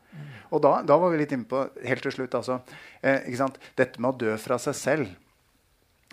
Og 0.52 0.60
da, 0.64 0.82
da 0.84 0.98
var 1.00 1.14
vi 1.14 1.22
litt 1.22 1.36
inne 1.36 1.48
på 1.48 1.62
helt 1.88 2.04
til 2.04 2.16
slutt, 2.18 2.36
altså, 2.36 2.60
eh, 3.00 3.22
ikke 3.30 3.40
sant? 3.40 3.62
dette 3.80 4.04
med 4.04 4.12
å 4.12 4.20
dø 4.26 4.36
fra 4.44 4.60
seg 4.60 4.76
selv. 4.76 5.14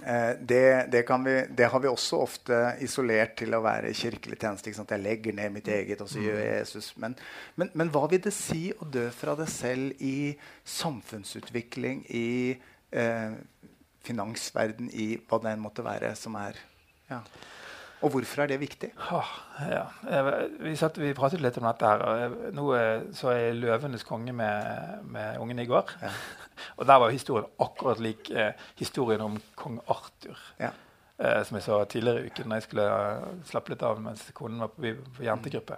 Eh, 0.01 0.31
det, 0.41 0.87
det, 0.93 1.03
kan 1.03 1.25
vi, 1.25 1.47
det 1.51 1.69
har 1.71 1.81
vi 1.81 1.91
også 1.91 2.19
ofte 2.25 2.59
isolert 2.83 3.37
til 3.39 3.55
å 3.55 3.63
være 3.63 3.93
kirkelig 3.95 4.39
tjeneste. 4.41 4.73
Jeg 4.73 5.03
legger 5.03 5.37
ned 5.37 5.55
mitt 5.55 5.69
eget, 5.69 6.01
og 6.03 6.11
så 6.11 6.23
gjør 6.23 6.41
jeg 6.41 6.59
Jesus. 6.63 6.93
Men, 7.03 7.15
men, 7.61 7.71
men 7.79 7.93
hva 7.93 8.07
vil 8.11 8.23
det 8.25 8.35
si 8.35 8.73
å 8.73 8.89
dø 8.89 9.07
fra 9.15 9.37
deg 9.39 9.51
selv 9.53 10.03
i 10.03 10.33
samfunnsutvikling, 10.79 12.05
i 12.11 12.29
eh, 12.91 13.35
finansverden, 14.03 14.91
i 14.91 15.15
hva 15.29 15.43
det 15.43 15.55
enn 15.55 15.63
måtte 15.63 15.87
være 15.87 16.15
som 16.19 16.39
er 16.41 16.59
ja. 17.11 17.21
Og 18.03 18.11
hvorfor 18.11 18.43
er 18.43 18.47
det 18.51 18.59
viktig? 18.61 18.89
Oh, 19.15 19.29
ja. 19.71 19.85
Vi, 20.61 20.75
satt, 20.77 20.97
vi 20.99 21.13
pratet 21.15 21.41
litt 21.41 21.59
om 21.61 21.67
dette 21.69 21.87
her. 21.87 22.03
og 22.03 22.19
jeg- 22.21 22.53
Nå 22.57 22.65
eh, 22.75 23.03
så 23.15 23.31
jeg 23.31 23.55
'Løvenes 23.61 24.05
konge' 24.05 24.33
med, 24.33 25.05
med 25.05 25.39
ungene 25.39 25.63
i 25.63 25.67
går. 25.71 25.91
og 26.79 26.87
der 26.87 26.99
var 26.99 27.11
historien 27.11 27.47
akkurat 27.61 28.01
lik 28.01 28.31
eh, 28.31 28.53
historien 28.77 29.21
om 29.21 29.41
kong 29.57 29.81
Arthur. 29.89 30.39
Ja. 30.59 30.71
Eh, 31.19 31.45
som 31.45 31.57
jeg 31.57 31.63
så 31.63 31.85
tidligere 31.85 32.25
i 32.25 32.27
uken 32.27 32.49
når 32.49 32.57
jeg 32.57 32.63
skulle 32.63 32.87
eh, 32.91 33.27
slappe 33.45 33.71
litt 33.71 33.83
av 33.83 34.01
mens 34.03 34.25
konen 34.35 34.59
var 34.65 34.73
på, 34.75 34.95
på 35.17 35.23
jentegruppe. 35.23 35.77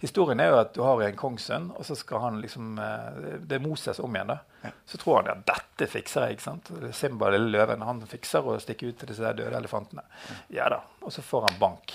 Historien 0.00 0.40
er 0.40 0.48
jo 0.48 0.58
at 0.62 0.70
du 0.72 0.80
har 0.80 1.02
en 1.04 1.16
kongssønn, 1.16 1.66
og 1.76 1.84
så 1.84 1.94
skal 1.98 2.22
han 2.22 2.38
liksom 2.40 2.78
eh, 2.80 3.24
Det 3.44 3.58
er 3.58 3.64
Moses 3.64 3.98
om 4.00 4.14
igjen. 4.16 4.30
da. 4.32 4.38
Ja. 4.64 4.70
Så 4.88 5.00
tror 5.00 5.18
han 5.20 5.32
at 5.34 5.42
dette 5.48 5.88
fikser 5.92 6.24
jeg. 6.24 6.38
ikke 6.38 6.46
sant? 6.46 6.70
Simba, 6.96 7.28
lille 7.34 7.52
løven, 7.52 7.84
han 7.84 8.00
fikser 8.08 8.46
å 8.48 8.56
stikke 8.62 8.88
ut 8.88 9.00
til 9.00 9.10
disse 9.12 9.32
døde 9.36 9.56
elefantene. 9.58 10.06
Ja 10.56 10.70
da. 10.72 10.80
Og 11.04 11.12
så 11.12 11.24
får 11.24 11.50
han 11.50 11.58
bank. 11.60 11.92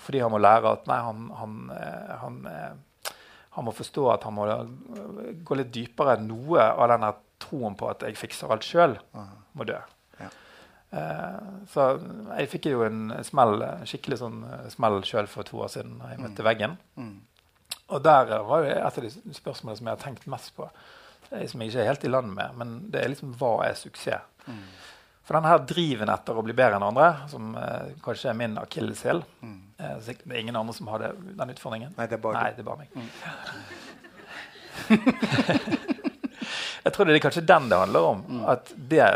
Fordi 0.00 0.22
han 0.24 0.32
må 0.32 0.40
lære 0.40 0.72
at 0.78 0.88
nei, 0.88 0.96
han, 1.04 1.26
han, 1.38 1.58
eh, 1.76 2.14
han, 2.22 2.38
eh, 2.48 3.12
han 3.58 3.66
må 3.68 3.74
forstå 3.76 4.06
at 4.14 4.24
han 4.24 4.36
må 4.38 4.46
gå 5.44 5.58
litt 5.60 5.72
dypere. 5.74 6.16
Noe 6.24 6.70
av 6.72 6.88
den 6.94 7.04
troen 7.42 7.76
på 7.76 7.90
at 7.90 8.06
jeg 8.06 8.16
fikser 8.16 8.52
alt 8.54 8.64
sjøl, 8.64 8.96
må 9.52 9.66
dø. 9.68 9.76
Så 11.72 11.84
jeg 12.36 12.48
fikk 12.52 12.66
jo 12.68 12.82
en 12.84 13.12
smell, 13.24 13.62
skikkelig 13.88 14.18
sånn 14.20 14.42
smell 14.72 14.98
sjøl 15.08 15.28
for 15.30 15.48
to 15.48 15.62
år 15.64 15.70
siden 15.72 15.94
da 16.00 16.10
jeg 16.12 16.20
møtte 16.20 16.44
veggen. 16.44 16.76
Mm. 17.00 17.14
Og 17.92 17.98
der 18.04 18.32
var 18.48 18.58
jo 18.64 18.68
et 18.72 18.98
av 18.98 19.02
de 19.04 19.10
spørsmålene 19.36 19.78
som 19.78 19.86
jeg 19.90 19.96
har 19.96 20.02
tenkt 20.06 20.24
mest 20.32 20.50
på. 20.56 20.64
eh, 21.30 21.44
Som 21.50 21.60
jeg 21.62 21.68
ikke 21.72 21.82
er 21.84 21.90
helt 21.92 22.06
i 22.08 22.12
land 22.12 22.30
med, 22.34 22.48
men 22.56 22.68
det 22.92 22.98
er 23.04 23.12
liksom 23.12 23.30
hva 23.40 23.52
er 23.68 23.74
suksess? 23.78 24.24
Mm. 24.48 24.64
For 25.22 25.36
denne 25.38 25.52
her 25.52 25.60
driven 25.70 26.10
etter 26.10 26.34
å 26.34 26.42
bli 26.42 26.54
bedre 26.58 26.74
enn 26.80 26.88
andre, 26.88 27.08
som 27.30 27.52
eh, 27.54 27.92
kanskje 28.02 28.32
er 28.32 28.38
min 28.40 28.56
akilleshæl 28.58 29.20
eh, 29.44 29.96
Det 30.02 30.16
er 30.26 30.40
ingen 30.40 30.56
andre 30.58 30.74
som 30.74 30.88
har 30.90 30.98
det, 31.04 31.12
den 31.38 31.52
utfordringen. 31.54 31.92
Mm. 31.92 31.98
Nei, 32.00 32.06
det 32.10 32.16
er 32.18 32.24
bare 32.24 32.40
Nei, 32.42 32.50
det 32.56 32.62
er 32.64 32.66
bare 32.66 32.82
meg. 32.82 32.90
jeg 36.84 36.92
tror 36.94 37.06
det 37.06 37.14
er 37.16 37.22
kanskje 37.22 37.44
den 37.46 37.68
det 37.70 37.78
handler 37.78 38.02
om. 38.12 38.22
Mm. 38.28 38.42
At 38.56 38.72
det, 38.76 39.06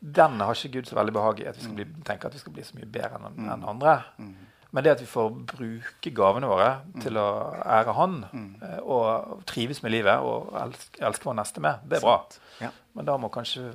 den 0.00 0.40
har 0.44 0.54
ikke 0.54 0.72
Gud 0.78 0.86
så 0.90 0.98
veldig 1.00 1.14
behag 1.16 1.40
i. 1.42 1.48
At 1.50 1.58
vi 1.58 1.64
skal 1.66 1.78
bli, 1.80 1.86
tenke 2.06 2.28
at 2.30 2.36
vi 2.36 2.42
skal 2.44 2.54
bli 2.56 2.64
så 2.66 2.76
mye 2.78 2.90
bedre 2.98 3.14
enn 3.18 3.24
Mm. 3.34 3.48
enn 3.56 3.66
andre. 3.74 3.94
Men 4.74 4.82
det 4.84 4.90
at 4.96 5.02
vi 5.04 5.06
får 5.06 5.28
bruke 5.54 6.10
gavene 6.14 6.48
våre 6.50 6.70
Mm. 6.84 7.00
til 7.04 7.18
å 7.20 7.26
ære 7.62 7.92
Han 7.94 8.16
mm. 8.32 8.48
og 8.82 9.44
trives 9.46 9.82
med 9.84 9.92
livet 9.94 10.18
og 10.26 10.50
elske, 10.58 10.98
elske 11.06 11.28
vår 11.28 11.36
neste 11.38 11.62
med, 11.62 11.84
det 11.88 12.00
er 12.00 12.02
bra. 12.02 12.16
Ja. 12.60 12.70
Men 12.94 13.06
da 13.06 13.14
må 13.18 13.30
kanskje 13.30 13.68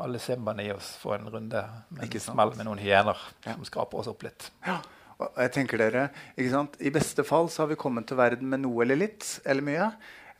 alle 0.00 0.18
simbaene 0.20 0.64
i 0.64 0.72
oss 0.72 0.94
få 1.00 1.14
en 1.18 1.28
runde 1.32 1.62
med 1.90 2.08
en 2.08 2.20
smell 2.20 2.54
med 2.56 2.66
noen 2.68 2.80
hyener 2.80 3.16
Ja. 3.44 3.54
som 3.54 3.64
skraper 3.68 4.00
oss 4.00 4.08
opp 4.08 4.22
litt. 4.24 4.50
Ja. 4.66 4.78
Og 5.22 5.36
jeg 5.38 5.52
tenker 5.54 5.78
dere, 5.78 6.08
ikke 6.36 6.50
sant? 6.50 6.76
I 6.80 6.90
beste 6.90 7.22
fall 7.24 7.46
så 7.52 7.62
har 7.62 7.68
vi 7.70 7.76
kommet 7.78 8.08
til 8.08 8.16
verden 8.18 8.48
med 8.50 8.64
noe 8.64 8.82
eller 8.82 8.96
litt, 8.96 9.40
eller 9.44 9.62
mye. 9.62 9.92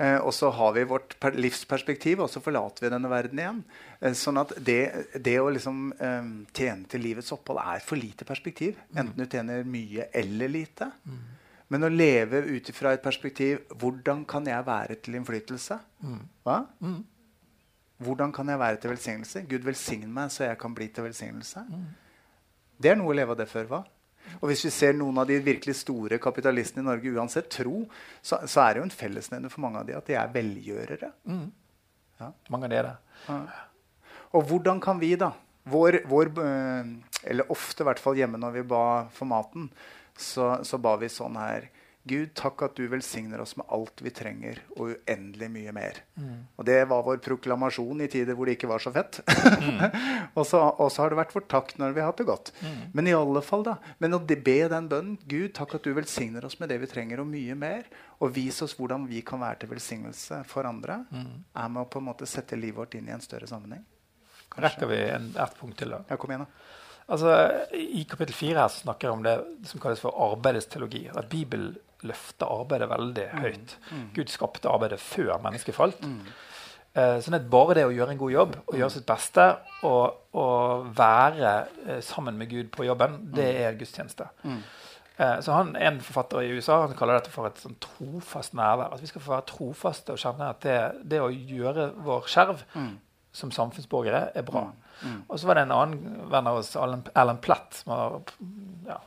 Eh, 0.02 0.18
og 0.18 0.32
så 0.34 0.50
har 0.50 0.72
vi 0.74 0.82
vårt 0.88 1.14
per 1.22 1.36
livsperspektiv, 1.38 2.24
og 2.24 2.30
så 2.30 2.42
forlater 2.42 2.86
vi 2.86 2.90
denne 2.90 3.10
verden 3.12 3.38
igjen. 3.38 3.60
Eh, 4.00 4.16
sånn 4.18 4.40
at 4.40 4.54
det, 4.58 4.80
det 5.22 5.36
å 5.38 5.52
liksom 5.52 5.92
eh, 5.94 6.32
tjene 6.56 6.90
til 6.90 7.04
livets 7.04 7.30
opphold 7.36 7.62
er 7.62 7.84
for 7.86 8.00
lite 8.00 8.26
perspektiv. 8.26 8.80
Enten 8.96 9.22
du 9.22 9.28
tjener 9.30 9.62
mye 9.68 10.08
eller 10.22 10.50
lite. 10.50 10.90
Men 11.72 11.86
å 11.86 11.92
leve 11.92 12.42
ut 12.50 12.66
ifra 12.68 12.90
et 12.92 13.00
perspektiv 13.00 13.62
Hvordan 13.80 14.26
kan 14.28 14.44
jeg 14.44 14.66
være 14.66 14.98
til 15.00 15.14
innflytelse? 15.16 15.78
Hva? 16.44 16.58
Hvordan 18.02 18.34
kan 18.34 18.50
jeg 18.50 18.58
være 18.60 18.80
til 18.82 18.90
velsignelse? 18.92 19.44
Gud 19.48 19.64
velsign 19.64 20.10
meg, 20.12 20.32
så 20.34 20.48
jeg 20.48 20.58
kan 20.60 20.74
bli 20.74 20.88
til 20.92 21.06
velsignelse. 21.06 21.62
Det 22.82 22.90
er 22.90 22.98
noe 22.98 23.14
å 23.14 23.16
leve 23.16 23.32
av 23.36 23.38
det 23.38 23.46
før, 23.48 23.70
hva? 23.70 23.80
Og 24.40 24.48
hvis 24.50 24.64
vi 24.66 24.72
ser 24.74 24.96
noen 24.96 25.18
av 25.22 25.28
de 25.28 25.38
virkelig 25.42 25.76
store 25.82 26.18
kapitalistene 26.22 26.84
i 26.84 26.88
Norge, 26.88 27.12
uansett 27.14 27.50
tro, 27.52 27.84
så, 28.22 28.40
så 28.46 28.64
er 28.64 28.74
det 28.74 28.82
jo 28.82 28.86
en 28.88 28.94
fellesnevner 28.94 29.52
for 29.52 29.64
mange 29.64 29.82
av 29.82 29.88
de 29.88 29.96
at 29.98 30.08
de 30.08 30.18
er 30.18 30.32
velgjørere. 30.34 31.12
Mange 32.54 32.68
av 32.68 32.72
de 32.72 32.78
er 32.80 32.90
det. 32.90 32.96
Og 34.32 34.46
hvordan 34.48 34.80
kan 34.82 35.00
vi, 35.02 35.14
da 35.20 35.32
vår, 35.70 36.00
vår, 36.10 36.32
øh, 36.42 36.86
Eller 37.22 37.50
ofte, 37.54 37.82
i 37.82 37.86
hvert 37.86 38.02
fall 38.02 38.18
hjemme 38.18 38.38
når 38.40 38.56
vi 38.56 38.62
ba 38.66 39.06
for 39.14 39.30
maten, 39.30 39.68
så, 40.18 40.56
så 40.66 40.78
ba 40.82 40.96
vi 40.98 41.06
sånn 41.06 41.38
her 41.38 41.68
Gud, 42.02 42.32
takk 42.34 42.64
at 42.66 42.74
du 42.74 42.88
velsigner 42.90 43.38
oss 43.44 43.52
med 43.54 43.68
alt 43.70 44.00
vi 44.02 44.10
trenger, 44.10 44.58
og 44.74 44.90
uendelig 44.90 45.48
mye 45.54 45.74
mer. 45.76 46.00
Og 46.58 46.66
det 46.66 46.80
var 46.90 47.04
vår 47.06 47.20
proklamasjon 47.22 48.02
i 48.02 48.08
tider 48.10 48.34
hvor 48.34 48.50
det 48.50 48.56
ikke 48.56 48.70
var 48.72 48.82
så 48.82 48.90
fett. 48.94 49.20
og, 50.38 50.42
så, 50.48 50.58
og 50.58 50.90
så 50.90 51.04
har 51.04 51.12
det 51.12 51.20
vært 51.20 51.34
vår 51.36 51.46
takk 51.52 51.76
når 51.78 51.94
vi 51.94 52.02
har 52.02 52.10
hatt 52.10 52.18
det 52.18 52.26
godt. 52.26 52.50
Men 52.92 53.06
i 53.06 53.14
alle 53.14 53.44
fall 53.46 53.62
da, 53.68 53.76
men 54.02 54.18
å 54.18 54.22
be 54.26 54.58
den 54.72 54.90
bønnen 54.90 55.14
Gud, 55.30 55.52
takk 55.54 55.76
at 55.78 55.86
du 55.86 55.94
velsigner 55.94 56.44
oss 56.48 56.58
med 56.58 56.74
det 56.74 56.80
vi 56.82 56.90
trenger, 56.90 57.22
og 57.22 57.30
mye 57.30 57.54
mer, 57.58 57.86
og 58.18 58.34
vis 58.34 58.58
oss 58.66 58.74
hvordan 58.78 59.06
vi 59.06 59.22
kan 59.26 59.42
være 59.42 59.62
til 59.62 59.72
velsignelse 59.76 60.42
for 60.50 60.66
andre, 60.66 61.04
er 61.14 61.70
med 61.70 61.84
å 61.84 61.90
på 61.90 62.02
en 62.02 62.10
måte 62.10 62.26
sette 62.26 62.58
livet 62.58 62.82
vårt 62.82 62.98
inn 62.98 63.10
i 63.10 63.14
en 63.14 63.22
større 63.22 63.46
sammenheng. 63.50 63.86
Rekker 64.58 64.90
vi 64.90 64.98
en, 65.14 65.30
et 65.38 65.58
punkt 65.58 65.78
til, 65.80 65.94
da? 65.94 66.02
Ja, 66.10 66.18
kom 66.20 66.34
igjen, 66.34 66.44
da. 66.44 66.80
Altså, 67.12 67.32
I 67.74 68.04
kapittel 68.08 68.34
fire 68.36 68.66
snakker 68.70 69.08
jeg 69.08 69.16
om 69.16 69.24
det 69.24 69.34
som 69.68 69.80
kalles 69.82 70.00
for 70.02 70.14
arbeidets 70.22 70.68
teologi. 70.70 71.02
At 71.10 71.28
Bibelen 71.32 71.74
løfter 72.08 72.46
arbeidet 72.50 72.88
veldig 72.90 73.26
høyt. 73.42 73.76
Gud 74.16 74.32
skapte 74.32 74.68
arbeidet 74.70 75.00
før 75.00 75.36
mennesket 75.44 75.74
falt. 75.76 76.02
Eh, 76.94 77.18
sånn 77.24 77.38
at 77.38 77.46
bare 77.48 77.74
det 77.78 77.86
å 77.88 77.92
gjøre 77.94 78.12
en 78.12 78.18
god 78.20 78.32
jobb 78.34 78.56
og 78.66 78.74
gjøre 78.76 78.92
sitt 78.92 79.06
beste 79.08 79.44
og, 79.88 80.18
og 80.36 80.90
være 80.98 81.52
eh, 81.86 82.00
sammen 82.04 82.36
med 82.36 82.50
Gud 82.50 82.68
på 82.74 82.84
jobben, 82.84 83.14
det 83.32 83.46
er 83.62 83.78
gudstjeneste. 83.80 84.26
Eh, 85.16 85.38
så 85.40 85.52
han, 85.56 85.76
En 85.76 86.00
forfatter 86.04 86.42
i 86.44 86.50
USA 86.52 86.82
han 86.86 86.92
kaller 86.98 87.16
dette 87.20 87.32
for 87.32 87.48
et 87.48 87.56
sånn 87.62 87.78
trofast 87.80 88.52
nærvær. 88.58 88.92
At 88.92 89.00
vi 89.00 89.08
skal 89.08 89.24
få 89.24 89.32
være 89.32 89.48
trofaste 89.54 90.12
og 90.12 90.20
kjenne 90.20 90.50
at 90.52 90.60
det, 90.66 90.76
det 91.14 91.22
å 91.24 91.30
gjøre 91.32 91.92
vår 92.04 92.28
skjerv 92.28 92.60
som 93.32 93.50
samfunnsborgere 93.54 94.26
er 94.36 94.44
bra. 94.44 94.66
Og 95.28 95.38
så 95.40 95.48
var 95.48 95.56
det 95.58 95.62
en 95.66 95.72
annen 95.74 96.28
venn 96.30 96.46
av 96.46 96.58
oss, 96.60 96.74
Alan, 96.76 97.02
Plett 97.02 97.40
Platt, 97.42 97.74
som 97.80 97.92
har, 97.94 98.18
ja, 98.86 98.98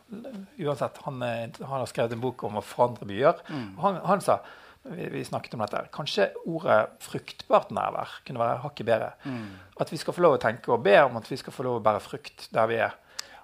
uansett, 0.66 0.98
han, 1.06 1.22
er- 1.24 1.60
han 1.64 1.80
har 1.80 1.86
skrevet 1.92 2.16
en 2.18 2.24
bok 2.24 2.44
om 2.44 2.58
å 2.60 2.64
forandre 2.66 3.06
byer. 3.08 3.40
Mm. 3.50 3.78
han, 3.84 4.00
han 4.04 4.22
sa 4.26 4.40
vi, 4.86 5.08
vi 5.14 5.24
snakket 5.26 5.54
om 5.58 5.64
dette, 5.64 5.86
kanskje 5.96 6.28
ordet 6.46 6.82
fruktbart 7.02 7.72
nærvær 7.74 8.20
kunne 8.28 8.42
være 8.44 8.60
hakket 8.66 8.86
bedre. 8.90 9.14
At 9.82 9.90
vi 9.94 9.98
skal 10.02 10.14
få 10.18 10.22
lov 10.26 10.36
å 10.38 10.42
tenke 10.44 10.74
og 10.76 10.84
be 10.86 10.98
om 11.06 11.18
at 11.18 11.30
vi 11.32 11.38
skal 11.42 11.54
få 11.56 11.64
lov 11.66 11.80
å 11.80 11.86
bære 11.86 12.04
frukt 12.06 12.50
der 12.54 12.68
vi 12.70 12.82
er. 12.86 12.94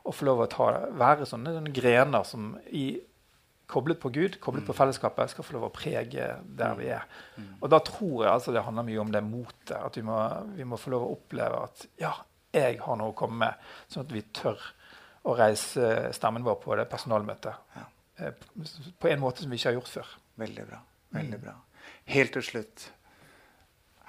Og 0.05 0.13
få 0.17 0.25
lov 0.25 0.43
å 0.43 0.49
ta, 0.49 0.67
være 0.97 1.25
sånne, 1.29 1.55
sånne 1.59 1.73
grener 1.73 2.23
som 2.25 2.55
i 2.73 2.86
koblet 3.72 3.99
på 4.01 4.11
Gud, 4.13 4.36
koblet 4.43 4.65
på 4.67 4.76
fellesskapet, 4.76 5.32
skal 5.32 5.45
få 5.47 5.55
lov 5.55 5.69
å 5.69 5.74
prege 5.76 6.28
der 6.59 6.76
vi 6.80 6.89
er. 6.91 7.07
Og 7.59 7.72
da 7.72 7.80
tror 7.86 8.26
jeg 8.26 8.34
altså 8.34 8.53
det 8.55 8.65
handler 8.65 8.88
mye 8.88 9.01
om 9.03 9.13
det 9.13 9.24
motet. 9.26 9.78
At 9.80 9.97
vi 9.97 10.03
må, 10.07 10.17
vi 10.57 10.67
må 10.67 10.80
få 10.80 10.93
lov 10.93 11.07
å 11.07 11.15
oppleve 11.15 11.63
at 11.69 11.88
ja, 12.01 12.13
jeg 12.51 12.80
har 12.84 12.99
noe 12.99 13.13
å 13.13 13.17
komme 13.17 13.45
med. 13.45 13.74
Sånn 13.91 14.05
at 14.05 14.13
vi 14.15 14.24
tør 14.36 14.61
å 15.30 15.36
reise 15.38 16.11
stemmen 16.17 16.45
vår 16.45 16.59
på 16.63 16.78
det 16.80 16.88
personalmøtet. 16.91 17.76
Ja. 17.78 18.32
På 19.01 19.09
en 19.09 19.22
måte 19.22 19.43
som 19.43 19.51
vi 19.51 19.59
ikke 19.59 19.72
har 19.72 19.80
gjort 19.80 19.93
før. 19.93 20.15
Veldig 20.41 20.65
bra. 20.69 20.82
Veldig 21.15 21.39
bra. 21.41 21.55
Helt 22.11 22.34
til 22.36 22.45
slutt. 22.45 22.88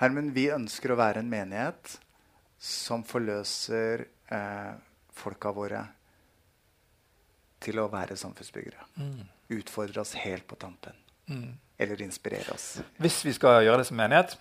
Hermen, 0.02 0.32
vi 0.34 0.48
ønsker 0.52 0.92
å 0.92 0.98
være 0.98 1.22
en 1.22 1.30
menighet 1.30 1.96
som 2.62 3.04
forløser 3.06 4.06
eh, 4.32 4.72
folka 5.14 5.52
våre 5.54 5.82
til 7.62 7.78
å 7.78 7.88
være 7.92 8.16
samfunnsbyggere. 8.18 8.86
Utfordre 9.52 10.04
oss 10.04 10.14
helt 10.22 10.46
på 10.48 10.58
tampen. 10.60 10.96
Eller 11.78 12.02
inspirere 12.02 12.54
oss. 12.54 12.80
Hvis 13.02 13.24
vi 13.24 13.32
skal 13.34 13.64
gjøre 13.64 13.80
det 13.82 13.86
som 13.88 13.96
menighet, 13.98 14.36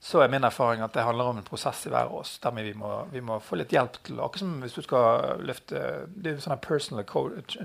så 0.00 0.20
er 0.22 0.30
min 0.30 0.44
erfaring 0.46 0.82
at 0.84 0.94
det 0.94 1.02
handler 1.02 1.32
om 1.32 1.40
en 1.40 1.46
prosess 1.46 1.86
i 1.88 1.90
hver 1.90 2.10
av 2.10 2.18
oss. 2.20 2.36
Der 2.42 2.52
vi 2.54 2.74
må, 2.78 2.90
vi 3.10 3.22
må 3.24 3.40
få 3.42 3.58
litt 3.58 3.72
hjelp 3.74 3.98
til 4.06 4.20
Akkurat 4.20 4.44
som 4.44 4.60
hvis 4.62 4.76
du 4.76 4.82
skal 4.84 5.40
løfte 5.42 5.80
Det 6.14 6.30
er 6.30 6.36
jo 6.36 6.44
sånn 6.44 6.62
personal 6.62 7.08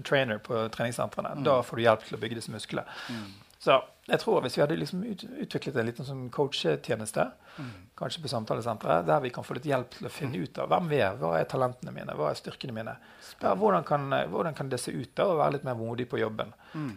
trainer 0.08 0.42
på 0.42 0.64
treningssentrene. 0.74 1.36
Da 1.46 1.60
får 1.62 1.78
du 1.78 1.86
hjelp 1.86 2.08
til 2.08 2.18
å 2.18 2.22
bygge 2.24 2.40
disse 2.40 2.56
musklene. 2.56 2.88
Så 3.60 3.76
jeg 4.08 4.22
tror 4.22 4.40
hvis 4.42 4.56
vi 4.56 4.62
hadde 4.64 4.78
liksom 4.80 5.02
utviklet 5.04 5.76
en 5.78 5.88
liten 5.90 6.08
sånn 6.08 6.28
coachetjeneste, 6.34 7.26
kanskje 8.00 8.22
på 8.24 8.30
samtalesenteret, 8.32 9.04
der 9.06 9.20
vi 9.20 9.32
kan 9.36 9.44
få 9.44 9.58
litt 9.58 9.68
hjelp 9.68 9.92
til 9.98 10.08
å 10.08 10.12
finne 10.14 10.40
ut 10.40 10.62
av 10.64 10.70
hvem 10.72 10.88
vi 10.88 11.02
er, 11.04 11.18
hva 11.20 11.34
er 11.36 11.50
talentene 11.52 11.92
mine, 11.94 12.16
hva 12.16 12.30
er 12.32 12.40
styrkene 12.40 12.74
mine, 12.78 12.96
der, 13.42 13.58
hvordan, 13.60 13.84
kan, 13.88 14.08
hvordan 14.32 14.56
kan 14.56 14.72
det 14.72 14.80
se 14.80 14.94
ut 14.96 15.12
da, 15.20 15.28
å 15.28 15.38
være 15.42 15.58
litt 15.58 15.68
mer 15.68 15.78
modig 15.78 16.08
på 16.10 16.22
jobben. 16.22 16.54
Mm. 16.72 16.90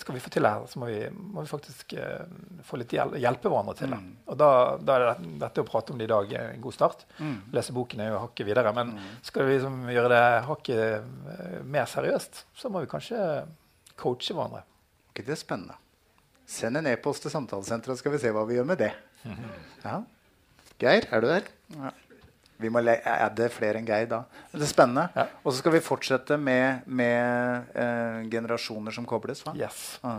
Skal 0.00 0.16
vi 0.16 0.22
få 0.22 0.32
til 0.32 0.46
det 0.46 0.54
her, 0.54 0.70
så 0.70 0.80
må 0.80 0.88
vi, 0.92 1.02
må 1.10 1.42
vi 1.42 1.50
faktisk 1.50 1.96
uh, 1.98 2.24
få 2.66 2.78
litt 2.80 2.94
hjelp, 2.94 3.18
hjelpe 3.20 3.50
hverandre 3.50 3.76
til 3.82 3.94
det. 3.96 4.00
Og 4.30 4.40
da, 4.40 4.50
da 4.78 4.96
er 4.96 5.06
det, 5.08 5.30
dette 5.42 5.66
å 5.66 5.68
prate 5.68 5.94
om 5.94 6.00
det 6.00 6.08
i 6.08 6.14
dag 6.14 6.34
en 6.40 6.64
god 6.64 6.78
start. 6.78 7.06
Lese 7.54 7.74
boken 7.74 8.06
er 8.06 8.14
jo 8.14 8.22
hakket 8.22 8.48
videre. 8.48 8.74
Men 8.78 8.94
skal 9.26 9.48
vi 9.48 9.58
liksom 9.58 9.82
gjøre 9.90 10.14
det 10.14 10.26
hakket 10.48 10.84
eh, 11.34 11.62
mer 11.66 11.90
seriøst, 11.90 12.44
så 12.58 12.70
må 12.70 12.84
vi 12.84 12.90
kanskje 12.94 13.18
coache 13.98 14.34
hverandre. 14.34 14.64
Ok, 15.10 15.22
det 15.22 15.34
er 15.34 15.42
spennende? 15.42 15.82
Send 16.46 16.76
en 16.76 16.86
e-post 16.90 17.24
til 17.24 17.32
samtalesenteret, 17.32 17.96
så 17.96 18.02
skal 18.04 18.12
vi 18.14 18.20
se 18.22 18.32
hva 18.34 18.44
vi 18.48 18.58
gjør 18.58 18.66
med 18.68 18.78
det. 18.82 18.92
Ja. 19.84 19.98
Geir, 20.82 21.06
er 21.14 21.22
du 21.24 21.28
der? 21.30 21.46
Ja. 21.78 21.92
Vi 22.60 22.68
må 22.70 22.78
adde 22.84 23.48
flere 23.50 23.80
enn 23.80 23.86
Geir 23.88 24.06
da. 24.10 24.20
Det 24.52 24.62
er 24.62 24.70
spennende. 24.70 25.08
Ja. 25.16 25.24
Og 25.42 25.52
så 25.52 25.58
skal 25.62 25.74
vi 25.74 25.80
fortsette 25.84 26.36
med, 26.38 26.84
med 26.86 27.72
eh, 27.74 28.20
generasjoner 28.30 28.94
som 28.94 29.06
kobles. 29.08 29.42
Va? 29.46 29.54
Yes. 29.58 29.98
Ja. 30.04 30.18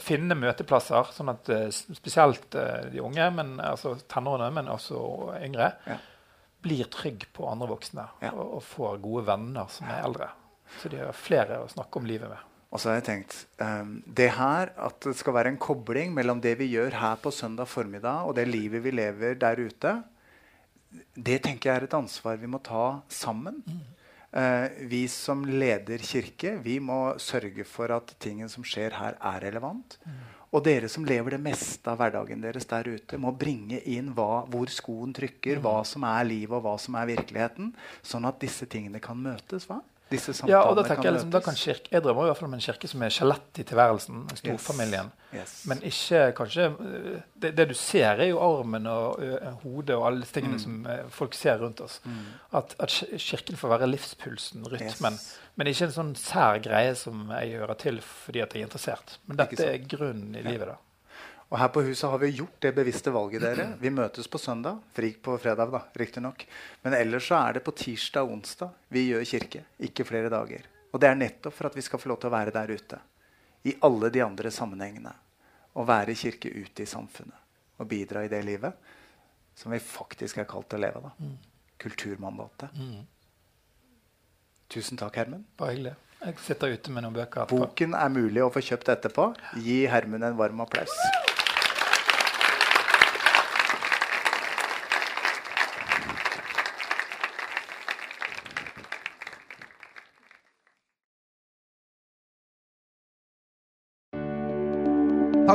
Finne 0.00 0.36
møteplasser, 0.38 1.08
sånn 1.16 1.32
at 1.32 1.48
eh, 1.50 1.64
spesielt 1.74 2.54
eh, 2.54 2.86
de 2.92 3.02
unge, 3.02 3.26
men, 3.34 3.56
altså 3.60 3.96
tenårene, 4.12 4.52
men 4.60 4.70
også 4.72 5.00
yngre, 5.42 5.72
Ja. 5.90 5.96
blir 6.62 6.86
trygg 6.90 7.26
på 7.34 7.48
andre 7.50 7.68
voksne 7.70 8.04
og, 8.32 8.44
og 8.58 8.62
får 8.66 8.96
gode 9.02 9.26
venner 9.28 9.68
som 9.70 9.90
er 9.90 10.04
eldre. 10.06 10.30
Så 10.80 10.90
de 10.90 10.98
har 11.02 11.12
flere 11.14 11.60
å 11.62 11.68
snakke 11.70 11.98
om 12.00 12.06
livet 12.08 12.30
med. 12.30 12.38
Og 12.76 12.82
så 12.82 12.90
har 12.90 12.98
jeg 12.98 13.06
tenkt 13.06 13.34
um, 13.56 13.96
det 14.04 14.28
her, 14.36 14.68
At 14.76 15.00
det 15.00 15.16
skal 15.16 15.32
være 15.38 15.54
en 15.54 15.60
kobling 15.60 16.12
mellom 16.12 16.42
det 16.44 16.58
vi 16.60 16.68
gjør 16.74 16.98
her 17.00 17.16
på 17.22 17.32
søndag 17.32 17.70
formiddag, 17.72 18.28
og 18.28 18.36
det 18.36 18.44
livet 18.50 18.84
vi 18.84 18.92
lever 18.92 19.38
der 19.40 19.62
ute, 19.64 19.96
det 21.16 21.40
tenker 21.44 21.70
jeg 21.70 21.80
er 21.80 21.86
et 21.86 21.96
ansvar 21.96 22.36
vi 22.36 22.50
må 22.52 22.60
ta 22.60 23.00
sammen. 23.08 23.62
Uh, 24.36 24.68
vi 24.92 25.06
som 25.08 25.46
leder 25.48 26.04
kirke, 26.04 26.58
vi 26.60 26.76
må 26.84 27.16
sørge 27.16 27.64
for 27.64 27.96
at 27.96 28.12
tingen 28.20 28.52
som 28.52 28.64
skjer 28.64 28.92
her, 28.92 29.16
er 29.16 29.40
relevant. 29.48 29.96
Og 30.52 30.60
dere 30.68 30.92
som 30.92 31.04
lever 31.08 31.34
det 31.34 31.42
meste 31.48 31.88
av 31.88 31.96
hverdagen 32.00 32.44
deres 32.44 32.68
der 32.68 32.92
ute, 32.92 33.16
må 33.16 33.32
bringe 33.32 33.80
inn 33.88 34.12
hva, 34.16 34.44
hvor 34.52 34.68
skoen 34.72 35.16
trykker, 35.16 35.64
hva 35.64 35.80
som 35.88 36.04
er 36.08 36.28
livet, 36.28 36.54
og 36.60 36.64
hva 36.68 36.76
som 36.80 37.00
er 37.00 37.08
virkeligheten, 37.14 37.72
sånn 38.04 38.28
at 38.28 38.40
disse 38.44 38.68
tingene 38.68 39.00
kan 39.00 39.16
møtes. 39.16 39.64
hva? 39.68 39.80
Disse 40.10 40.30
samtalene 40.32 40.52
Ja, 40.54 40.60
og 40.70 40.76
da 40.78 40.82
tenker 40.86 41.08
jeg 41.08 41.14
liksom, 41.16 41.30
da 41.34 41.40
kan 41.42 41.56
kirke, 41.58 41.88
jeg 41.90 42.02
drømmer 42.04 42.22
i 42.22 42.30
hvert 42.30 42.38
fall 42.38 42.46
om 42.46 42.54
en 42.54 42.60
kirke 42.62 42.86
som 42.88 43.02
er 43.02 43.10
skjelettet 43.10 43.58
i 43.58 43.64
tilværelsen, 43.66 44.20
storfamilien. 44.38 45.08
Yes. 45.34 45.54
Men 45.66 45.82
ikke 45.82 46.20
kanskje 46.38 46.68
øh, 46.78 47.16
det, 47.42 47.50
det 47.58 47.66
du 47.72 47.74
ser, 47.74 48.20
er 48.22 48.28
jo 48.30 48.38
armen 48.38 48.86
og 48.86 49.18
ø, 49.18 49.32
hodet 49.64 49.96
og 49.96 50.06
alle 50.06 50.22
disse 50.22 50.30
Mm. 50.36 50.38
tingene 50.38 50.60
som 50.62 50.86
eh, 50.86 51.02
folk 51.10 51.34
ser 51.34 51.58
rundt 51.58 51.80
oss. 51.80 51.98
At, 52.54 52.76
at 52.78 52.94
kirken 53.18 53.56
får 53.58 53.68
være 53.74 53.90
livspulsen, 53.90 54.62
rytmen. 54.70 55.18
Yes. 55.18 55.38
Men 55.56 55.66
ikke 55.72 55.88
en 55.90 55.96
sånn 55.98 56.14
sær 56.20 56.58
greie 56.62 56.94
som 56.94 57.26
jeg 57.40 57.58
hører 57.58 57.74
til 57.80 57.98
fordi 58.04 58.40
at 58.44 58.54
jeg 58.54 58.62
er 58.62 58.66
interessert. 58.70 59.18
Men 59.26 59.36
dette 59.42 59.64
er 59.72 59.78
grunnen 59.90 60.36
i 60.36 60.42
livet, 60.46 60.68
da. 60.68 60.76
Og 61.46 61.58
her 61.60 61.68
på 61.70 61.82
huset 61.86 62.10
har 62.10 62.18
vi 62.18 62.32
gjort 62.34 62.56
det 62.64 62.72
bevisste 62.74 63.12
valget, 63.14 63.42
dere. 63.44 63.66
Vi 63.78 63.90
møtes 63.94 64.26
på 64.26 64.38
søndag. 64.38 64.80
Fri 64.96 65.12
på 65.14 65.36
fredag, 65.38 65.70
da, 65.70 65.82
riktignok. 65.94 66.42
Men 66.82 66.96
ellers 66.98 67.28
så 67.30 67.36
er 67.38 67.58
det 67.58 67.62
på 67.66 67.74
tirsdag 67.78 68.26
og 68.26 68.32
onsdag 68.40 68.72
vi 68.90 69.04
gjør 69.12 69.22
kirke. 69.30 69.62
Ikke 69.86 70.04
flere 70.08 70.30
dager. 70.32 70.66
Og 70.90 71.00
det 71.00 71.10
er 71.10 71.18
nettopp 71.20 71.54
for 71.54 71.68
at 71.68 71.76
vi 71.78 71.84
skal 71.86 72.02
få 72.02 72.10
lov 72.10 72.18
til 72.22 72.32
å 72.32 72.34
være 72.34 72.54
der 72.54 72.72
ute. 72.74 72.98
I 73.70 73.76
alle 73.86 74.10
de 74.10 74.22
andre 74.24 74.50
sammenhengene. 74.50 75.12
Å 75.76 75.84
være 75.86 76.16
kirke 76.18 76.50
ute 76.50 76.82
i 76.82 76.88
samfunnet. 76.90 77.38
Og 77.78 77.86
bidra 77.90 78.24
i 78.24 78.32
det 78.32 78.40
livet 78.46 78.74
som 79.56 79.72
vi 79.72 79.78
faktisk 79.80 80.38
er 80.42 80.48
kalt 80.48 80.66
til 80.72 80.80
å 80.80 80.82
leve. 80.82 81.04
da. 81.06 81.28
Kulturmandatet. 81.78 82.74
Tusen 84.72 84.98
takk, 84.98 85.16
Hermen. 85.22 85.46
Bare 85.56 85.76
hyggelig. 85.76 85.94
Jeg 86.26 86.40
sitter 86.42 86.72
ute 86.74 86.90
med 86.90 87.04
noen 87.04 87.14
bøker. 87.14 87.46
Boken 87.52 87.94
er 87.94 88.10
mulig 88.10 88.42
å 88.42 88.50
få 88.50 88.64
kjøpt 88.64 88.90
etterpå. 88.96 89.28
Gi 89.62 89.84
Hermen 89.92 90.26
en 90.26 90.36
varm 90.40 90.64
applaus. 90.64 90.96